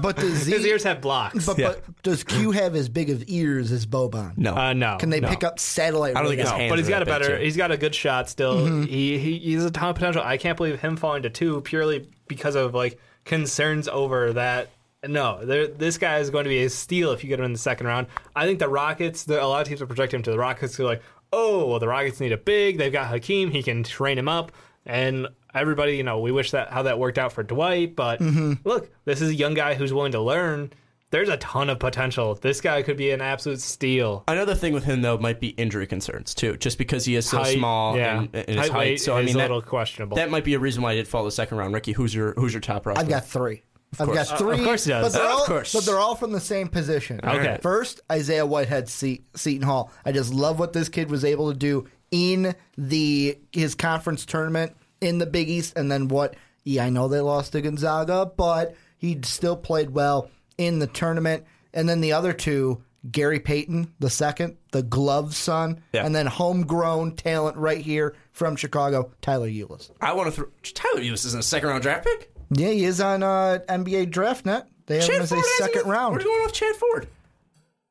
[0.00, 1.46] But does His ears have blocks.
[1.46, 4.36] but, but does Q have as big of ears as Boban?
[4.36, 5.28] No, uh, no, Can they no.
[5.28, 6.16] pick up satellite?
[6.16, 7.36] I don't think his hands but he's are got a better.
[7.38, 7.42] too.
[7.44, 8.56] He's got a good shot still.
[8.56, 8.82] Mm-hmm.
[8.84, 10.22] He, he he has a ton of potential.
[10.24, 14.70] I can't believe him falling to two purely because of like concerns over that.
[15.06, 17.58] No, this guy is going to be a steal if you get him in the
[17.58, 18.08] second round.
[18.34, 19.22] I think the Rockets.
[19.24, 20.74] The, a lot of teams are projecting him to the Rockets.
[20.74, 22.78] Who are like, oh, well, the Rockets need a big.
[22.78, 23.50] They've got Hakeem.
[23.50, 24.52] He can train him up,
[24.84, 27.96] and everybody, you know, we wish that how that worked out for Dwight.
[27.96, 28.68] But Mm-hmm.
[28.68, 30.72] look, this is a young guy who's willing to learn.
[31.10, 32.34] There's a ton of potential.
[32.34, 34.24] This guy could be an absolute steal.
[34.26, 37.38] Another thing with him though might be injury concerns too, just because he is so
[37.38, 38.18] Height, small yeah.
[38.22, 39.00] and, and his Height, height.
[39.00, 40.16] So I is mean, a that, little questionable.
[40.16, 41.72] that might be a reason why I did fall the second round.
[41.74, 43.04] Ricky, who's your who's your top prospect?
[43.04, 43.62] I've got three.
[44.00, 44.28] I've course.
[44.30, 44.58] got three.
[44.58, 45.12] of course he does.
[45.12, 45.72] But they're, Of all, course.
[45.72, 47.20] but they're all from the same position.
[47.24, 47.58] Okay.
[47.62, 49.90] First, Isaiah Whitehead, Se- Seton Hall.
[50.04, 54.76] I just love what this kid was able to do in the his conference tournament
[55.00, 56.34] in the Big East, and then what?
[56.64, 61.44] Yeah, I know they lost to Gonzaga, but he still played well in the tournament.
[61.74, 66.04] And then the other two, Gary Payton, the second, the glove son, Yeah.
[66.06, 69.90] and then homegrown talent right here from Chicago, Tyler Ulis.
[70.00, 72.32] I want to throw Tyler Ulis isn't a second round draft pick.
[72.50, 74.68] Yeah, he is on uh, NBA Draft Net.
[74.86, 76.14] They have him as a Ford hasn't second even- round.
[76.16, 77.08] We're going off Chad Ford.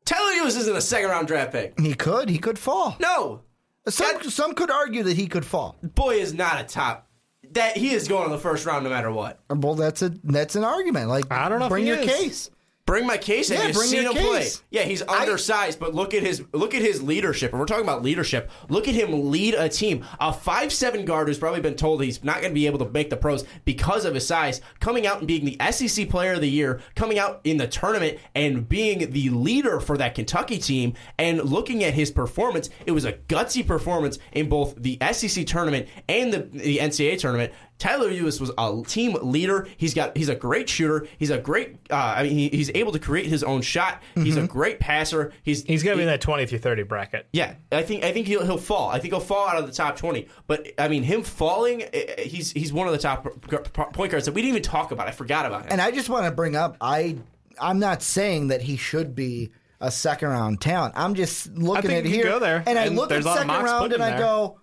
[0.06, 1.80] Tyler Ulis isn't a second round draft pick.
[1.80, 2.30] He could.
[2.30, 2.95] He could fall.
[2.99, 3.41] No,
[3.89, 5.76] Some some could argue that he could fall.
[5.82, 7.08] boy is not a top.
[7.51, 9.39] That he is going in the first round no matter what.
[9.49, 11.10] Well, that's a that's an argument.
[11.10, 12.06] Like I don't know if Bring he your is.
[12.08, 12.49] case.
[12.86, 13.57] Bring my case in.
[13.57, 14.47] Yeah, You've bring seen your him play.
[14.69, 17.51] Yeah, he's undersized, but look at his look at his leadership.
[17.51, 18.51] And we're talking about leadership.
[18.69, 20.05] Look at him lead a team.
[20.19, 22.89] A five seven guard who's probably been told he's not going to be able to
[22.89, 26.41] make the pros because of his size, coming out and being the SEC Player of
[26.41, 30.93] the Year, coming out in the tournament and being the leader for that Kentucky team.
[31.17, 35.88] And looking at his performance, it was a gutsy performance in both the SEC tournament
[36.07, 37.51] and the, the NCAA tournament.
[37.78, 39.67] Tyler Ulis was a team leader.
[39.76, 41.07] He's got he's a great shooter.
[41.17, 41.76] He's a great.
[41.91, 44.01] Uh, I mean, he, he's able to create his own shot.
[44.15, 45.34] He's a great passer.
[45.43, 47.28] He's He's going to be in that 20 through 30 bracket.
[47.34, 48.89] yeah, I think I think he'll he'll fall.
[48.89, 50.28] I think he'll fall out of the top twenty.
[50.47, 54.11] But I mean, him falling, eh, he's he's one of the top p- p- point
[54.11, 55.07] guards that we didn't even talk about.
[55.07, 55.67] I forgot about him.
[55.71, 57.17] And I just want to bring up I
[57.59, 59.51] I'm not saying that he should be
[59.82, 60.93] a second round talent.
[60.95, 63.28] I'm just looking think at he here go there, and I look at there's a
[63.28, 64.19] lot of second round and him I there.
[64.19, 64.59] go,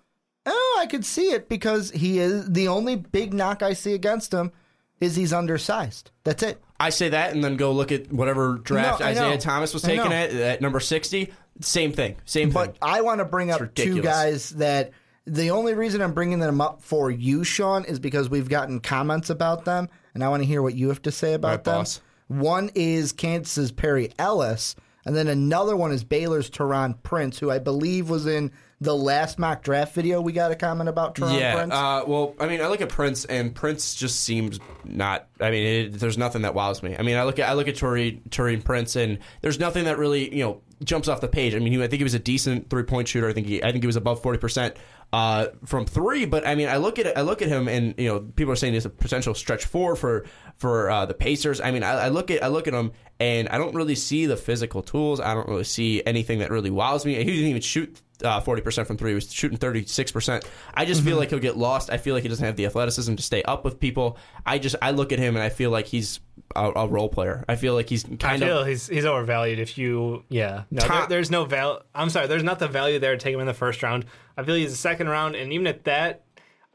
[0.46, 4.32] "Oh, I could see it because he is the only big knock I see against
[4.32, 4.52] him
[5.00, 6.10] is he's undersized.
[6.24, 6.62] That's it.
[6.78, 9.36] I say that, and then go look at whatever draft No, Isaiah know.
[9.36, 11.32] Thomas was I taken at at number sixty.
[11.60, 12.16] Same thing.
[12.24, 12.54] Same thing.
[12.54, 12.78] But thing.
[12.82, 14.92] I want to bring up It's two guys that
[15.26, 19.30] the only reason I'm bringing them up for you, Sean, is because we've gotten comments
[19.30, 21.74] about them, and I want to hear what you have to say about Right, them.
[21.80, 22.00] boss.
[22.26, 24.74] One is Kansas's Perry Ellis,
[25.04, 28.50] and then another one is Baylor's Taurean Prince, who I believe was in
[28.82, 30.20] the last mock draft video.
[30.20, 31.54] We got a comment about Taurean Yeah.
[31.54, 31.72] Prince.
[31.72, 35.28] Uh, well, I mean, I look at Prince, and Prince just seems not.
[35.40, 36.96] I mean, it, there's nothing that wows me.
[36.98, 39.98] I mean, I look at I look at Tori Taurean Prince, and there's nothing that
[39.98, 41.54] really you know jumps off the page.
[41.54, 43.28] I mean, he, I think he was a decent three point shooter.
[43.28, 44.76] I think he I think he was above forty percent.
[45.12, 48.08] Uh, from three, but I mean, I look at I look at him, and you
[48.08, 50.24] know, people are saying he's a potential stretch four for
[50.56, 51.60] for uh, the Pacers.
[51.60, 54.24] I mean, I, I look at I look at him, and I don't really see
[54.24, 55.20] the physical tools.
[55.20, 57.14] I don't really see anything that really wows me.
[57.16, 59.10] He didn't even shoot uh, forty percent from three.
[59.10, 60.46] He was shooting thirty six percent.
[60.72, 61.90] I just feel like he'll get lost.
[61.90, 64.16] I feel like he doesn't have the athleticism to stay up with people.
[64.46, 66.20] I just I look at him and I feel like he's
[66.56, 67.44] a, a role player.
[67.48, 69.58] I feel like he's I kind feel of he's he's overvalued.
[69.58, 71.80] If you, yeah, no, there, there's no value.
[71.94, 74.06] I'm sorry, there's not the value there to take him in the first round.
[74.36, 76.22] I feel he's a second round, and even at that,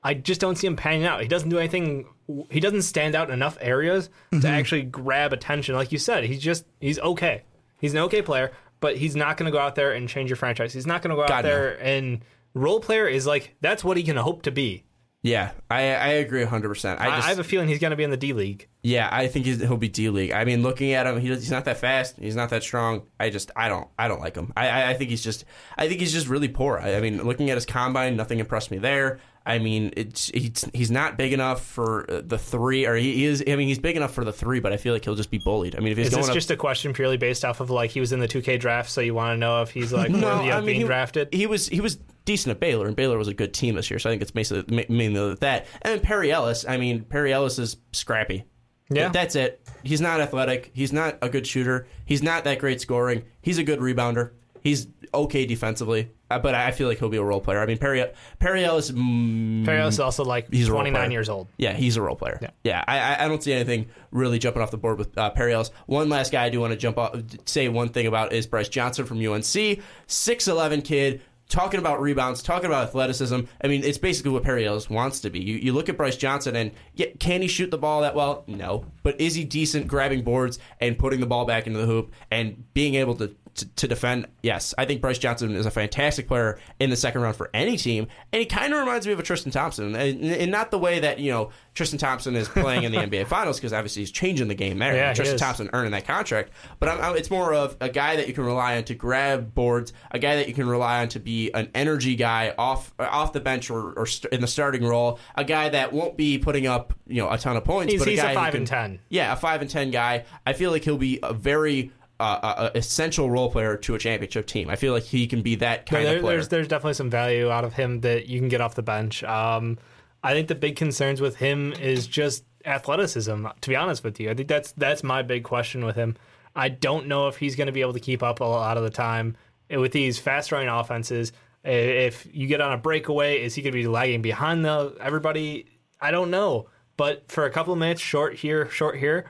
[0.03, 1.21] I just don't see him panning out.
[1.21, 2.05] He doesn't do anything.
[2.49, 4.41] He doesn't stand out in enough areas Mm-hmm.
[4.41, 5.75] to actually grab attention.
[5.75, 7.43] Like you said, he's just he's okay.
[7.79, 10.35] He's an okay player, but he's not going to go out there and change your
[10.37, 10.73] franchise.
[10.73, 11.49] He's not going to go out God, no.
[11.49, 12.21] there and
[12.53, 14.83] role player is like that's what he can hope to be.
[15.23, 15.51] Yeah.
[15.69, 17.01] I I agree hundred percent.
[17.01, 18.67] I I, have a feeling he's going to be in the D League.
[18.83, 20.31] Yeah, I think he's, he'll be D League.
[20.31, 22.15] I mean, looking at him, he, he's not that fast.
[22.17, 23.03] He's not that strong.
[23.19, 24.53] I just, I don't, I don't like him.
[24.55, 25.43] I, I, I think he's just,
[25.77, 26.79] I think he's just really poor.
[26.79, 29.19] I, I mean, looking at his combine, nothing impressed me there.
[29.45, 33.43] I mean, it's he's, he's not big enough for uh, the three, or he is.
[33.47, 35.37] I mean, he's big enough for the three, but I feel like he'll just be
[35.37, 35.75] bullied.
[35.75, 37.69] I mean, if he's Is going this up, just a question purely based off of
[37.69, 40.09] like he was in the 2K draft, so you want to know if he's like
[40.11, 41.33] worthy of being he, drafted?
[41.33, 41.97] He was he was
[42.27, 43.97] decent at Baylor, and Baylor was a good team this year.
[43.97, 45.65] So I think it's basically mainly that.
[45.81, 46.63] And then Perry Ellis.
[46.67, 48.43] I mean, Perry Ellis is scrappy.
[48.89, 49.09] Yeah.
[49.09, 49.67] that's it.
[49.83, 50.71] He's not athletic.
[50.73, 51.87] He's not a good shooter.
[52.05, 53.23] He's not that great scoring.
[53.41, 54.31] He's a good rebounder.
[54.61, 57.59] He's okay defensively, uh, but I feel like he'll be a role player.
[57.59, 58.03] I mean, Perry
[58.39, 58.91] Perry Ellis.
[58.91, 61.47] Mm, Perry Ellis is also like He's 29 years old.
[61.57, 62.37] yeah, he's a role player.
[62.41, 62.49] Yeah.
[62.65, 65.53] Yeah, I, I- I don't see anything really jumping off the board with uh, Perry
[65.53, 65.69] Ellis.
[65.85, 67.15] One last guy I do want to jump off,
[67.45, 71.21] say one thing about is Bryce Johnson from UNC, six eleven kid.
[71.49, 73.39] Talking about rebounds, talking about athleticism.
[73.63, 75.39] I mean, it's basically what Perry Ellis wants to be.
[75.39, 78.43] You, you look at Bryce Johnson, and yeah, can he shoot the ball that well?
[78.47, 78.85] No.
[79.01, 82.73] But is he decent grabbing boards and putting the ball back into the hoop and
[82.73, 86.59] being able to to, to defend, yes, I think Bryce Johnson is a fantastic player
[86.79, 89.23] in the second round for any team, and he kind of reminds me of a
[89.23, 92.91] Tristan Thompson, and, and not the way that you know Tristan Thompson is playing in
[92.91, 94.95] the NBA Finals because obviously he's changing the game there.
[94.95, 95.37] Yeah, Tristan.
[95.37, 98.45] Thompson earning that contract, but I'm, I'm- it's more of a guy that you can
[98.45, 101.69] rely on to grab boards, a guy that you can rely on to be an
[101.75, 105.69] energy guy off off the bench or, or st- in the starting role, a guy
[105.69, 107.91] that won't be putting up you know a ton of points.
[107.91, 108.99] He's- but he's a guy who five can- and 10.
[109.09, 110.25] yeah, a five and ten guy.
[110.45, 114.47] I feel like he'll be a very uh, uh, essential role player to a championship
[114.47, 114.69] team.
[114.69, 116.35] I feel like he can be that kind There- of player.
[116.37, 119.23] there's there's definitely some value out of him that you can get off the bench.
[119.23, 119.77] Um,
[120.23, 123.45] I think the big concerns with him is just athleticism.
[123.61, 126.15] To be honest with you, I think that's that's my big question with him.
[126.55, 128.83] I don't know if he's going to be able to keep up a lot of
[128.83, 129.37] the time
[129.69, 131.31] with these fast running offenses.
[131.63, 135.65] If you get on a breakaway, is he going to be lagging behind the everybody?
[136.01, 136.69] I don't know.
[136.95, 139.29] But for a couple of minutes, short here, short here,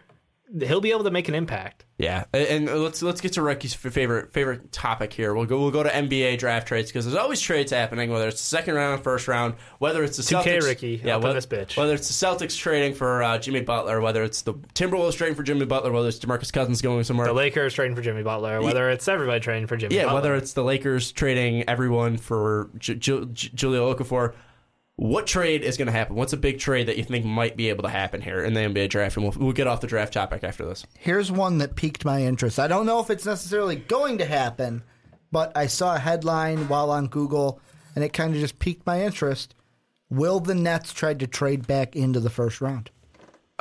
[0.59, 1.85] he'll be able to make an impact.
[1.97, 5.33] Yeah, and and let's let's get to Ricky's favorite favorite topic here.
[5.33, 8.11] We'll go we'll go to NBA draft trades because there's always trades happening.
[8.11, 11.33] Whether it's the second round, first round, whether it's the 2K Celtics, Ricky, yeah, whether,
[11.33, 11.75] this bitch.
[11.75, 15.43] whether it's the Celtics trading for uh, Jimmy Butler, whether it's the Timberwolves trading for
[15.43, 18.89] Jimmy Butler, whether it's Demarcus Cousins going somewhere, The Lakers trading for Jimmy Butler, whether
[18.91, 20.15] it's everybody trading for Jimmy yeah, Butler.
[20.15, 24.33] whether it's the Lakers trading everyone for J- J- J- Julio Okafor.
[24.97, 26.15] What trade is going to happen?
[26.15, 28.61] What's a big trade that you think might be able to happen here in the
[28.61, 29.15] NBA draft?
[29.15, 30.85] And we'll, we'll get off the draft topic after this.
[30.97, 32.57] Here's one that piqued my interest.
[32.59, 34.81] I don't know if it's necessarily going to happen,
[35.31, 37.61] but I saw a headline while on Google,
[37.95, 39.53] and it kind of just piqued my interest.
[40.09, 42.89] Will the Nets try to trade back into the first round?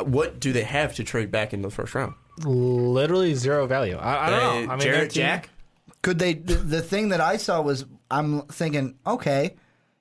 [0.02, 2.14] What do they have to trade back in the first round?
[2.44, 3.96] literally zero value.
[3.96, 4.48] I, I don't know.
[4.48, 5.50] I mean, Uh, Jarrett their team- Jack.
[6.02, 6.34] Could they?
[6.34, 9.56] The, the thing that I saw was I'm thinking, okay,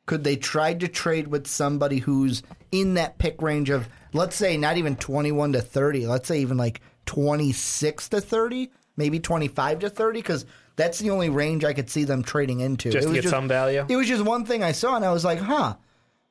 [0.06, 4.58] could they try to trade with somebody who's in that pick range of, let's say,
[4.58, 9.90] not even 21 to 30, let's say even like 26 to 30, maybe 25 to
[9.90, 10.20] 30?
[10.20, 10.46] Because
[10.76, 12.92] that's the only range I could see them trading into.
[12.92, 13.86] Just It to was get some value?
[13.88, 15.76] It was just one thing I saw, and I was like, huh.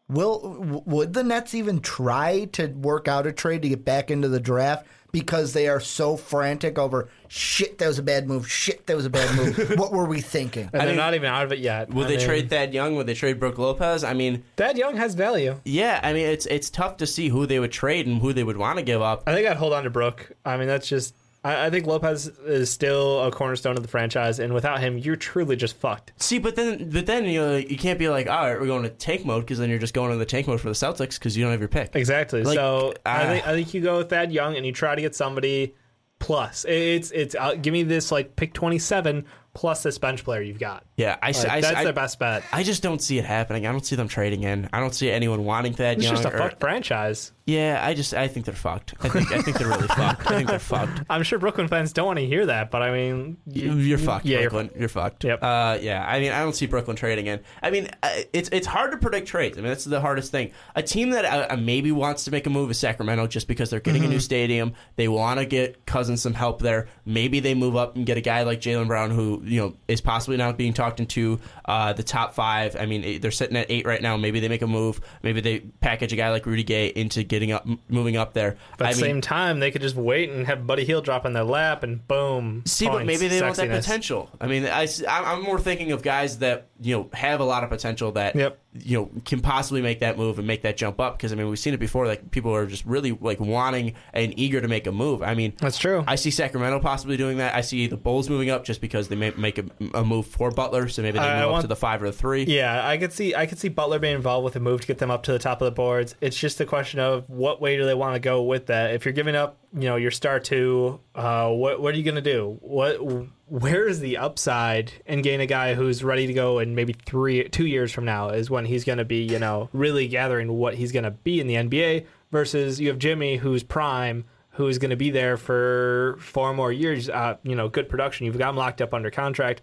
[0.06, 4.28] Will would the Nets even try to work out a trade to get back into
[4.28, 7.78] the draft because they are so frantic over shit?
[7.78, 8.50] That was a bad move.
[8.50, 9.74] Shit, that was a bad move.
[9.78, 10.64] what were we thinking?
[10.72, 11.88] And they're mean, not even out of it yet.
[11.94, 12.96] Would I they mean, trade Thad Young?
[12.96, 14.02] Would they trade Brook Lopez?
[14.04, 15.58] I mean, Thad Young has value.
[15.64, 16.00] yeah.
[16.02, 18.56] I mean, it's it's tough to see who they would trade and who they would
[18.56, 19.22] want to give up.
[19.26, 20.32] I think I'd hold on to Brooke.
[20.44, 21.14] I mean, that's just.
[21.44, 25.16] I, I think Lopez is still a cornerstone of the franchise, and without him, you're
[25.16, 26.12] truly just fucked.
[26.16, 28.82] See, but then, but then you know, you can't be like, all right, we're going
[28.82, 31.18] to tank mode because then you're just going to the tank mode for the Celtics
[31.18, 31.94] because you don't have your pick.
[31.94, 32.42] Exactly.
[32.42, 33.26] Like, so I ah.
[33.28, 35.74] think I think you go with Thad Young and you try to get somebody
[36.18, 36.64] plus.
[36.64, 40.58] It's it's uh, give me this like pick twenty seven plus this bench player you've
[40.58, 40.84] got.
[40.96, 42.42] Yeah, I, Like, I, that's I, their best bet.
[42.52, 43.66] I just don't see it happening.
[43.66, 44.68] I don't see them trading in.
[44.72, 46.14] I don't see anyone wanting Thad It's Young.
[46.14, 47.32] It's just a or- fucked franchise.
[47.46, 48.94] Yeah, I just I think they're fucked.
[49.02, 50.30] I think I think they're really fucked.
[50.30, 51.02] I think they're fucked.
[51.10, 54.24] I'm sure Brooklyn fans don't want to hear that, but I mean, You- You're fucked,
[54.24, 54.78] yeah, you're Brooklyn.
[54.80, 55.24] You're, fucked.
[55.24, 55.40] Yep.
[55.42, 56.02] Uh, yeah.
[56.08, 57.40] I mean, I don't see Brooklyn trading in.
[57.62, 59.58] I mean, uh, it's it's hard to predict trades.
[59.58, 60.52] I mean, that's the hardest thing.
[60.74, 63.68] A team that uh, uh, maybe wants to make a move is Sacramento, just because
[63.68, 64.72] they're getting a new stadium.
[64.96, 66.88] They want to get Cousins some help there.
[67.04, 70.00] Maybe they move up and get a guy like Jaylen Brown, who you know is
[70.00, 72.74] possibly not being talked into uh, the top five.
[72.74, 74.16] I mean, eh, they're sitting at eight right now.
[74.16, 74.98] Maybe they make a move.
[75.22, 78.56] Maybe they package a guy like Rudy Gay into getting up, moving up there.
[78.78, 81.04] but I at the mean, same time, they could just wait and have Buddy Hield
[81.04, 82.62] drop in their lap and boom.
[82.66, 84.30] See, but points, maybe they want that potential.
[84.40, 87.70] I mean, I, am more thinking of guys that you know have a lot of
[87.70, 88.58] potential that Yep.
[88.74, 91.16] You know can possibly make that move and make that jump up.
[91.16, 92.06] Because I mean, we've seen it before.
[92.06, 95.22] Like people are just really like wanting and eager to make a move.
[95.22, 96.04] I mean, That's true.
[96.06, 97.54] I see Sacramento possibly doing that.
[97.54, 99.64] I see the Bulls moving up just because they may make a,
[99.94, 102.12] a move for Butler, so maybe they I move up to the five or the
[102.12, 102.44] three.
[102.44, 104.98] Yeah, I could see I could see Butler being involved with a move to get
[104.98, 106.14] them up to the top of the boards.
[106.20, 108.94] It's just a question of what way do they want to go with that.
[108.94, 112.14] If you're giving up, you know, your star two, uh, what what are you going
[112.16, 112.58] to do?
[112.60, 112.98] What
[113.46, 117.48] where is the upside in getting a guy who's ready to go in maybe three
[117.48, 120.74] two years from now is when he's going to be you know really gathering what
[120.74, 124.24] he's going to be in the NBA versus you have Jimmy who's prime.
[124.56, 127.10] Who's going to be there for four more years?
[127.10, 128.24] Uh, you know, good production.
[128.24, 129.62] You've got him locked up under contract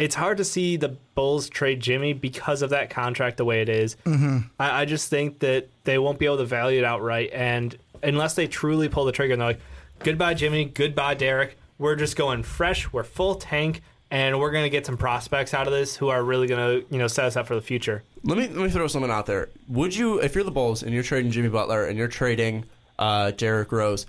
[0.00, 3.68] it's hard to see the Bulls trade Jimmy because of that contract the way it
[3.68, 3.96] is.
[4.06, 4.38] Mm-hmm.
[4.58, 8.34] I, I just think that they won't be able to value it outright, and unless
[8.34, 9.60] they truly pull the trigger and they're like,
[9.98, 10.64] "Goodbye, Jimmy.
[10.64, 11.58] Goodbye, Derrick.
[11.80, 12.92] We're just going fresh.
[12.92, 13.82] We're full tank."
[14.12, 17.06] And we're gonna get some prospects out of this who are really gonna, you know,
[17.06, 18.02] set us up for the future.
[18.24, 19.50] Let me let me throw something out there.
[19.68, 22.64] Would you, if you're the Bulls and you're trading Jimmy Butler and you're trading
[22.98, 24.06] uh, Derrick Rose,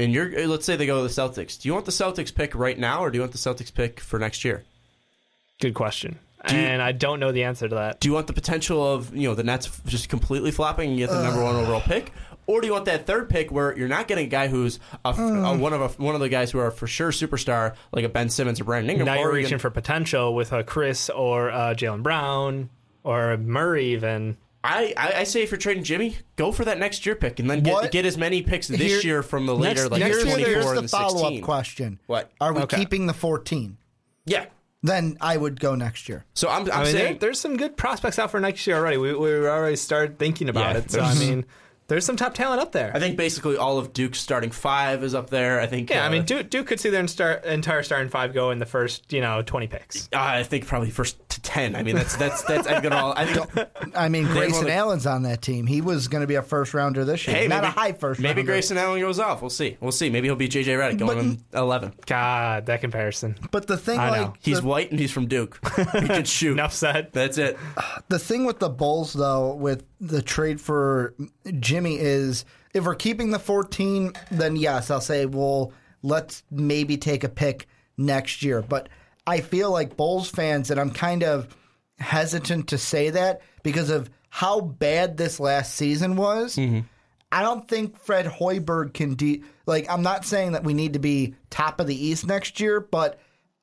[0.00, 2.54] and you're let's say they go to the Celtics, do you want the Celtics pick
[2.54, 4.64] right now or do you want the Celtics pick for next year?
[5.60, 6.18] Good question,
[6.50, 8.00] you- and I don't know the answer to that.
[8.00, 11.06] Do you want the potential of you know the Nets just completely flopping and you
[11.06, 12.12] get the number one overall pick,
[12.46, 15.10] or do you want that third pick where you're not getting a guy who's a,
[15.10, 18.08] a- one of a, one of the guys who are for sure superstar like a
[18.08, 19.06] Ben Simmons or Brandon Ingram?
[19.06, 22.70] Now you're reaching for potential with a Chriss or uh, Jaylen Brown
[23.02, 24.36] or Murray even.
[24.66, 27.50] I, I I say if you're trading Jimmy, go for that next year pick and
[27.50, 27.90] then get What?
[27.92, 30.34] get as many picks this Here- year from the later Next, like next the year,
[30.36, 31.38] 24 here's and the the follow 16.
[31.38, 31.98] up question.
[32.06, 32.30] What?
[32.40, 32.78] Are we Okay.
[32.78, 33.76] keeping the 14?
[34.24, 34.46] Yeah.
[34.82, 36.24] Then I would go next year.
[36.34, 38.76] So I'm, I'm I mean, there, saying there's some good prospects out for next year
[38.76, 38.96] already.
[38.96, 40.90] We we already started thinking about Yeah, it.
[40.90, 41.44] So I there's- mean,
[41.86, 42.90] there's some top talent up there.
[42.94, 45.60] I think basically all of Duke's starting five is up there.
[45.60, 45.90] I think.
[45.90, 48.58] yeah, I uh, mean, Duke, Duke could see their entire, entire starting five go in
[48.58, 50.08] the first, you know, 20 picks.
[50.12, 51.76] uh, I think probably first to ten.
[51.76, 52.66] I mean, that's that's that's.
[52.66, 53.12] I'm gonna.
[53.16, 53.68] I think.
[53.96, 55.66] I mean, Grayson wanna- Allen's on that team.
[55.66, 57.36] He was going to be a first rounder this year.
[57.36, 58.52] Hey, Not maybe, a high first Maybe rounder.
[58.52, 59.40] Grayson Allen goes off.
[59.42, 59.76] We'll see.
[59.80, 60.10] We'll see.
[60.10, 61.92] Maybe he'll be JJ Redick going in eleven.
[62.06, 63.36] God, that comparison.
[63.50, 64.34] But the thing, I like, know.
[64.40, 65.58] He's the, white and he's from Duke.
[65.76, 66.52] he can shoot.
[66.52, 67.10] Enough said.
[67.12, 67.58] That's it.
[68.08, 71.14] the thing with the Bulls, though, with the trade for
[71.60, 72.44] Jimmy is
[72.74, 75.72] if we're keeping the 14, then yes, I'll say, well,
[76.02, 78.62] let's maybe take a pick next year.
[78.62, 78.88] But
[79.26, 81.56] I feel like Bulls fans, and I'm kind of
[81.98, 86.56] hesitant to say that because of how bad this last season was.
[86.56, 86.80] Mm-hmm.
[87.32, 90.98] I don't think Fred Hoiberg can de like I'm not saying that we need to
[90.98, 93.18] be top of the East next year, but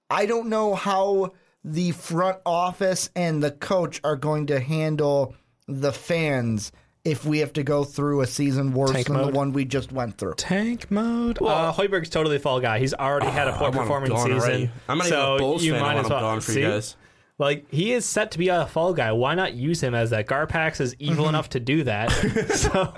[0.10, 5.36] I don't know how the front office and the coach are going to handle
[5.80, 6.72] the fans
[7.04, 9.34] if we have to go through a season worse Tank than mode?
[9.34, 10.36] the one we just went through.
[10.36, 11.40] Tank mode.
[11.42, 12.78] uh, Hoiberg's totally fall guy.
[12.80, 14.32] He's already had a poor I want him performing season.
[14.34, 14.72] already.
[14.88, 15.82] I'm not even so a Bulls you fan.
[15.82, 16.62] I might want as him well gone for you see?
[16.62, 16.96] guys.
[17.40, 19.12] Like he is set to be a fall guy.
[19.14, 20.28] Why not use him as that?
[20.28, 22.12] Garpax is evil enough to do that.
[22.56, 22.94] so,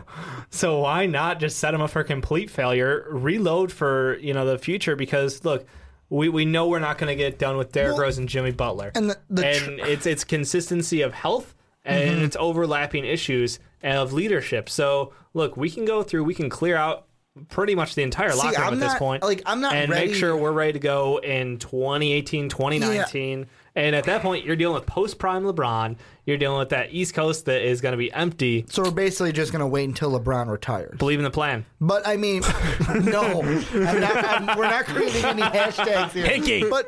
[0.50, 3.08] so why not just set him up for complete failure?
[3.10, 5.66] Reload for you know the future because look,
[6.10, 8.52] we, we know we're not going to get done with Derrick Well, Rose and Jimmy
[8.52, 12.26] Butler, and the- the and it's it's consistency of health and Mm-hmm.
[12.26, 14.70] it's overlapping issues of leadership.
[14.70, 17.06] So look, we can go through, we can clear out
[17.50, 19.24] pretty much the entire locker room I'm at this point.
[19.24, 23.48] like, I'm not and ready- make sure we're ready to go in 2018, 2019.
[23.76, 25.96] And at that point, you're dealing with post prime LeBron.
[26.28, 28.66] You're dealing with that East Coast that is going to be empty.
[28.70, 30.96] So we're basically just going to wait until LeBron retires.
[31.00, 31.66] Believe in the plan.
[31.82, 32.42] But I mean,
[33.02, 36.24] no, I'm not, I'm, we're not creating any hashtags here.
[36.28, 36.70] Pinky.
[36.70, 36.86] But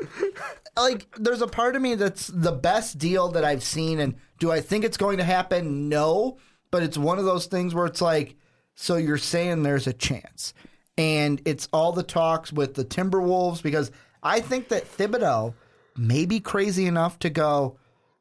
[0.77, 4.51] like, there's a part of me that's the best deal that I've seen, and do
[4.51, 5.89] I think it's going to happen?
[5.89, 6.37] No,
[6.71, 8.35] but it's one of those things where it's like,
[8.75, 10.53] so you're saying there's a chance,
[10.97, 13.91] and it's all the talks with the Timberwolves because
[14.23, 15.53] I think that Thibodeau
[15.97, 17.77] may be crazy enough to go.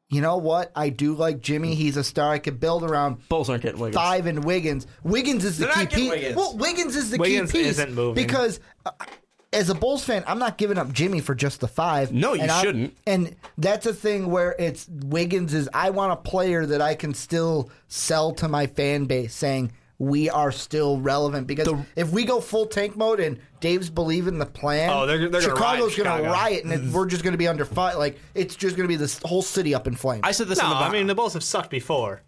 [0.07, 0.71] You know what?
[0.75, 1.73] I do like Jimmy.
[1.73, 2.31] He's a star.
[2.31, 3.95] I could build around Bulls aren't getting Wiggins.
[3.95, 4.85] five and Wiggins.
[5.03, 6.09] Wiggins is the They're key piece.
[6.11, 6.35] Wiggins.
[6.35, 8.23] Well, Wiggins is the Wiggins key piece Wiggins isn't moving.
[8.23, 8.91] because uh,
[9.55, 12.11] as a Bulls fan, I'm not giving up Jimmy for just the five.
[12.11, 12.97] No, you And shouldn't.
[13.07, 15.69] And that's a thing where it's Wiggins is.
[15.73, 20.29] I want a player that I can still sell to my fan base, saying we
[20.29, 21.47] are still relevant.
[21.47, 25.41] Because if we go full tank mode and Dave's believing the plan, Oh, they're- they're
[25.41, 26.31] Chicago's going to Chicago.
[26.31, 27.97] riot, and it, we're just going to be under fire.
[27.97, 30.21] Like it's just going to be this whole city up in flames.
[30.25, 32.21] I said this No, in the I mean the Bulls have sucked before.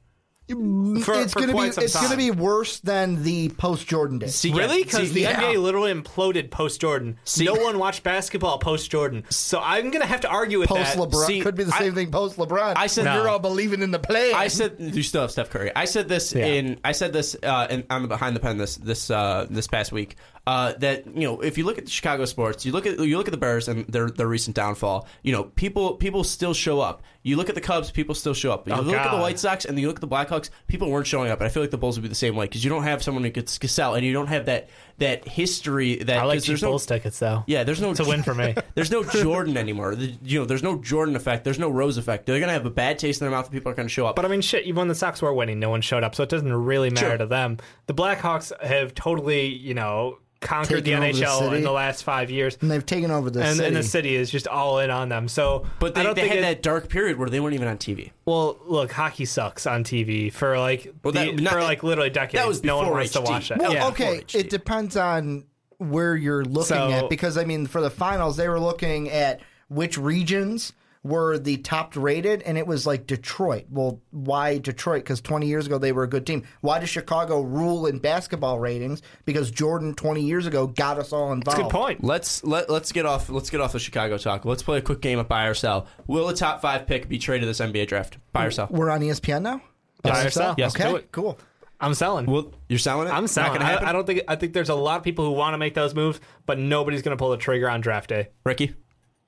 [0.48, 4.34] For, it's going to be it's going to be worse than the post Jordan days.
[4.36, 4.82] See, Really?
[4.84, 5.42] Because the yeah.
[5.42, 7.18] NBA literally imploded post Jordan.
[7.38, 9.26] No one watched basketball post Jordan.
[9.30, 10.98] So I'm gonna have to argue with Post that.
[10.98, 12.12] LeBron See, could be the I- same thing.
[12.12, 12.74] Post LeBron.
[12.78, 14.32] I said- you're all believing in the play.
[14.32, 15.72] I said you still have Steph Curry.
[15.76, 16.46] I said this Yeah.
[16.46, 19.68] in I said this uh, in, on the behind the pen this this uh, this
[19.68, 20.16] past week
[20.48, 23.18] uh, that you know if you look at the Chicago sports, you look at you
[23.18, 25.06] look at the Bears and their their recent downfall.
[25.22, 27.04] You know people people still show up.
[27.22, 28.66] You look at the Cubs, people still show up.
[28.66, 31.06] You Oh, look at the White Sox and you look at the Blackhawks, people weren't
[31.06, 31.42] showing up.
[31.42, 33.04] And I feel like the Bulls would be the same way because you don't have
[33.04, 34.70] someone who could sell and you don't have that
[35.00, 37.44] that history that I like 'cause cheap there's no tickets though.
[37.48, 38.56] yeah, there's no It's a win for me.
[38.76, 39.96] There's no Jordan anymore.
[39.96, 41.44] The- you know, there's no Jordan effect.
[41.44, 42.26] There's no Rose effect.
[42.26, 43.46] They're gonna have a bad taste in their mouth.
[43.46, 44.16] and People are gonna show up.
[44.16, 44.64] But I mean, shit.
[44.66, 47.10] Even when the Sox were winning, no one showed up, so it doesn't really matter
[47.10, 47.18] Sure.
[47.20, 47.58] to them.
[47.88, 51.56] The Blackhawks have totally, you know, conquered Taken the over the NHL city.
[51.58, 53.68] in the last five years, and they've taken over the and, city.
[53.68, 55.28] and the city is just all in on them.
[55.28, 57.56] So, But they, I don't they think had it- that dark period where they weren't
[57.56, 58.12] even on TV.
[58.24, 62.12] Well, look, hockey sucks on TV for like Well, that- the- not- for like literally
[62.12, 62.34] decades.
[62.44, 63.30] that was no one before wants to HD.
[63.32, 63.58] watch that.
[63.58, 63.88] well, yeah.
[63.88, 65.46] okay, it depends on
[65.80, 69.42] where you're looking So- at because I mean, for the finals, they were looking at
[69.68, 70.72] which regions
[71.04, 73.66] were the top rated, and it was like Detroit.
[73.70, 75.04] Well, why Detroit?
[75.04, 76.44] Because 20 years ago they were a good team.
[76.60, 79.02] Why does Chicago rule in basketball ratings?
[79.24, 81.62] Because Jordan 20 years ago got us all involved.
[81.62, 82.04] Good point.
[82.04, 84.44] Let's let let's get off let's get off the Chicago talk.
[84.44, 85.88] Let's play a quick game of buy or sell.
[86.08, 88.18] Will a top five pick be traded this NBA draft?
[88.34, 88.68] Buy or sell?
[88.70, 89.62] We're on ESPN now.
[90.02, 90.56] Buy or Buy sell.
[90.58, 91.12] Yes, okay, do it.
[91.12, 91.40] cool.
[91.80, 92.26] I'm selling.
[92.26, 93.12] Well, you're selling it.
[93.12, 93.60] I'm selling.
[93.60, 93.66] gonna?
[93.76, 94.22] I, I don't think.
[94.28, 97.02] I think there's a lot of people who want to make those moves, but nobody's
[97.04, 98.30] going to pull the trigger on draft day.
[98.46, 98.74] Ricky.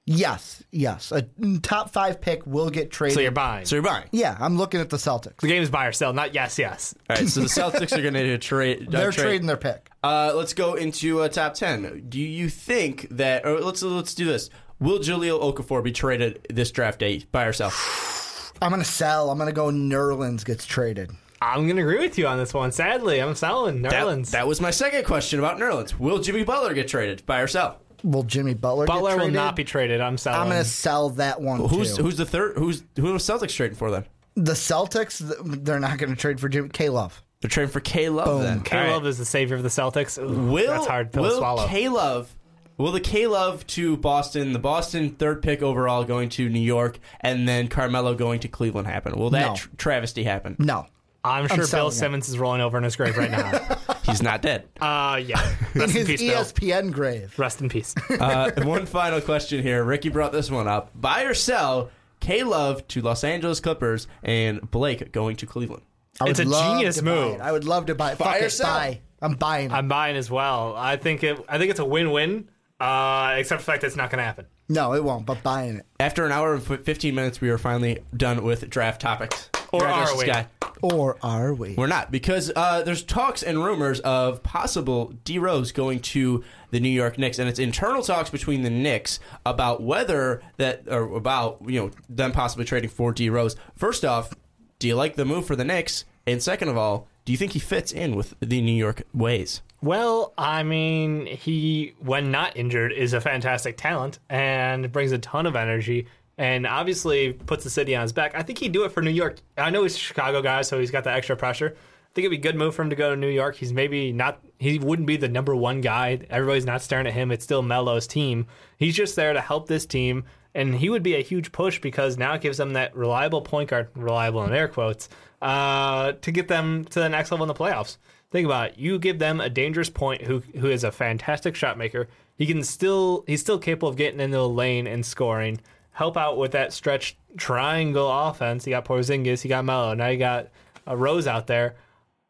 [0.05, 1.11] Yes, yes.
[1.11, 1.27] A
[1.61, 3.13] top five pick will get traded.
[3.13, 3.65] So you're buying.
[3.65, 4.07] So you're buying.
[4.11, 5.37] yeah, I'm looking at the Celtics.
[5.41, 6.95] the game is buy or sell, not yes, yes.
[7.07, 7.27] All right.
[7.27, 8.87] So the Celtics are going to trade.
[8.87, 9.23] uh, They're trade.
[9.23, 9.87] trading their pick.
[10.01, 12.05] Uh, let's go into uh, top ten.
[12.09, 13.45] Do you think that?
[13.45, 14.49] Or let's let's do this.
[14.79, 17.23] Will Jahlil Okafor be traded this draft day?
[17.31, 17.71] Buy or sell?
[18.63, 19.29] I'm gonna sell.
[19.29, 19.67] I'm gonna go.
[19.67, 21.11] Nerlens gets traded.
[21.41, 22.71] I'm going to agree with you on this one.
[22.71, 24.31] Sadly, I'm selling That, Nerlens.
[24.31, 25.97] that was my second question about Nerlens.
[25.97, 27.25] Will Jimmy Butler get traded?
[27.25, 27.79] by or sell?
[28.03, 28.85] Will Jimmy Butler?
[28.85, 29.99] Butler get will not be traded.
[30.01, 30.39] I'm selling.
[30.41, 31.59] I'm gonna sell that one.
[31.67, 32.03] Who's too.
[32.03, 32.57] who's the third?
[32.57, 34.05] Who's who are Celtics trading for then?
[34.35, 35.21] the Celtics?
[35.65, 36.87] They're not gonna trade for Jimmy K.
[36.87, 37.21] Love.
[37.41, 38.61] They're trading for K Love then.
[38.61, 38.91] K All right.
[38.93, 40.17] Love is the savior of the Celtics.
[40.21, 41.67] Ooh, Will that's hard pill to will swallow.
[41.67, 42.33] K Love
[42.77, 46.99] will the K Love to Boston, the Boston third pick overall going to New York,
[47.19, 49.17] and then Carmelo going to Cleveland happen?
[49.19, 49.55] Will that No.
[49.55, 50.55] tr- travesty happen?
[50.57, 50.85] No.
[51.23, 51.95] I'm sure Bill selling it.
[51.95, 53.77] Simmons is rolling over in his grave right now.
[54.03, 54.67] He's not dead.
[54.81, 55.39] uh, yeah.
[55.75, 56.43] In Rest in his peace, Bill.
[56.43, 57.37] ESPN grave.
[57.37, 57.93] Rest in peace.
[58.19, 59.83] Uh, one final question here.
[59.83, 60.89] Ricky brought this one up.
[60.99, 65.83] Buy or sell K Love to Los Angeles Clippers and Blake going to Cleveland?
[66.19, 67.35] I It's a genius move.
[67.35, 67.41] it.
[67.41, 68.17] I would love to buy it.
[68.17, 68.67] Buy Fuck or it, sell?
[68.67, 69.01] buy.
[69.21, 69.69] I'm buying.
[69.69, 69.73] it.
[69.73, 70.73] I'm buying as well.
[70.75, 71.39] I think it.
[71.47, 72.49] I think it's a win-win.
[72.79, 74.45] Uh, except for the fact that it's not going to happen.
[74.69, 75.25] no, it won't.
[75.25, 75.85] But buying it.
[75.99, 79.49] After an hour and 15 minutes, we are finally done with draft topics.
[79.71, 80.25] Or are we?
[80.25, 80.47] Guy.
[80.81, 81.75] Or are we?
[81.75, 86.79] We're not because uh, there's talks and rumors of possible D Rose going to the
[86.79, 91.61] New York Knicks, and it's internal talks between the Knicks about whether that or about
[91.65, 93.55] you know them possibly trading for D Rose.
[93.75, 94.33] First off,
[94.79, 96.05] do you like the move for the Knicks?
[96.25, 99.61] And second of all, do you think he fits in with the New York ways?
[99.81, 105.45] Well, I mean, he, when not injured, is a fantastic talent and brings a ton
[105.45, 106.07] of energy
[106.39, 108.33] and obviously puts the city on his back.
[108.33, 109.37] I think he'd do it for New York.
[109.57, 111.75] I know he's a Chicago guy, so he's got the extra pressure.
[111.75, 113.57] I think it'd be a good move for him to go to New York.
[113.57, 116.21] He's maybe not, he wouldn't be the number one guy.
[116.29, 117.29] Everybody's not staring at him.
[117.29, 118.47] It's still Melo's team.
[118.77, 120.23] He's just there to help this team
[120.55, 123.69] and he would be a huge push because now it gives them that reliable point
[123.69, 125.09] guard, reliable in air quotes,
[125.41, 127.97] uh, to get them to the next level in the playoffs.
[128.31, 128.77] Think about it.
[128.77, 132.07] You give them a dangerous point who who is a fantastic shot maker.
[132.35, 135.59] He can still he's still capable of getting into the lane and scoring.
[135.99, 138.65] Help out with that stretch triangle offense.
[138.65, 140.47] You got Porzingis, you got Melo, now you got
[140.87, 141.75] a Rose out there.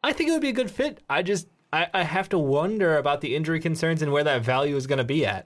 [0.01, 1.03] I think it would be a good fit.
[1.07, 4.75] I just I, I have to wonder about the injury concerns and where that value
[4.75, 5.45] is going to be at.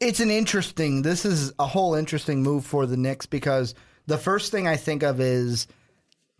[0.00, 1.02] It's an interesting.
[1.02, 3.74] This is a whole interesting move for the Knicks because
[4.06, 5.66] the first thing I think of is,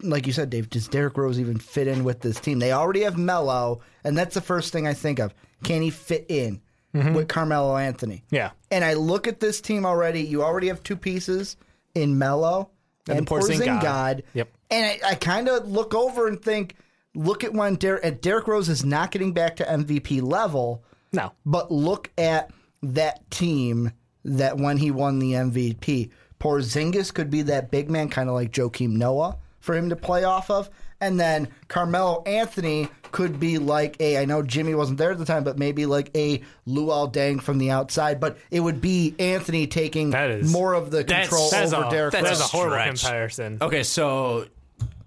[0.01, 0.71] like you said, Dave.
[0.71, 2.61] Does Derrick Rose even fit in with this team?
[2.61, 5.35] They already have Melo, and that's the first thing I think of.
[5.65, 6.63] Can he fit in
[6.95, 8.25] with Carmelo Anthony?
[8.31, 8.51] Yeah.
[8.71, 10.21] And I look at this team already.
[10.23, 11.57] You already have two pieces
[11.95, 12.71] in Melo
[13.09, 13.83] and, And Porzingis.
[13.83, 14.23] God.
[14.35, 14.49] Yep.
[14.71, 16.77] And I, I kind of look over and think,
[17.15, 20.85] look at when Der- Derrick Rose is not getting back to MVP level.
[21.13, 21.33] No.
[21.45, 22.51] But look at
[22.83, 23.93] that team
[24.25, 26.11] that when he won the MVP.
[26.41, 30.25] Porzingis could be that big man, kind of like Joakim Noah, for him to play
[30.25, 30.69] off of.
[31.05, 35.25] And then Carmelo Anthony could be like a, I know Jimmy wasn't there at the
[35.25, 38.19] time, but maybe like a Luol Deng from the outside.
[38.21, 41.91] But it would be Anthony taking That is- more of the control That's over a,
[41.91, 42.41] Derrick that's Rose.
[42.41, 43.03] a horrible Stretch.
[43.03, 43.59] comparison.
[43.61, 44.47] Okay, so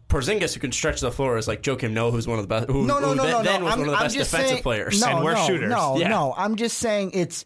[0.10, 2.70] Porzingis, who can stretch the floor, is like Joakim Noah, who's one of the best.
[2.70, 3.66] Who, No, no, who no, no, then no.
[3.66, 5.02] was I'm, one of the I'm best just defensive saying, players.
[5.02, 5.70] No, And we're no, shooters.
[5.70, 6.08] No, Yeah.
[6.08, 6.34] no.
[6.38, 7.44] I'm just saying it's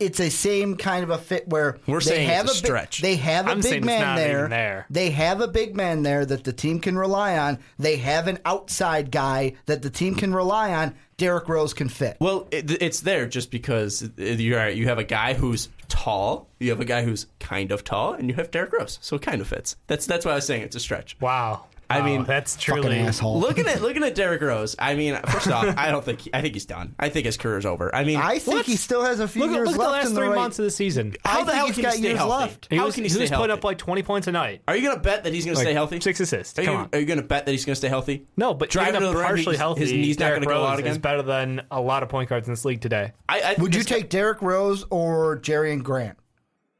[0.00, 2.66] it's a same kind of a fit where We're they saying have it's a big-
[2.66, 3.02] stretch.
[3.02, 4.48] they have a I'm big man there.
[4.48, 4.86] there.
[4.90, 7.58] They have a big man there that the team can rely on.
[7.78, 10.94] They have an outside guy that the team can rely on.
[11.18, 12.16] Derrick Rose can fit.
[12.18, 16.80] Well, it, it's there just because you're you have a guy who's tall, you have
[16.80, 19.46] a guy who's kind of tall, and you have Derrick Rose, so it kind of
[19.46, 19.76] fits.
[19.86, 21.20] That's that's why I was saying it's a stretch.
[21.20, 21.66] Wow.
[21.90, 23.40] I Wow, mean, that's truly asshole.
[23.40, 26.54] Looking at looking at Derrick Rose, I mean, first off, I don't think I think
[26.54, 26.94] he's done.
[27.00, 27.92] I think his career's over.
[27.94, 29.90] I mean, I think he still has a few Look, at- years look at the
[29.90, 31.16] last in the three right- months of the season.
[31.24, 32.32] I how the hell he's can got he stay years healthy?
[32.44, 32.66] left.
[32.70, 33.42] He how was, can he, he stay was healthy?
[33.42, 34.62] putting up like 20 points a night.
[34.68, 35.98] Are you going to bet that he's going to stay healthy?
[36.00, 36.56] Six assists.
[36.58, 36.88] Are Come you, on.
[36.92, 38.26] are you going to bet that he's going to stay healthy?
[38.36, 40.68] No, but Driving even to the partially he's- healthy, his knee's not gonna go Rose
[40.70, 40.92] out again?
[40.92, 43.12] is better than a lot of point guards in this league today.
[43.28, 46.16] I, I Would you take Derrick Rose or Jerian Grant?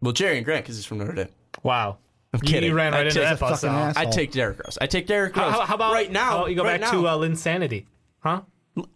[0.01, 1.29] well Jerian Grant because he's from Notre Dame?
[1.65, 1.99] Wow.
[2.33, 2.71] I'm kidding.
[2.71, 4.79] You ran I right into take that a fucking I take Derrick Rose.
[4.81, 5.51] I take Derrick Rose.
[5.53, 6.25] How, how about right now?
[6.31, 7.87] How about you go right back now, to uh, Linsanity?
[8.21, 8.43] Huh?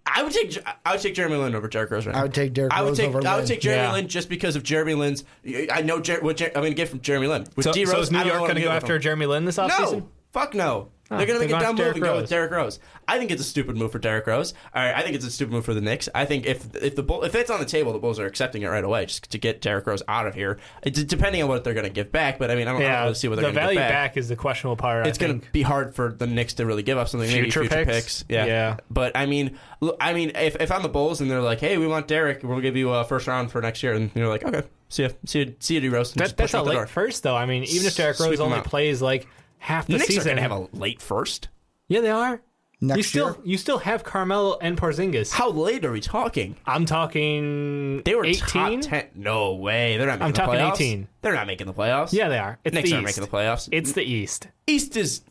[0.07, 0.57] I would take
[0.87, 2.07] I would take Jeremy Lin over Derrick Rose.
[2.07, 3.93] Right I would take Derrick I would Rose take over I would take Jeremy Yeah.
[3.93, 5.25] Lin just because of Jeremy Lin's.
[5.73, 7.45] I know Jer- what Jer- I'm going to get from Jeremy Lin.
[7.57, 9.57] With So, D so Rose, is New York going to go after Jeremy Lin this
[9.57, 9.93] offseason?
[9.93, 10.91] No, fuck no.
[11.11, 12.31] Oh, They're going to they're make a dumb after move and Derrick go with Rose.
[12.31, 12.79] Derrick Rose.
[13.07, 14.55] I think it's a stupid move for Derrick Rose.
[14.75, 16.09] All right, I think it's a stupid move for the Knicks.
[16.15, 18.63] I think if if the Bull, if it's on the table, the Bulls are accepting
[18.63, 20.59] it right away just to get Derrick Rose out of here.
[20.83, 22.87] It's depending on what they're going to give back, but I mean, I don't, I
[22.89, 24.17] don't really see what the they're going to value give back.
[24.17, 25.07] is the questionable part.
[25.07, 25.45] it's I going think.
[25.45, 27.29] to be hard for the Knicks to really give up something.
[27.29, 27.93] Maybe Future future picks?
[28.23, 28.25] picks.
[28.31, 28.47] Yeah.
[28.47, 28.77] Yeah.
[28.91, 29.59] But I mean,
[30.01, 32.61] I mean, if, if I'm the Bulls and they're like, "Hey, we want Derrick, we'll
[32.61, 35.43] give you a first round for next year," and you're like, "Okay, see you, see
[35.43, 36.87] ya, see ya, D Rose." and That, that's him a late door.
[36.87, 37.37] first, though.
[37.37, 38.65] I mean, even if Derrick Rose only out.
[38.65, 39.29] plays like
[39.65, 41.49] half The the Knicks are season, going to have a late first.
[41.89, 42.41] yeah, they are.
[42.81, 43.37] Next you still year?
[43.45, 45.33] you still have Carmelo and Porzingis.
[45.33, 46.57] How late are we talking?
[46.67, 48.81] I'm talking They were 18.
[48.81, 49.07] top ten.
[49.15, 50.19] No way, they're not.
[50.19, 50.75] Making I'm the talking playoffs.
[50.75, 51.09] 18.
[51.23, 52.13] They're not making the playoffs.
[52.13, 52.59] Yeah, they are.
[52.65, 53.19] It's Knicks the aren't East.
[53.19, 53.69] making the playoffs.
[53.73, 54.49] It's the East.
[54.67, 55.23] East is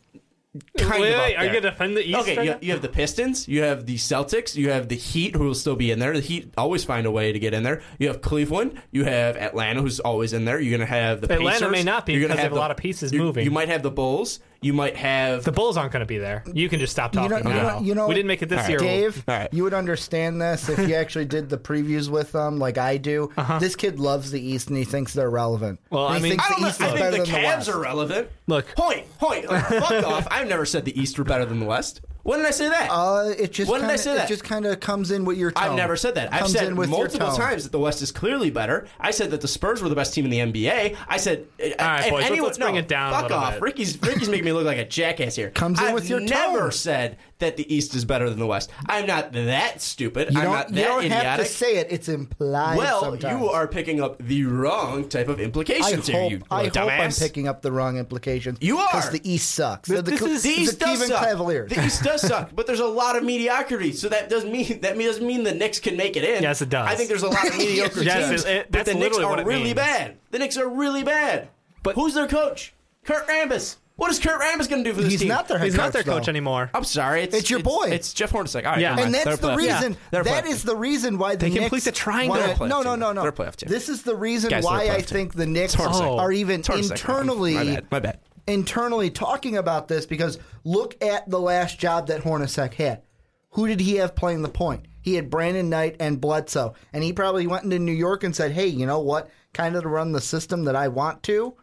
[0.78, 2.20] kind wait, of wait, are you going to defend the East?
[2.20, 5.36] Okay, right you, you have the Pistons, you have the Celtics, you have the Heat,
[5.36, 6.14] who will still be in there.
[6.14, 7.82] The Heat always find a way to get in there.
[7.98, 10.60] You have Cleveland, you have Atlanta, who's always in there.
[10.60, 11.72] You're going to have the Atlanta Pacers.
[11.72, 13.46] may not be You're gonna have a lot of pieces you- moving.
[13.46, 14.40] You might have the Bulls.
[14.64, 16.44] You might have The Bulls aren't going to be there.
[16.53, 17.80] You can just stop You talking know, you now.
[17.80, 18.69] know, you know, we didn't make it this All right.
[18.69, 18.80] year.
[18.80, 19.49] Dave, All right.
[19.53, 23.30] you would understand this if you actually did the previews with them, like I do.
[23.60, 25.80] This kid loves the East and he thinks they're relevant.
[25.91, 25.95] Uh-huh.
[26.03, 26.68] Well, And I mean- thinks I don't know.
[26.69, 28.30] East I think the than the Cavs are relevant.
[28.48, 28.68] Look.
[28.76, 29.49] point, point.
[29.49, 30.27] Like, fuck off.
[30.31, 32.02] I've never said the East were better than the West.
[32.24, 32.90] When did I say that?
[32.90, 34.28] Uh, it just When did I kinda, say It that?
[34.30, 35.72] just kind of comes in with your tone.
[35.72, 36.32] I've never said that.
[36.34, 38.88] I've Comes said in with multiple times that the West is clearly better.
[38.98, 40.95] I said that the Spurs were the best team in the NBA.
[41.10, 43.24] I said, All right, if boys, let's- anyone, let's bring no, it down a Fuck
[43.24, 43.54] little off.
[43.56, 43.62] bit.
[43.62, 45.50] Ricky's Ricky's making me look like a jackass here.
[45.50, 46.72] Comes in I've with your never tone.
[46.72, 48.72] said that the East is better than the West.
[48.88, 50.34] I'm not that stupid.
[50.34, 51.26] You I'm don't, not you don't idiotic.
[51.28, 51.88] have to say it.
[51.91, 53.40] It's implied well, sometimes.
[53.41, 56.84] you are picking up the wrong type of I implications here, hope, you I little
[56.90, 58.57] hope I'm picking up the wrong implications.
[58.61, 58.88] You are.
[58.91, 59.90] Because the East sucks.
[59.90, 61.24] This- the, this is- The the East does Cleveland suck.
[61.24, 61.70] Cavaliers.
[61.70, 63.91] The East does suck, but there's a lot of mediocrity.
[63.94, 66.41] So that doesn't mean that doesn't mean the Knicks can make it in.
[66.44, 66.88] Yes, it does.
[66.88, 69.44] I think there's a lot of mediocre Yes, teams, it- it- but the Knicks are
[69.44, 69.76] really means.
[69.76, 70.18] bad.
[70.32, 71.49] The Knicks are really bad.
[71.84, 72.74] But- who's their coach?
[73.03, 73.76] Kurt Rambis.
[74.04, 75.30] What is Kurt Rambis going to do for this He's team?
[75.30, 76.30] not their head He's not their coach, coach though.
[76.32, 76.70] anymore.
[76.74, 77.24] I'm sorry.
[77.24, 77.86] It's, It's your boy.
[77.90, 78.66] It's Jeff Hornacek.
[78.66, 78.96] All right, Yeah.
[78.98, 79.06] fine.
[79.06, 79.68] And They're that's a the playoff team.
[79.76, 79.98] reason.
[80.12, 80.68] They're a That playoff is team.
[80.68, 82.30] the reason why the They Knicks complete the triangle.
[82.36, 83.00] wanna- They're a playoff no, no, team.
[83.00, 83.22] no, no.
[83.22, 83.70] They're a playoff team.
[83.70, 85.06] This is the reason Guys, they're a why playoff I team.
[85.06, 86.18] think the Knicks It's Hornacek.
[86.20, 86.36] are oh.
[86.36, 86.92] even It's Hornacek.
[86.92, 87.86] internally My bad.
[87.92, 88.20] My bad.
[88.46, 93.04] internally talking about this because look at the last job that Hornacek had.
[93.52, 94.86] Who did he have playing the point?
[95.02, 98.52] He had Brandon Knight and Bledsoe, and he probably went into New York and said,
[98.52, 99.30] "Hey, you know what?
[99.54, 101.54] kind of to run the system that I want to.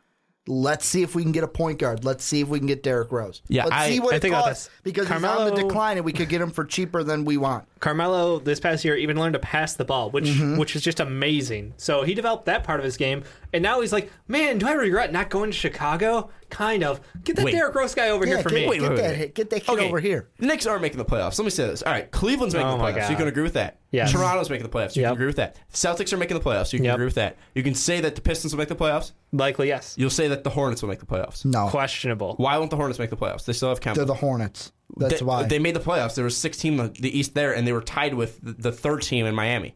[0.51, 2.05] Let's see if we can get a point guard.
[2.05, 3.40] Let's see if we can get Derrick Rose.
[3.48, 4.74] Yeah, let's I- see what I it think about costs this.
[4.82, 7.66] because he's on the decline and we could get him for cheaper than we want.
[7.81, 10.59] Carmelo this past year even learned to pass the ball, which Mm-hmm.
[10.59, 11.73] which is just amazing.
[11.78, 14.73] So he developed that part of his game, and now he's like, man, do I
[14.73, 16.31] regret not going to Chicago?
[16.51, 17.01] Kind of.
[17.24, 17.52] Get that Wait.
[17.52, 18.69] Derrick Rose guy over Yeah, here for get, me.
[18.69, 19.16] Wait, get wait, that wait.
[19.16, 20.28] hit, get that kid Okay, over here.
[20.39, 21.39] The Knicks aren't making the playoffs.
[21.39, 21.82] Let me say this.
[21.82, 23.09] All right, Cleveland's making Oh the my playoffs.
[23.11, 23.78] You can agree with that.
[23.93, 24.07] Yeah.
[24.07, 24.94] Toronto's making the playoffs.
[24.97, 25.09] You Yep.
[25.11, 25.57] can agree with that.
[25.73, 26.73] Celtics are making the playoffs.
[26.73, 26.94] You can Yep.
[26.94, 27.36] agree with that.
[27.55, 29.12] You can say that the Pistons will make the playoffs.
[29.32, 29.94] Likely, yes.
[29.97, 31.44] You'll say that the Hornets will make the playoffs.
[31.44, 32.35] No, Questionable.
[32.36, 33.44] Why won't the Hornets make the playoffs?
[33.44, 33.94] They still have Kemba.
[33.94, 34.73] they're the Hornets.
[34.97, 35.43] That's they, why.
[35.45, 36.15] they made the playoffs.
[36.15, 39.03] There was six team the East there, and they were tied with the, the third
[39.03, 39.75] team in Miami.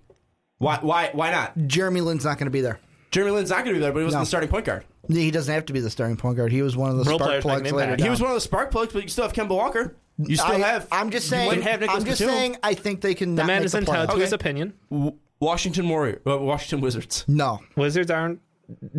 [0.58, 0.78] Why?
[0.80, 1.10] Why?
[1.12, 1.56] Why not?
[1.66, 2.78] Jeremy Lin's not going to be there.
[3.10, 4.20] Jeremy Lin's not going to be there, but he was No.
[4.20, 4.84] the starting point guard.
[5.08, 6.50] He doesn't have to be the starting point guard.
[6.50, 7.78] He was one of the Role spark plugs later.
[7.92, 8.02] impact.
[8.02, 9.96] He was one of the spark plugs, but you still have Kemba Walker.
[10.16, 10.88] You still I, have.
[10.90, 11.46] I'm just saying.
[11.48, 12.34] wouldn't have I'm just Batum.
[12.34, 12.56] saying.
[12.62, 13.34] I think they can.
[13.34, 14.14] The not man make is the entitled playoffs.
[14.14, 14.72] to his opinion.
[14.90, 17.24] W- Washington Warrior, uh, Washington Wizards.
[17.28, 18.40] No, Wizards aren't.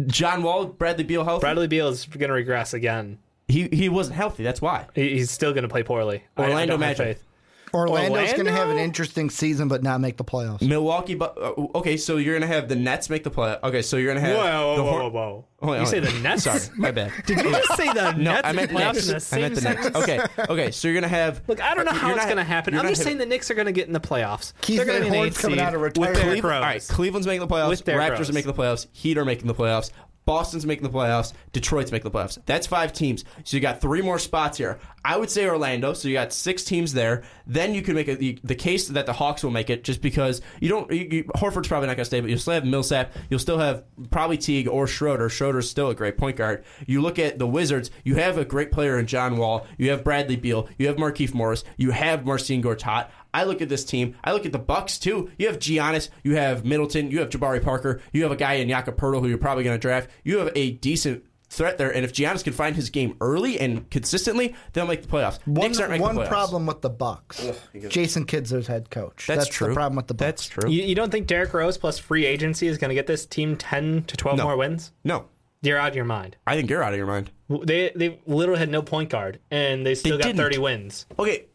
[0.07, 1.41] John Wall, Bradley Beal, healthy.
[1.41, 3.17] Bradley Beal is going to regress again.
[3.47, 4.43] He he wasn't healthy.
[4.43, 4.87] That's why.
[4.95, 6.23] He- He's still going to play poorly.
[6.37, 7.17] I- I Orlando don't have Magic.
[7.17, 7.25] faith.
[7.73, 8.83] Orlando's going to have an Orlando?
[8.83, 10.61] interesting season, but not make the playoffs.
[10.61, 11.15] Milwaukee.
[11.15, 13.57] Bu- uh, okay, so you're gonna have the Nets make the play.
[13.63, 15.45] Okay, so you're gonna have Whoa, the whoa, Hor- whoa, whoa.
[15.61, 16.43] Oh, wait, you oh, say the Nets?
[16.43, 17.11] Sorry, my bad.
[17.25, 19.07] Did you just say the No, Nets I meant the playoffs Knicks.
[19.07, 19.85] in the I same meant the sentence?
[19.93, 19.97] Knicks.
[19.97, 20.19] Okay,
[20.53, 20.71] okay.
[20.71, 21.41] So you're gonna have.
[21.47, 22.73] Look, I don't know how you're it's not- going to happen.
[22.75, 24.53] you're I'm not just saying the Knicks are going to get in the playoffs.
[24.61, 26.15] Keith They're going to be an Horn's eighth coming seed out of with retirement.
[26.23, 26.61] Derrick Cleveland, Rose.
[26.63, 27.69] all right, Cleveland's making the playoffs.
[27.69, 28.29] With Derrick Raptors Rose.
[28.29, 28.87] are making the playoffs.
[28.93, 29.91] Heat are making the playoffs.
[30.25, 31.33] Boston's making the playoffs.
[31.53, 32.39] Detroit's making the playoffs.
[32.45, 33.23] That's five teams.
[33.43, 34.79] So you got three more spots here.
[35.03, 35.93] I would say Orlando.
[35.93, 37.23] So you got six teams there.
[37.45, 40.01] Then you could make a, the, the case that the Hawks will make it, just
[40.01, 40.91] because you don't.
[40.91, 43.13] You, you, Horford's probably not going to stay, but you'll still have Millsap.
[43.29, 45.29] You'll still have probably Teague or Schroeder.
[45.29, 46.63] Schroeder's still a great point guard.
[46.87, 47.91] You look at the Wizards.
[48.03, 49.67] You have a great player in John Wall.
[49.77, 50.67] You have Bradley Beal.
[50.79, 51.63] You have Markieff Morris.
[51.77, 53.09] You have Marcin Gortat.
[53.35, 54.15] I look at this team.
[54.23, 55.29] I look at the Bucks too.
[55.37, 56.09] You have Giannis.
[56.23, 57.11] You have Middleton.
[57.11, 58.01] You have Jabari Parker.
[58.13, 60.09] You have a guy in Jakob Poeltl who you're probably going to draft.
[60.23, 61.93] You have a decent threat there.
[61.95, 65.39] And if Giannis can find his game early and consistently, they'll make the playoffs.
[65.45, 66.27] One, Knicks aren't making one the playoffs.
[66.29, 67.45] problem with the Bucks.
[67.89, 69.27] Jason Kidd's their head coach.
[69.27, 69.73] That's, the true.
[69.73, 70.25] problem with the Bucks.
[70.25, 70.69] That's true.
[70.69, 73.55] You, you don't think Derrick Rose plus free agency is going to get this team
[73.57, 74.43] 10 to 12 No.
[74.45, 74.91] more wins?
[75.03, 75.25] no,
[75.61, 76.35] You're out of your mind.
[76.47, 77.31] I think you're out of your mind.
[77.47, 80.39] They they literally had no point guard, and they still They got didn't.
[80.39, 81.05] 30 wins.
[81.19, 81.45] Okay,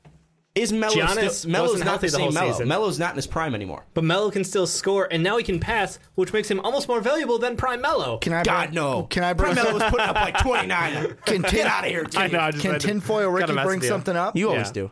[0.55, 1.51] is Melo Giannis still?
[1.51, 2.53] Melo's wasn't the the same whole Melo.
[2.53, 2.69] season.
[2.69, 3.87] Melo's not in his prime anymore.
[3.95, 7.01] But Melo can still score, and now he can pass, which makes him almost more
[7.01, 8.19] valuable than Prime Melo.
[8.19, 9.05] Can I God bring, no.
[9.05, 11.17] Can I bring Prime Melo was putting up like 29.
[11.25, 13.81] Can Get out of here, I know, I just Can had tinfoil gotta Ricky bring
[13.83, 14.37] something up?
[14.37, 14.73] You always Yeah.
[14.73, 14.91] do.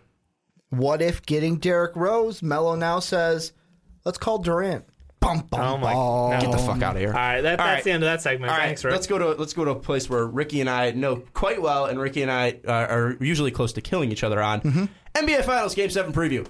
[0.70, 3.52] What if getting Derrick Rose, Melo now says,
[4.04, 4.84] let's call Durant.
[5.20, 5.92] Bum, bum, Oh my!
[5.92, 6.38] no.
[6.40, 7.08] Get the fuck out of here.
[7.08, 7.84] All right, that, All that's right.
[7.84, 8.52] the end of that segment.
[8.52, 8.92] All right, Thanks, Rick.
[8.92, 11.86] let's go to let's go to a place where Ricky and I know quite well,
[11.86, 14.84] and Ricky and I uh, are usually close to killing each other on Mm-hmm.
[15.14, 16.46] NBA Finals Game Seven preview.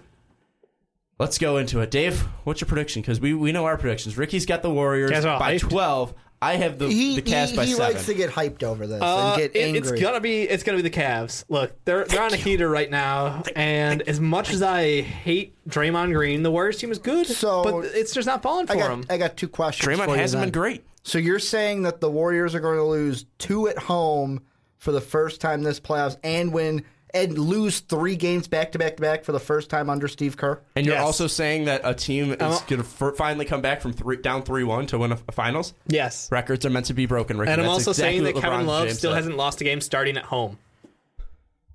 [1.19, 2.21] Let's go into it, Dave.
[2.45, 3.03] What's your prediction?
[3.03, 4.17] Because we, we know our predictions.
[4.17, 5.61] Ricky's got the Warriors Guys by hyped.
[5.61, 6.15] twelve.
[6.41, 7.95] I have the He, the Cavs he, by he seven.
[7.95, 9.79] likes to get hyped over this Uh, and get it- angry.
[9.93, 11.45] it's gonna be it's gonna be the Cavs.
[11.49, 16.13] Look, they're they're on a heater right now, and as much as I hate Draymond
[16.15, 18.91] Green, the Warriors team is good, So- but it's just not falling for I got,
[18.93, 19.05] him.
[19.11, 19.89] I got two questions.
[19.89, 20.49] Draymond for you hasn't then.
[20.51, 20.85] been great.
[21.03, 24.41] So you're saying that the Warriors are going to lose two at home
[24.77, 28.97] for the first time this playoffs and win and lose three games back to back
[28.97, 30.61] to back for the first time under Steve Kerr?
[30.77, 31.05] And you're Yes.
[31.05, 34.43] also saying that a team is Uh, going to finally come back from three, down
[34.43, 35.75] three one to win a, a finals.
[35.87, 37.53] yes, Records are meant to be broken, Ricky.
[37.53, 39.17] and I'm That's also exactly saying that what Kevin Love James still said.
[39.17, 40.59] hasn't lost a game starting at home.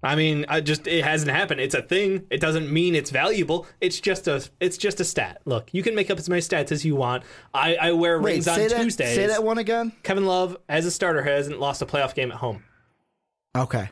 [0.05, 1.61] I mean, I just it hasn't happened.
[1.61, 2.27] It's a thing.
[2.29, 3.65] It doesn't mean it's valuable.
[3.79, 5.39] It's just a it's just a stat.
[5.45, 7.23] Look, you can make up as many stats as you want.
[7.53, 9.15] I, I wear Wait, rings say on that, Tuesdays.
[9.15, 9.93] say that one again.
[10.03, 12.63] Kevin Love, as a starter, hasn't lost a playoff game at home.
[13.55, 13.91] Okay.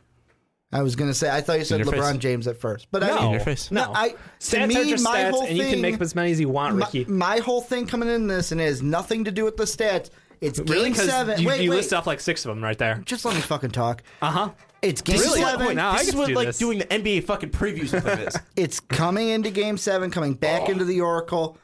[0.74, 2.18] I was going to say, I thought you said LeBron face.
[2.20, 2.88] James at first.
[2.92, 3.72] But No, I mean, your face.
[3.72, 3.92] no.
[3.94, 6.16] I, to stats me, are just my stats, whole and you can make up as
[6.16, 7.04] many as you want, Ricky.
[7.06, 10.10] my whole thing coming in this, and it has nothing to do with the stats.
[10.40, 10.84] It's really?
[10.86, 11.40] game Because seven.
[11.42, 11.76] you, wait, you wait.
[11.78, 13.02] list off like six of them right there.
[13.06, 14.02] Just let me fucking talk.
[14.22, 14.50] Uh huh.
[14.82, 15.42] It's game Really?
[15.42, 15.68] seven.
[15.68, 16.58] Wait, now I this get is what do like this.
[16.58, 18.36] doing the NBA fucking previews with is.
[18.56, 20.72] It's coming into game seven, coming back Oh.
[20.72, 21.58] into the Oracle.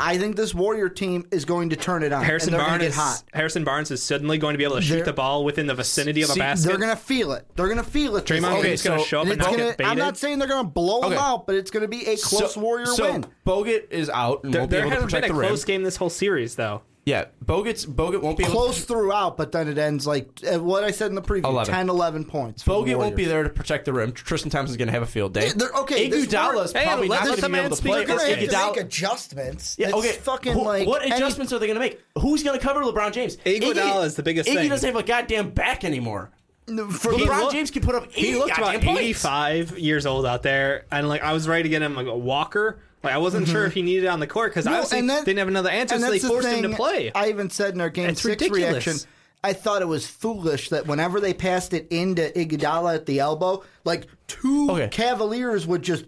[0.00, 2.24] I think this Warrior team is going to turn it on.
[2.24, 3.22] Harrison and Barnes is get hot.
[3.32, 5.74] Harrison Barnes is suddenly going to be able to shoot They're- the ball within the
[5.74, 6.66] vicinity of a See, basket.
[6.68, 7.46] They're going to feel it.
[7.54, 8.26] They're going to feel it.
[8.26, 8.60] this Draymond game.
[8.62, 9.90] Green's going to show up And and not gonna, get baited.
[9.92, 11.20] I'm not saying they're going to blow them Okay.
[11.20, 13.26] out, but it's going to be a close so, Warrior so win.
[13.46, 15.48] Bogut is out and there won't be there to hasn't been a the rim.
[15.48, 16.82] close game this whole series, though.
[17.06, 20.84] Yeah, Bogut's Bogut won't be able Close throughout, but then it ends like uh, what
[20.84, 21.74] I said in the preview 11.
[21.74, 22.62] 10, 11 points.
[22.64, 24.12] Bogut won't be there to protect the rim.
[24.12, 25.48] Tristan Thompson's going to have a field day.
[25.48, 27.98] Yeah, they're- okay, this Iguodala's Hey, probably not going to be able to play.
[27.98, 29.76] They're going to have to Iguodala- make adjustments.
[29.78, 30.12] Yeah, It's okay.
[30.12, 32.00] fucking Who- like what any- adjustments are they going to make?
[32.18, 33.36] Who's going to cover LeBron James?
[33.36, 34.68] Iguodala is the biggest Iggy thing.
[34.70, 36.30] doesn't have a goddamn back anymore.
[36.66, 36.72] for
[37.12, 39.00] LeBron looked- James can put up 80 He looked goddamn about points.
[39.02, 42.16] 85 years old out there, and like I was ready to get him like a
[42.16, 42.78] Walker.
[43.04, 43.76] Like I wasn't sure if mm-hmm.
[43.76, 45.98] he needed it on the court because No, obviously and that- didn't have another answer,
[45.98, 47.12] so they that's the forced him to play.
[47.14, 48.86] I even said in our game It's six ridiculous.
[48.86, 49.10] reaction,
[49.42, 53.62] I thought it was foolish that whenever they passed it into Iguodala at the elbow,
[53.84, 54.88] like two Okay.
[54.88, 56.06] Cavaliers would just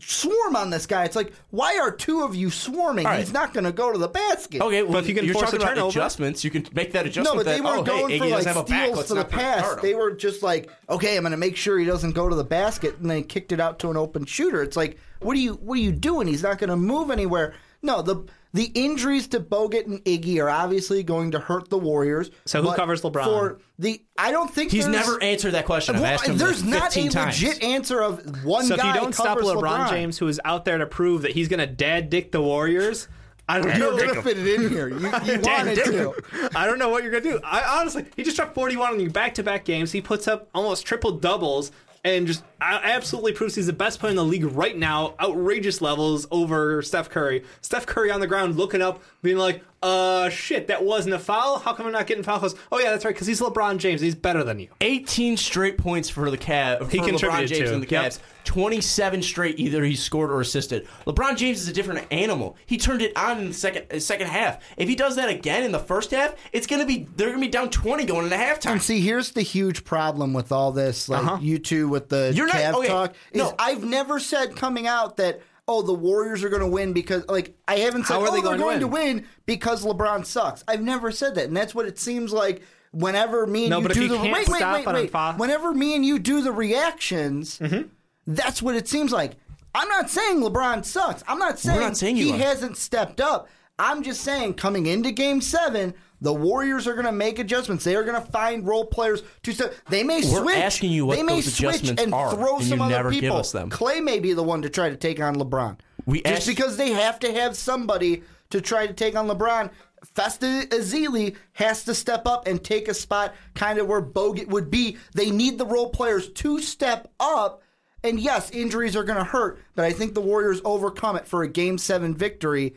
[0.00, 1.04] swarm on this guy.
[1.04, 3.06] It's like, why are two of you swarming?
[3.06, 3.20] All right.
[3.20, 4.60] He's not going to go to the basket.
[4.60, 6.44] Okay, well, if you can you're force talking a about turnover- adjustments.
[6.44, 7.36] You can make that adjustment.
[7.36, 8.82] No, but they weren't oh, going Iggy for like have a back.
[8.84, 9.76] steals Let's for the not pass.
[9.76, 12.44] They were just like, okay, I'm going to make sure he doesn't go to the
[12.44, 14.62] basket, and they kicked it out to an open shooter.
[14.62, 16.26] It's like, what are you, what are you doing?
[16.26, 17.54] He's not going to move anywhere.
[17.82, 22.30] No, the the injuries to Bogut and Iggy are obviously going to hurt the Warriors.
[22.46, 23.24] So who covers LeBron?
[23.24, 25.94] For the, I don't think He's never answered that question.
[25.96, 27.42] I've Well, asked him there's like not a times.
[27.42, 30.40] legit answer of one so if guy you don't stop covers LeBron, James, who is
[30.46, 33.08] out there to prove that he's going to dad dick the Warriors,
[33.46, 33.90] I don't know.
[33.90, 34.88] You're going to fit it in here.
[34.88, 35.10] You, you
[35.42, 36.14] wanted to.
[36.54, 37.38] I don't know what you're gonna do.
[37.44, 39.92] I honestly, he just dropped 41 on you back-to-back games.
[39.92, 41.70] He puts up almost triple doubles
[42.06, 45.14] and just absolutely proves he's the best player in the league right now.
[45.20, 47.42] Outrageous levels over Steph Curry.
[47.60, 51.58] Steph Curry on the ground looking up, being like, "Uh, shit, that wasn't a foul.
[51.58, 52.54] How come I'm not getting foul calls?
[52.70, 54.00] Oh yeah, that's right, because he's LeBron James.
[54.00, 54.68] He's better than you.
[54.80, 56.90] 18 straight points for the Cavs.
[56.90, 57.74] He LeBron contributed James to.
[57.74, 58.12] and the Yep.
[58.46, 58.56] Cavs.
[58.56, 60.86] 27 straight either he scored or assisted.
[61.06, 62.56] LeBron James is a different animal.
[62.66, 64.62] He turned it on in the second uh, second half.
[64.76, 67.48] If he does that again in the first half, it's gonna be they're gonna be
[67.48, 68.72] down 20 going into halftime.
[68.72, 72.46] And see, here's the huge problem with all this, like you two with the You're
[72.46, 73.54] not- Cav okay, talk, is no.
[73.58, 77.54] I've never said coming out that oh the Warriors are going to win because like
[77.68, 80.24] I haven't said How are oh they they're going to going to win because LeBron
[80.24, 80.64] sucks.
[80.68, 82.62] I've never said that, and that's what it seems like.
[82.92, 84.86] Whenever me and No, you but if do you the can't wait, wait, stop wait,
[84.86, 85.10] it wait.
[85.10, 87.88] Fo- Whenever me and you do the reactions, Mm-hmm.
[88.26, 89.32] That's what it seems like.
[89.74, 91.22] I'm not saying LeBron sucks.
[91.28, 93.48] I'm not saying, not saying he hasn't stepped up.
[93.78, 95.92] I'm just saying coming into game seven,
[96.22, 97.84] the Warriors are going to make adjustments.
[97.84, 99.74] They are going to find role players to step.
[99.90, 100.56] They may We're switch.
[100.56, 103.10] asking you what they may those switch adjustments and are, throw and some you other
[103.10, 103.36] people.
[103.36, 103.68] us them.
[103.68, 105.78] Klay may be the one to try to take on LeBron.
[106.06, 109.70] We just asked- because they have to have somebody to try to take on LeBron.
[110.14, 114.70] Festus Ezeli has to step up and take a spot kind of where Bogut would
[114.70, 114.96] be.
[115.14, 117.62] They need the role players to step up.
[118.06, 121.42] And yes, injuries are going to hurt, but I think the Warriors overcome it for
[121.42, 122.74] a game seven victory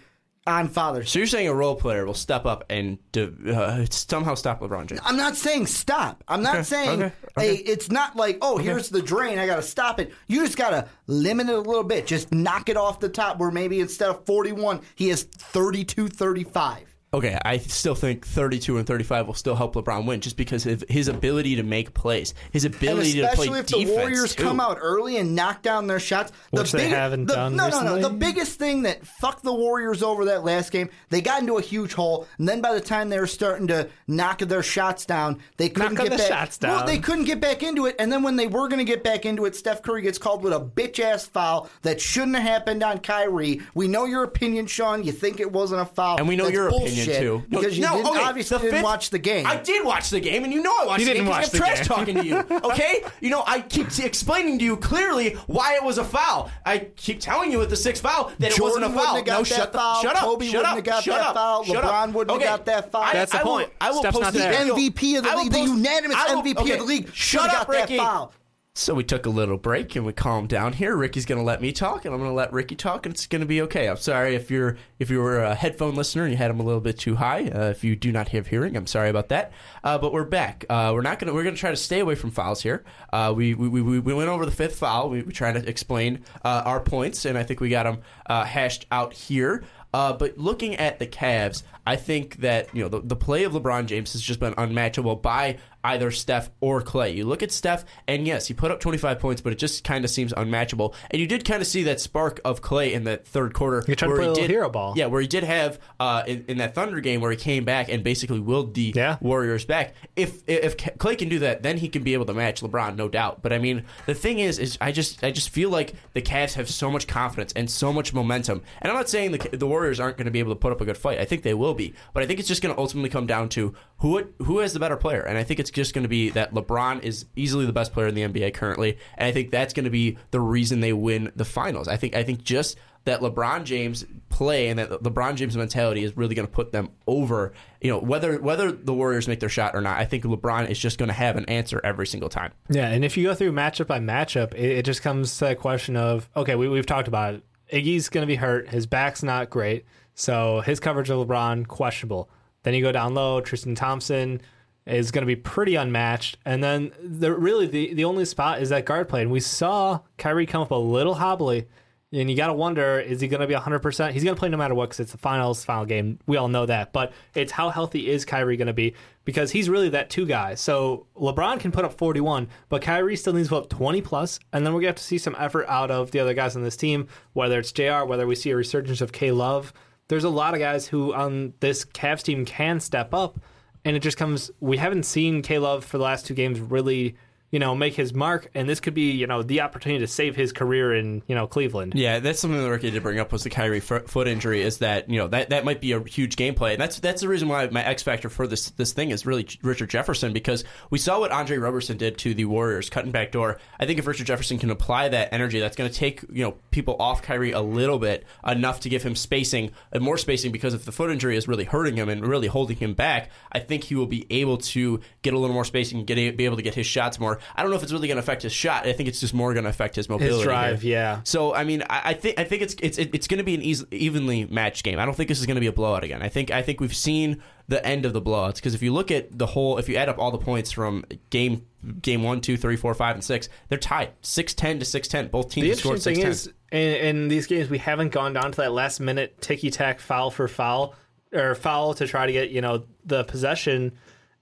[0.47, 4.61] on Father's so you're saying a role player will step up and uh, somehow stop
[4.61, 5.01] LeBron James?
[5.03, 6.23] I'm not saying stop.
[6.27, 9.37] I'm not Okay, saying okay, hey, it's not like, oh, here's the drain.
[9.37, 10.11] I got to stop it.
[10.27, 12.07] You just got to limit it a little bit.
[12.07, 16.95] Just knock it off the top where maybe instead of 41, he has 32 35.
[17.11, 20.83] Okay, I still think 32 and 35 will still help LeBron win just because of
[20.87, 23.49] his ability to make plays, his ability to play defense.
[23.49, 24.43] especially if the Warriors too.
[24.43, 27.67] come out early and knock down their shots, the Which they haven't the, done No,
[27.69, 27.97] no, no.
[27.99, 31.61] The biggest thing that fucked the Warriors over that last game, they got into a
[31.63, 35.39] huge hole, and then by the time they were starting to knock their shots down,
[35.57, 36.27] they couldn't Knock get the back.
[36.27, 36.85] shots Well, down.
[36.85, 39.25] they couldn't get back into it, and then when they were going to get back
[39.25, 42.83] into it, Steph Curry gets called with a bitch ass foul that shouldn't have happened
[42.83, 43.61] on Kyrie.
[43.73, 45.03] We know your opinion, Sean.
[45.03, 47.43] You think it wasn't a foul, And we know That's your opinion, bullshit, too.
[47.49, 49.45] No, because you no, didn't, okay, obviously the didn't fifth- watch the game.
[49.47, 51.43] I did watch the game, and you know I watched You the didn't game 'cause
[51.43, 51.85] watch I'm the trash game.
[51.85, 52.59] talking to you.
[52.69, 56.49] Okay, you know I keep t- explaining to you clearly why it was a foul.
[56.65, 59.15] I keep telling you with the sixth foul that it Jordan wasn't a wouldn't foul.
[59.15, 60.01] have got no, that shut the, foul.
[60.01, 60.21] shut up.
[60.23, 61.63] Kobe shut wouldn't up, have got shut that up, foul.
[61.65, 63.01] shut LeBron wouldn't have Okay, got that foul.
[63.03, 63.69] I- That's the I will- point.
[63.81, 64.51] I will Steph's post not this there.
[64.53, 64.75] video.
[64.75, 66.83] MVP of the I will league, the post- unanimous I will- MVP of okay, the
[66.83, 67.05] league.
[67.13, 67.97] Shut should've up, got that Ricky.
[67.97, 68.33] foul.
[68.79, 70.95] So we took a little break and we calmed down here.
[70.95, 73.27] Ricky's going to let me talk, and I'm going to let Ricky talk, and it's
[73.27, 73.89] going to be okay.
[73.89, 76.63] I'm sorry if you're if you were a headphone listener and you had them a
[76.63, 77.49] little bit too high.
[77.49, 79.51] Uh, if you do not have hearing, I'm sorry about that.
[79.83, 80.63] Uh, but we're back.
[80.69, 82.85] Uh, we're not going to we're going to try to stay away from fouls here.
[83.11, 85.09] Uh, we, we, we we went over the fifth foul.
[85.09, 88.45] We, we tried to explain uh, our points, and I think we got them uh,
[88.45, 89.65] hashed out here.
[89.93, 93.53] Uh, but looking at the Cavs, I think that you know the, the play of
[93.53, 97.15] LeBron James has just been unmatchable by either Steph or Klay.
[97.15, 100.03] You look at Steph, and yes, he put up 25 points, but it just kind
[100.03, 100.95] of seems unmatchable.
[101.11, 103.83] And you did kind of see that spark of Klay in that third quarter.
[103.85, 104.93] He tried to where play a did, hero ball.
[104.95, 107.89] Yeah, where he did have uh, in, in that Thunder game where he came back
[107.89, 109.17] and basically willed the Yeah.
[109.21, 109.93] Warriors back.
[110.15, 113.07] If if Klay can do that, then he can be able to match LeBron, no
[113.07, 113.41] doubt.
[113.41, 116.53] But I mean, the thing is, is I just I just feel like the Cavs
[116.53, 118.61] have so much confidence and so much momentum.
[118.81, 120.81] And I'm not saying the the Warriors aren't going to be able to put up
[120.81, 121.19] a good fight.
[121.19, 123.49] I think they will be, but I think it's just going to ultimately come down
[123.49, 125.21] to who who has the better player.
[125.21, 128.07] And I think it's just going to be that LeBron is easily the best player
[128.07, 131.31] in the NBA currently, and I think that's going to be the reason they win
[131.35, 131.87] the finals.
[131.87, 136.17] I think I think just that LeBron James play and that LeBron James mentality is
[136.17, 137.53] really going to put them over.
[137.81, 140.79] You know, whether whether the Warriors make their shot or not, I think LeBron is
[140.79, 142.51] just going to have an answer every single time.
[142.69, 145.59] Yeah, and if you go through matchup by matchup, it, it just comes to that
[145.59, 147.43] question of okay, we, we've talked about it.
[147.71, 148.69] Iggy's going to be hurt.
[148.69, 149.85] His back's not great,
[150.15, 152.29] so his coverage of LeBron questionable.
[152.63, 153.39] Then you go down low.
[153.39, 154.41] Tristan Thompson
[154.89, 158.69] is going to be pretty unmatched, and then the really the the only spot is
[158.69, 159.21] that guard play.
[159.21, 161.67] And we saw Kyrie come up a little hobbly
[162.11, 164.11] And you got to wonder, is he going to be 100%?
[164.11, 166.17] He's going to play no matter what because it's the finals, final game.
[166.25, 166.91] We all know that.
[166.91, 168.95] But it's how healthy is Kyrie going to be
[169.25, 170.55] because he's really that two guy.
[170.55, 174.39] So LeBron can put up 41, but Kyrie still needs to put up 20 plus,
[174.51, 176.55] And then we're going to have to see some effort out of the other guys
[176.55, 179.71] on this team, whether it's JR, whether we see a resurgence of K Love.
[180.07, 183.39] There's a lot of guys who on this Cavs team can step up.
[183.85, 187.15] And it just comes, we haven't seen K Love for the last two games really
[187.51, 190.35] you know, make his mark, and this could be, you know, the opportunity to save
[190.35, 191.93] his career in, you know, Cleveland.
[191.95, 194.61] Yeah, that's something that Ricky did bring up was the Kyrie foot injury.
[194.61, 197.27] Is that you know that that might be a huge gameplay, and that's that's the
[197.27, 200.99] reason why my X factor for this this thing is really Richard Jefferson because we
[200.99, 203.59] saw what Andre Roberson did to the Warriors, cutting back door.
[203.79, 206.55] I think if Richard Jefferson can apply that energy, that's going to take you know
[206.71, 210.73] people off Kyrie a little bit, enough to give him spacing and more spacing because
[210.73, 213.85] if the foot injury is really hurting him and really holding him back, I think
[213.85, 216.75] he will be able to get a little more spacing, get be able to get
[216.75, 217.38] his shots more.
[217.55, 218.85] I don't know if it's really going to affect his shot.
[218.85, 220.81] I think it's just more going to affect his mobility, his drive.
[220.81, 220.91] Here.
[220.93, 221.21] Yeah.
[221.23, 223.61] So I mean, I, I, think I think it's it's it's going to be an
[223.61, 224.99] easy, evenly matched game.
[224.99, 226.21] I don't think this is going to be a blowout again.
[226.21, 229.11] I think I think we've seen the end of the blowouts because if you look
[229.11, 231.65] at the whole, if you add up all the points from game
[232.01, 235.27] game one, two, three, four, five, and six, they're tied six ten to six ten.
[235.27, 236.27] Both teams the scored six ten.
[236.27, 239.99] Is in, in these games, we haven't gone down to that last minute ticky tack
[239.99, 240.95] foul for foul
[241.33, 243.93] or foul to try to get you know the possession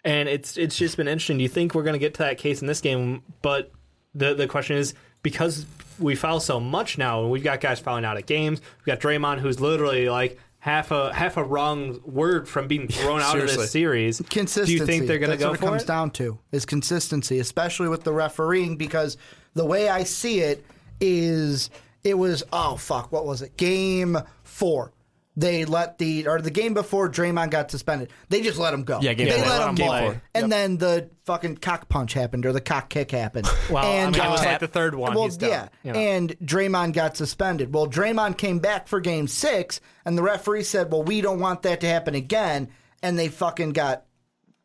[0.04, 1.38] and it's it's just been interesting.
[1.38, 3.24] Do you think we're going to get to that case in this game?
[3.42, 3.72] But
[4.14, 4.94] the the question is
[5.24, 5.66] because
[6.00, 8.62] we foul so much now, and we've got guys fouling out at games.
[8.80, 13.22] We've got Draymond, who's literally like half a half a wrong word from being thrown
[13.22, 14.22] out of this series.
[14.30, 14.78] Consistency.
[14.78, 15.88] Do you think they're going to go what for it comes it?
[15.88, 19.18] down to is consistency, especially with the refereeing, because
[19.54, 20.66] the way I see it
[21.00, 21.70] is
[22.04, 23.58] it was oh fuck, what was it?
[23.58, 24.92] Game four
[25.38, 28.10] they let the or the game before Draymond got suspended.
[28.28, 29.00] They just let him go.
[29.00, 29.50] Yeah, game they four.
[29.50, 30.02] let him game play.
[30.02, 30.22] Four.
[30.34, 30.50] And yep.
[30.50, 33.48] then the fucking cock punch happened or the cock kick happened.
[33.70, 35.14] Well, and, I mean, it was like the third one.
[35.14, 36.00] Well, he's done, yeah, you know.
[36.00, 37.74] and Draymond got suspended.
[37.74, 41.64] Well, Draymond came back for Game Six, and the referee said, "Well, we don't want
[41.64, 42.70] that to happen again,"
[43.04, 44.06] and they fucking got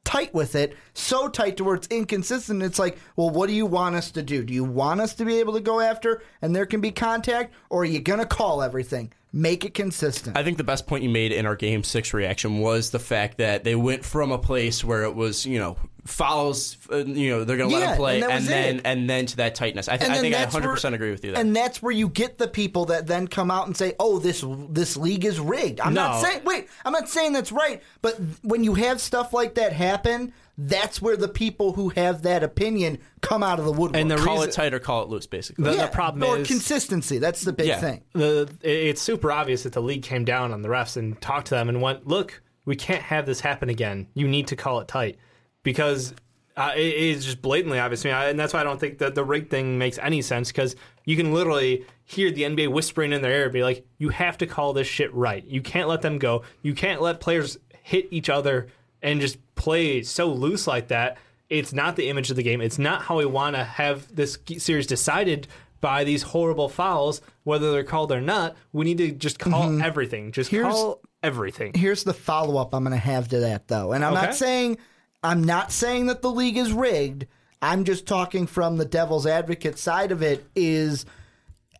[0.05, 2.62] tight with it, so tight to where it's inconsistent.
[2.62, 4.44] It's like, well, what do you want us to do?
[4.44, 7.53] Do you want us to be able to go after and there can be contact,
[7.70, 9.12] or are you gonna call everything?
[9.35, 10.37] Make it consistent.
[10.37, 13.39] I think the best point you made in our game six reaction was the fact
[13.39, 17.45] that they went from a place where it was, you know, fouls, uh, you know,
[17.45, 18.83] they're going to let Yeah, him play, and and, then it.
[18.85, 19.89] and then to that tightness.
[19.89, 21.41] I, th- I think I that's 100 where- percent agree with you there.
[21.41, 24.45] And that's where you get the people that then come out and say, "Oh, this
[24.69, 28.65] this league is rigged." I'm not saying wait, I'm not saying that's right, but when
[28.65, 33.43] you have stuff like that happen, that's where the people who have that opinion come
[33.43, 34.01] out of the woodwork.
[34.01, 35.65] And the call reason- it tight or call it loose, basically.
[35.65, 37.19] The- yeah, problem or is- consistency.
[37.19, 37.81] That's the big Yeah.
[37.81, 38.03] thing.
[38.12, 41.55] the it's super obvious that the league came down on the refs and talked to
[41.55, 44.09] them and went, "Look, we can't have this happen again.
[44.15, 45.16] You need to call it tight
[45.62, 46.15] because
[46.55, 48.99] uh, it is just blatantly obvious to me, I- and that's why I don't think
[48.99, 50.77] that the rig thing makes any sense because
[51.07, 54.47] you can literally hear the NBA whispering in their ear, be like, "You have to
[54.47, 55.43] call this shit right.
[55.47, 56.43] You can't let them go.
[56.61, 58.66] You can't let players hit each other
[59.03, 61.19] and just play so loose like that."
[61.51, 62.61] It's not the image of the game.
[62.62, 65.49] It's not how we want to have this series decided
[65.83, 68.57] by these horrible fouls, whether they're called or not.
[68.73, 70.33] We need to just call everything.
[70.33, 70.57] Just Mm-hmm.
[70.62, 71.73] Here's- call everything.
[71.74, 74.27] Here's the follow up I'm going to have to that though, and I'm Okay.
[74.27, 74.79] not saying
[75.23, 77.27] I'm not saying that the league is rigged.
[77.61, 80.45] I'm just talking from the devil's advocate side of it.
[80.57, 81.05] Is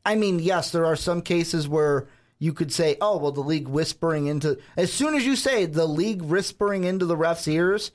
[0.05, 2.07] I mean, yes, there are some cases where
[2.43, 5.87] you could say, "Oh, well, the league whispering into." As soon as you say the
[5.87, 7.93] league whispering into the refs' ears,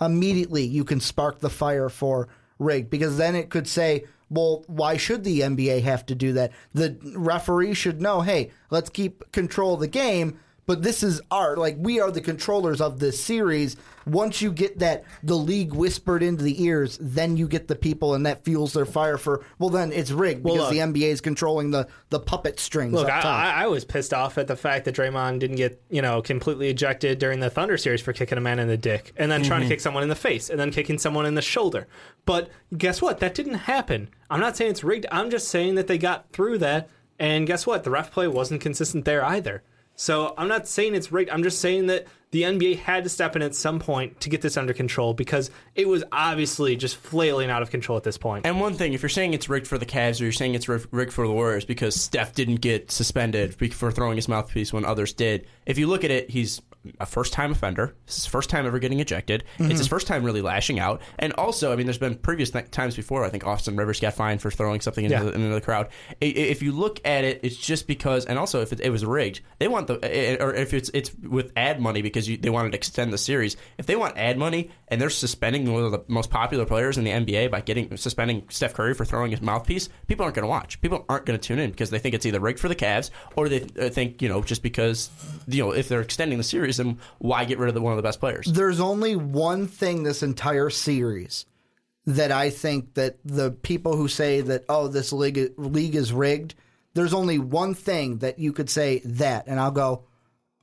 [0.00, 2.28] immediately you can spark the fire for
[2.60, 6.52] rigged because then it could say, "Well, why should the NBA have to do that?
[6.72, 8.20] The referee should know.
[8.20, 10.38] Hey, let's keep control of the game."
[10.68, 11.58] But this is art.
[11.58, 13.76] Like we are the controllers of this series.
[14.06, 18.12] Once you get that the league whispered into the ears, then you get the people,
[18.14, 19.44] and that fuels their fire for.
[19.58, 20.92] Well, then it's rigged Well, because look.
[20.94, 22.92] the NBA is controlling the the puppet strings.
[22.92, 23.38] Look, up I, top.
[23.38, 26.68] I, I was pissed off at the fact that Draymond didn't get, you know, completely
[26.68, 29.48] ejected during the Thunder series for kicking a man in the dick and then Mm-hmm.
[29.48, 31.86] trying to kick someone in the face and then kicking someone in the shoulder.
[32.26, 33.20] But guess what?
[33.20, 34.10] That didn't happen.
[34.28, 35.06] I'm not saying it's rigged.
[35.10, 36.90] I'm just saying that they got through that.
[37.18, 37.84] And guess what?
[37.84, 39.62] The ref play wasn't consistent there either.
[39.98, 41.28] So I'm not saying it's rigged.
[41.28, 44.40] I'm just saying that the NBA had to step in at some point to get
[44.40, 48.46] this under control because it was obviously just flailing out of control at this point.
[48.46, 50.68] And one thing, if you're saying it's rigged for the Cavs or you're saying it's
[50.68, 55.12] rigged for the Warriors because Steph didn't get suspended for throwing his mouthpiece when others
[55.12, 56.62] did, if you look at it, he's
[57.00, 57.94] a first time offender.
[58.06, 59.44] This is his first time ever getting ejected.
[59.58, 61.02] It's his first time really lashing out.
[61.18, 63.24] And also, I mean, there's been previous th- times before.
[63.24, 65.22] I think Austin Rivers got fined for throwing something into, Yeah.
[65.24, 65.88] the, into the crowd.
[66.22, 69.04] I- If you look at it, it's just because, and also if it, it was
[69.04, 72.50] rigged, they want the, eh, or if it's it's with ad money because you, they
[72.50, 73.56] wanted to extend the series.
[73.78, 77.04] If they want ad money and they're suspending one of the most popular players in
[77.04, 80.48] the NBA by getting suspending Steph Curry for throwing his mouthpiece, people aren't going to
[80.48, 80.80] watch.
[80.80, 83.10] People aren't going to tune in because they think it's either rigged for the Cavs
[83.36, 85.10] or they uh, think you know just because
[85.46, 87.96] you know if they're extending the series, then why get rid of the, one of
[87.96, 88.46] the best players?
[88.46, 91.46] There's only one thing this entire series
[92.06, 96.54] that I think that the people who say that oh this league league is rigged,
[96.94, 100.04] there's only one thing that you could say that, and I'll go,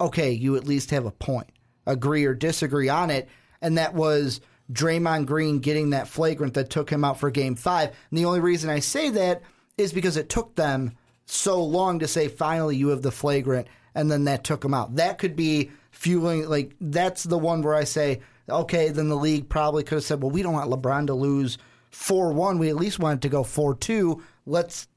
[0.02, 1.52] okay, you at least have a point,
[1.86, 3.30] agree or disagree on it,
[3.62, 7.90] and that was Draymond Green getting that flagrant that took him out for Game Five.
[8.10, 9.44] And the only reason I say that
[9.78, 10.94] is because it took them
[11.26, 14.96] so long to say finally you have the flagrant, and then that took him out.
[14.96, 19.50] That could be fueling like that's the one where I say okay, then the league
[19.50, 21.58] probably could have said, well, we don't want LeBron to lose
[21.92, 22.60] 4 1.
[22.60, 24.22] We at least want it to go 4 2.
[24.48, 24.88] Let's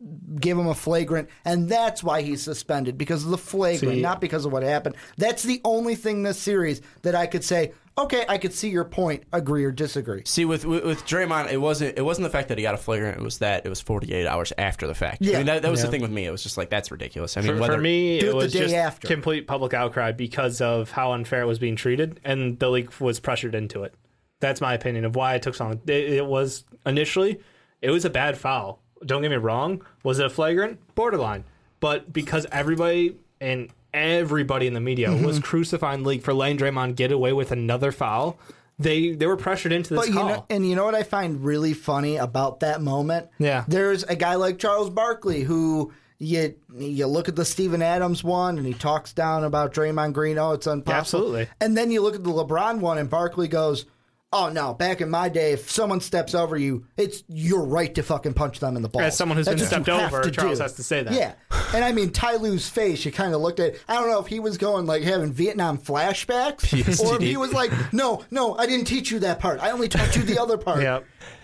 [0.41, 1.29] give him a flagrant.
[1.45, 4.95] And that's why he's suspended, because of the flagrant, See- not because of what happened.
[5.17, 8.85] That's the only thing this series that I could say, okay, I could see your
[8.85, 10.23] point, agree or disagree.
[10.27, 12.79] See, with, with with Draymond, it wasn't it wasn't the fact that he got a
[12.79, 13.19] flagrant.
[13.19, 15.23] It was that it was 48 hours after the fact.
[15.23, 15.37] I Yeah.
[15.39, 16.27] mean, that, that was the thing with me.
[16.27, 17.37] It was just like that's ridiculous.
[17.37, 19.09] I mean, For, whether for me, it it was just after.
[19.09, 23.19] complete public outcry because of how unfair it was being treated, and the league was
[23.19, 23.95] pressured into it.
[24.41, 25.81] That's my opinion of why it took so long.
[25.87, 27.41] It, it was initially,
[27.83, 28.81] it was a bad foul.
[29.05, 29.83] Don't get me wrong.
[30.03, 30.79] Was it a flagrant?
[30.95, 31.45] Borderline.
[31.81, 35.25] But because everybody and everybody in the media Mm-hmm.
[35.25, 38.39] was crucifying league for letting Draymond get away with another foul,
[38.79, 40.29] they they were pressured into this But you call.
[40.29, 43.29] know, and you know what I find really funny about that moment?
[43.39, 43.65] Yeah.
[43.69, 48.59] There's a guy like Charles Barkley who you you look at the Steven Adams one
[48.59, 50.37] and he talks down about Draymond Green.
[50.39, 50.99] Oh, it's impossible.
[50.99, 51.49] absolutely.
[51.61, 53.87] And then you look at the LeBron one and Barkley goes,
[54.33, 54.75] "Oh no!
[54.75, 58.61] Back in my day, if someone steps over you, it's your right to fucking punch
[58.61, 60.63] them in the balls." As someone who's That's been stepped over, Charles do.
[60.63, 61.13] has to say that.
[61.13, 61.35] Yeah,
[61.75, 63.05] and I mean Ty Lue's face.
[63.05, 63.75] You kind of looked at.
[63.89, 66.73] I don't know if he was going like having Vietnam flashbacks,
[67.05, 69.61] or if he was like, "No, no, I didn't teach you that part.
[69.61, 71.01] I only taught you the other part." yeah.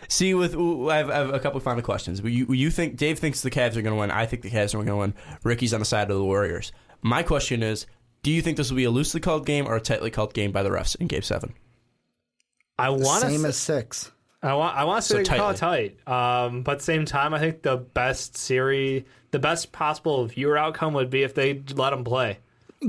[0.08, 2.20] See, with I have, I have a couple final questions.
[2.20, 4.10] You, you think Dave thinks the Cavs are going to win?
[4.10, 5.14] I think the Cavs are going to win.
[5.42, 6.72] Ricky's on the side of the Warriors.
[7.02, 7.86] My question is:
[8.22, 10.52] Do you think this will be a loosely called game or a tightly called game
[10.52, 11.54] by the refs in Game Seven?
[12.78, 14.10] I want to Same as six.
[14.42, 16.08] I want I want to So say they call it tight.
[16.08, 21.08] Um, but same time, I think the best series, the best possible viewer outcome would
[21.10, 22.38] be if they let them play.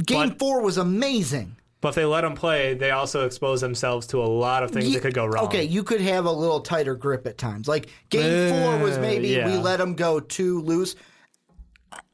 [0.05, 1.55] Game But- four was amazing.
[1.81, 4.87] But if they let them play, they also expose themselves to a lot of things
[4.87, 5.45] Ye- that could go wrong.
[5.45, 7.67] Okay, you could have a little tighter grip at times.
[7.67, 10.95] Like game four was Uh, maybe we let them go too loose.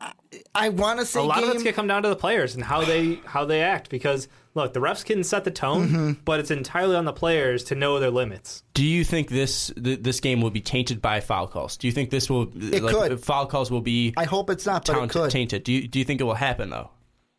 [0.01, 0.11] I,
[0.53, 1.49] I want to say a lot game.
[1.49, 3.89] of it's gonna come down to the players and how they how they act.
[3.89, 6.11] Because look, the refs can set the tone, Mm-hmm.
[6.25, 8.63] but it's entirely on the players to know their limits.
[8.73, 11.77] Do you think this th- this game will be tainted by foul calls?
[11.77, 13.23] Do you think this will It like, could.
[13.23, 15.31] foul calls will be I hope it's not, but it could.
[15.31, 15.63] tainted?
[15.63, 16.89] Do you, do you think it will happen though?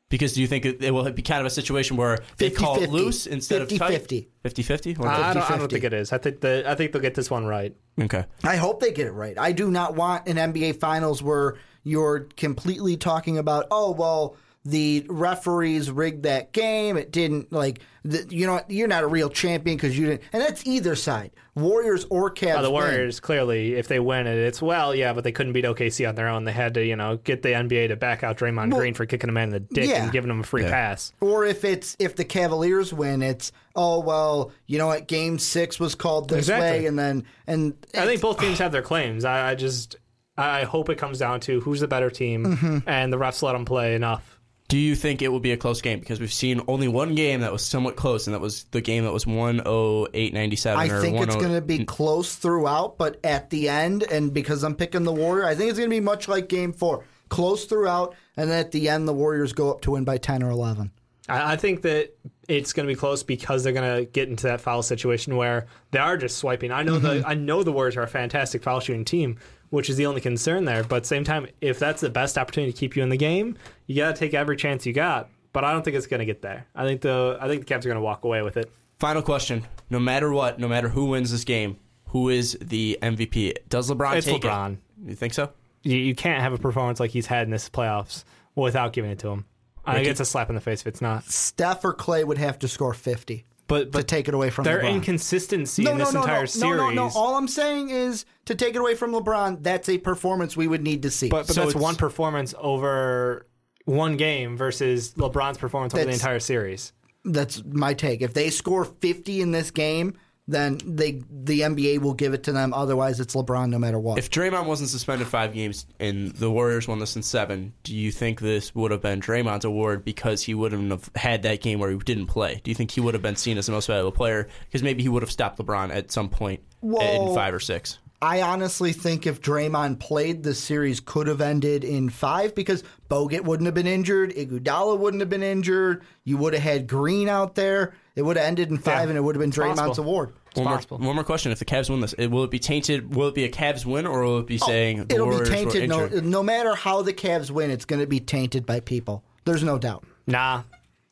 [0.09, 2.77] Because do you think it, it will be kind of a situation where they call
[2.83, 2.93] it 50-50.
[2.93, 3.99] loose instead of tight?
[4.07, 4.27] 50-50.
[4.45, 5.01] 50-50?
[5.01, 6.13] Or- I don't, I don't think it is.
[6.13, 7.75] I think the I think they'll get this one right.
[8.01, 8.27] okay.
[8.45, 9.39] I hope they get it right.
[9.39, 15.05] I do not want an NBA Finals where you're completely talking about, oh well, the
[15.09, 16.97] referees rigged that game.
[16.97, 20.23] It didn't like, the, you know, you're not a real champion because you didn't.
[20.33, 22.59] And that's either side, Warriors or Cavs.
[22.59, 22.85] Uh, the win.
[22.85, 26.15] Warriors clearly, if they win it, it's well, yeah, but they couldn't beat OKC on
[26.15, 26.45] their own.
[26.45, 29.29] They had to, you know, get the NBA to back out Draymond Green for kicking
[29.29, 30.05] a man in the dick yeah.
[30.05, 31.13] and giving him a free pass.
[31.21, 35.09] Or if it's if the Cavaliers win, it's oh well, you know what?
[35.09, 36.81] Game six was called this Exactly.
[36.81, 39.25] way, and then and I think both teams have their claims.
[39.25, 39.97] I, I just,
[40.37, 42.89] I hope it comes down to who's the better team, Mm-hmm.
[42.89, 44.39] and the refs let them play enough.
[44.69, 46.01] Do you think it will be a close game?
[46.01, 49.05] Because we've seen only one game that was somewhat close, and that was the game
[49.05, 50.77] that was 108-97.
[50.77, 54.63] I or think it's going to be close throughout, but at the end, and because
[54.63, 57.67] I'm picking the Warrior, I think it's going to be much like Game Four, close
[57.67, 60.49] throughout, and then at the end, the Warriors go up to win by ten or
[60.51, 60.91] eleven.
[61.29, 62.11] I, I think that
[62.49, 65.67] it's going to be close because they're going to get into that foul situation where
[65.93, 66.73] they are just swiping.
[66.73, 67.21] I know Mm-hmm.
[67.21, 69.39] the I know the Warriors are a fantastic foul shooting team,
[69.71, 70.83] which is the only concern there.
[70.85, 73.17] But at the same time, if that's the best opportunity to keep you in the
[73.17, 75.29] game, you got to take every chance you got.
[75.53, 76.67] But I don't think it's going to get there.
[76.75, 78.73] I think the I think the Cavs are going to walk away with it.
[78.99, 79.65] Final question.
[79.91, 81.77] No matter what, no matter who wins this game,
[82.07, 83.55] who is the MVP?
[83.69, 84.73] Does LeBron It's take LeBron.
[84.75, 84.79] it?
[85.11, 85.51] You think so?
[85.83, 88.25] You, you can't have a performance like he's had in this playoffs
[88.55, 89.45] without giving it to him.
[89.85, 91.25] I think it's a slap in the face if it's not.
[91.25, 94.81] Steph or Klay would have to score fifty But to take it away from their
[94.81, 94.95] LeBron.
[94.97, 96.77] inconsistency no, in no, this no, entire no, series.
[96.79, 97.11] no, no, no.
[97.15, 99.63] All I'm saying is to take it away from LeBron.
[99.63, 101.29] That's a performance we would need to see.
[101.29, 103.47] But, but So that's one performance over
[103.85, 106.93] one game versus LeBron's performance over the That's- entire series.
[107.25, 108.21] That's my take.
[108.21, 110.17] If they score 50 in this game,
[110.53, 112.73] then they the NBA will give it to them.
[112.75, 114.19] Otherwise, it's LeBron no matter what.
[114.19, 118.13] If Draymond wasn't suspended five games and the Warriors won this in seven, do you
[118.13, 121.91] think this would have been Draymond's award because he wouldn't have had that game where
[121.91, 122.61] he didn't play?
[122.63, 125.03] Do you think he would have been seen as the most valuable player because maybe
[125.03, 127.99] he would have stopped LeBron at some point Well, in five or six?
[128.21, 133.41] I honestly think if Draymond played, the series could have ended in five because Bogut
[133.41, 136.05] wouldn't have been injured, Iguodala wouldn't have been injured.
[136.23, 137.95] You would have had Green out there.
[138.15, 140.33] It would have ended in five, Yeah, and it would have been Draymond's possible.
[140.57, 140.85] Award.
[140.91, 143.15] One more, one more question: If the Cavs win this, it, will it be tainted?
[143.15, 145.49] Will it be a Cavs win, or will it be oh, saying the It'll Warriors
[145.49, 145.89] be tainted.
[145.89, 149.25] No, no matter how the Cavs win, it's going to be tainted by people.
[149.45, 150.05] There's no doubt.
[150.27, 150.63] Nah.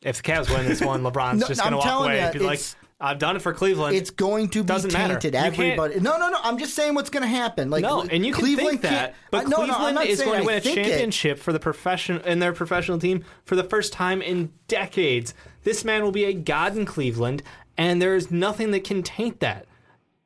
[0.01, 2.25] If the Cavs win this one, LeBron's No, just going to walk telling away ya,
[2.27, 2.59] and be like,
[2.99, 3.95] I've done it for Cleveland.
[3.95, 5.15] It's going to be Doesn't matter.
[5.15, 5.33] tainted.
[5.33, 5.99] You can't- Everybody.
[5.99, 6.37] No, no, no.
[6.43, 7.71] I'm just saying what's going to happen.
[7.71, 10.21] Like no, and you can Cleveland think that, but I- no, no, Cleveland not is
[10.21, 10.83] going to win a think it.
[10.85, 15.33] championship for the profession in their professional team for the first time in decades.
[15.63, 17.43] This man will be a god in Cleveland,
[17.81, 19.65] and there is nothing that can taint that.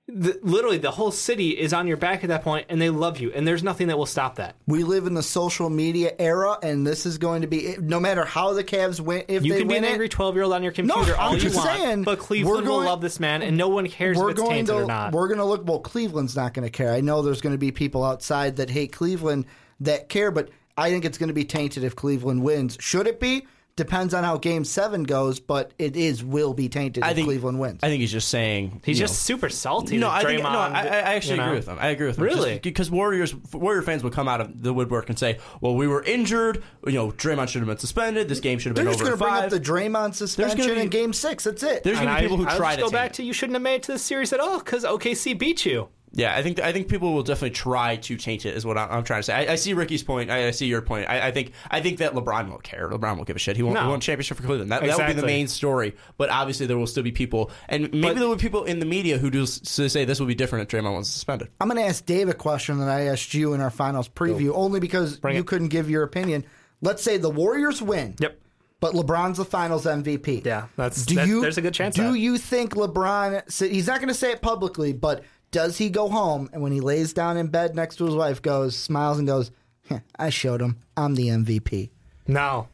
[0.07, 3.19] The, literally, the whole city is on your back at that point, and they love
[3.19, 4.55] you, and there's nothing that will stop that.
[4.67, 8.23] We live in the social media era, and this is going to be no matter
[8.23, 9.23] how the Cavs win.
[9.27, 11.35] If You they can be an angry 12 year old on your computer all I'm
[11.35, 14.17] you just want, saying, but Cleveland going- will love this man, and no one cares
[14.17, 15.11] we're it's going tainted to or not.
[15.13, 15.65] we're going to look.
[15.65, 16.93] Well, Cleveland's not going to care.
[16.93, 19.45] I know there's going to be people outside that hate Cleveland
[19.79, 22.77] that care, but I think it's going to be tainted if Cleveland wins.
[22.79, 23.47] Should it be?
[23.77, 27.27] Depends on how Game Seven goes, but it is will be tainted I if think
[27.27, 27.81] Cleveland wins.
[27.83, 29.97] I think he's just saying He's you just super salty.
[29.97, 31.47] No, that I think, no, I, I actually you know?
[31.47, 31.77] agree with him.
[31.81, 32.23] I agree with him.
[32.23, 32.51] Really?
[32.51, 35.87] Just because Warriors Warrior fans would come out of the woodwork and say, "Well, we
[35.87, 36.63] were injured.
[36.87, 38.29] You know, Draymond should have been suspended.
[38.29, 40.75] This game should have They're been just over going to bring up the Draymond suspension
[40.75, 41.43] be- in Game Six.
[41.43, 41.83] That's it.
[41.83, 43.13] There's going to be people who I, I'll try just to go take back it.
[43.15, 45.89] to you shouldn't have made it to the series at all because OKC beat you.
[46.17, 48.55] Yeah, I think I think people will definitely try to taint it.
[48.55, 49.33] Is what I'm, I'm trying to say.
[49.33, 50.31] I, I see Ricky's point.
[50.31, 51.09] I, I see your point.
[51.09, 52.89] I, I think I think that LeBron won't care.
[52.89, 53.57] LeBron won't give a shit.
[53.57, 53.81] He won't, No.
[53.83, 54.71] he won a championship for Cleveland.
[54.71, 55.95] That, that will be the main story.
[56.17, 58.79] But obviously, there will still be people, and maybe But- there will be people in
[58.79, 61.49] the media who do s- say this will be different if Draymond was suspended.
[61.59, 64.51] I'm going to ask Dave a question that I asked you in our finals preview,
[64.55, 65.47] only because Bring you it.
[65.47, 66.45] couldn't give your opinion.
[66.81, 68.15] Let's say the Warriors win.
[68.19, 68.39] Yep.
[68.81, 70.45] But LeBron's the Finals MVP.
[70.45, 72.19] Yeah, that's- do that- you, there's a good chance Do of that.
[72.19, 73.69] you think LeBron?
[73.71, 75.23] He's not going to say it publicly, but
[75.55, 78.41] does he go home and when he lays down in bed next to his wife,
[78.41, 79.51] goes smiles and goes,
[79.87, 80.79] "Heh, "I showed him.
[80.97, 81.91] I'm the MVP."
[82.27, 82.67] No,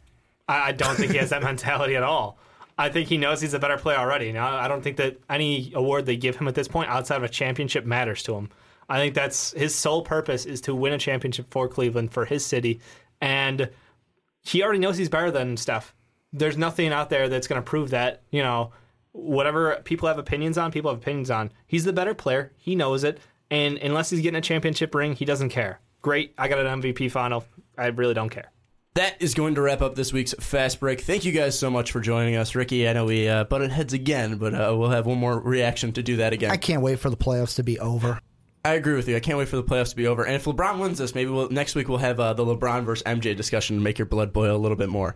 [0.49, 2.39] I, I don't think he has that mentality at all.
[2.79, 4.31] I think he knows he's a better player already.
[4.31, 7.23] Now, I don't think that any award they give him at this point outside of
[7.23, 8.49] a championship matters to him.
[8.89, 12.43] I think that's his sole purpose is to win a championship for Cleveland, for his
[12.43, 12.81] city.
[13.21, 13.69] And
[14.41, 15.93] he already knows he's better than Steph.
[16.33, 18.23] There's nothing out there that's going to prove that.
[18.31, 18.71] You know,
[19.11, 21.51] whatever people have opinions on, people have opinions on.
[21.67, 22.51] He's the better player.
[22.57, 23.19] He knows it.
[23.49, 25.79] And unless he's getting a championship ring, he doesn't care.
[26.01, 26.33] Great.
[26.37, 27.43] I got an MVP final.
[27.77, 28.51] I really don't care.
[28.95, 31.01] That is going to wrap up this week's Fast Break.
[31.01, 32.55] Thank you guys so much for joining us.
[32.55, 35.93] Ricky, I know we uh, butted heads again, but uh, we'll have one more reaction
[35.93, 36.51] to do that again.
[36.51, 38.19] I can't wait for the playoffs to be over.
[38.65, 39.15] I agree with you.
[39.15, 40.23] I can't wait for the playoffs to be over.
[40.23, 43.03] And if LeBron wins this, maybe we'll, next week we'll have uh, the LeBron versus
[43.03, 45.15] MJ discussion to make your blood boil a little bit more.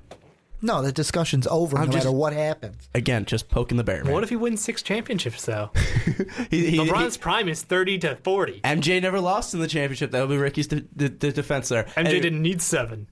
[0.62, 2.90] No, the discussion's over I'm no just- matter what happens.
[2.96, 4.14] Again, just poking the bear, man.
[4.14, 5.72] What if he wins six championships, though?
[6.50, 8.54] he, he, LeBron's prime is 30 to 40.
[8.54, 10.12] he- MJ never lost in the championship.
[10.12, 11.84] That would be Ricky's de- de- de- defense there.
[11.84, 13.08] MJ Anyway- didn't need seven.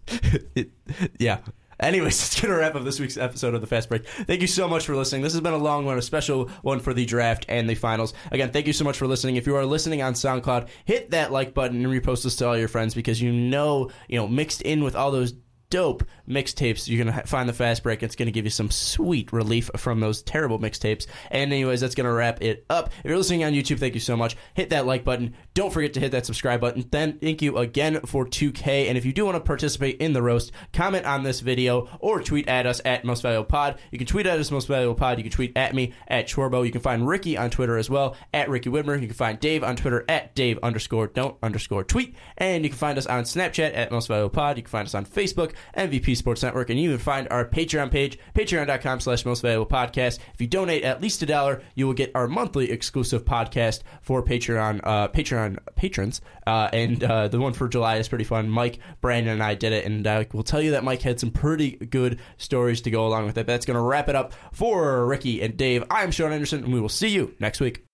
[0.56, 0.72] It-
[1.20, 1.40] yeah.
[1.80, 4.08] Anyways, it's going to wrap up this week's episode of the Fast Break.
[4.08, 5.22] Thank you so much for listening.
[5.22, 8.14] This has been a long one, a special one for the draft and the finals.
[8.32, 9.36] Again, thank you so much for listening.
[9.36, 12.58] If you are listening on SoundCloud, hit that like button and repost this to all
[12.58, 15.34] your friends because you know, you know, mixed in with all those
[15.74, 18.04] dope mixtapes, you're going to find the Fast Break.
[18.04, 21.08] It's going to give you some sweet relief from those terrible mixtapes.
[21.32, 22.92] And anyways, that's going to wrap it up.
[23.00, 24.38] If you're listening on YouTube, thank you so much.
[24.54, 25.34] Hit that like button.
[25.56, 26.86] Don't forget to hit that subscribe button.
[26.92, 28.88] Then thank you again for 2K.
[28.88, 32.22] And if you do want to participate in the roast, comment on this video or
[32.22, 33.80] tweet at us at Most Valuable Pod.
[33.90, 35.18] You can tweet at us Most Valuable Pod.
[35.18, 36.64] You can tweet at me at Chorbo.
[36.64, 39.02] You can find Ricky on Twitter as well at Ricky Widmer.
[39.02, 42.16] You can find Dave on Twitter at Dave underscore don't underscore tweet.
[42.38, 44.58] And you can find us on Snapchat at Most Valuable Pod.
[44.58, 47.92] You can find us on Facebook, MVP Sports Network, and you can find our Patreon
[47.92, 50.20] page, patreon.com slash most valuable podcast.
[50.34, 54.24] If you donate at least a dollar, you will get our monthly exclusive podcast for
[54.24, 56.22] Patreon uh, Patreon patrons.
[56.46, 58.50] Uh, and uh, the one for July is pretty fun.
[58.50, 61.32] Mike, Brandon, and I did it, and uh, we'll tell you that Mike had some
[61.32, 63.48] pretty good stories to go along with it.
[63.48, 65.84] That's going to wrap it up for Ricky and Dave.
[65.90, 67.86] I'm Sean Anderson, and we will see you next week.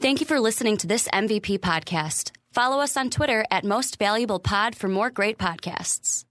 [0.00, 2.32] Thank you for listening to this MVP podcast.
[2.50, 6.25] Follow us on Twitter at Most Valuable Pod for more great podcasts.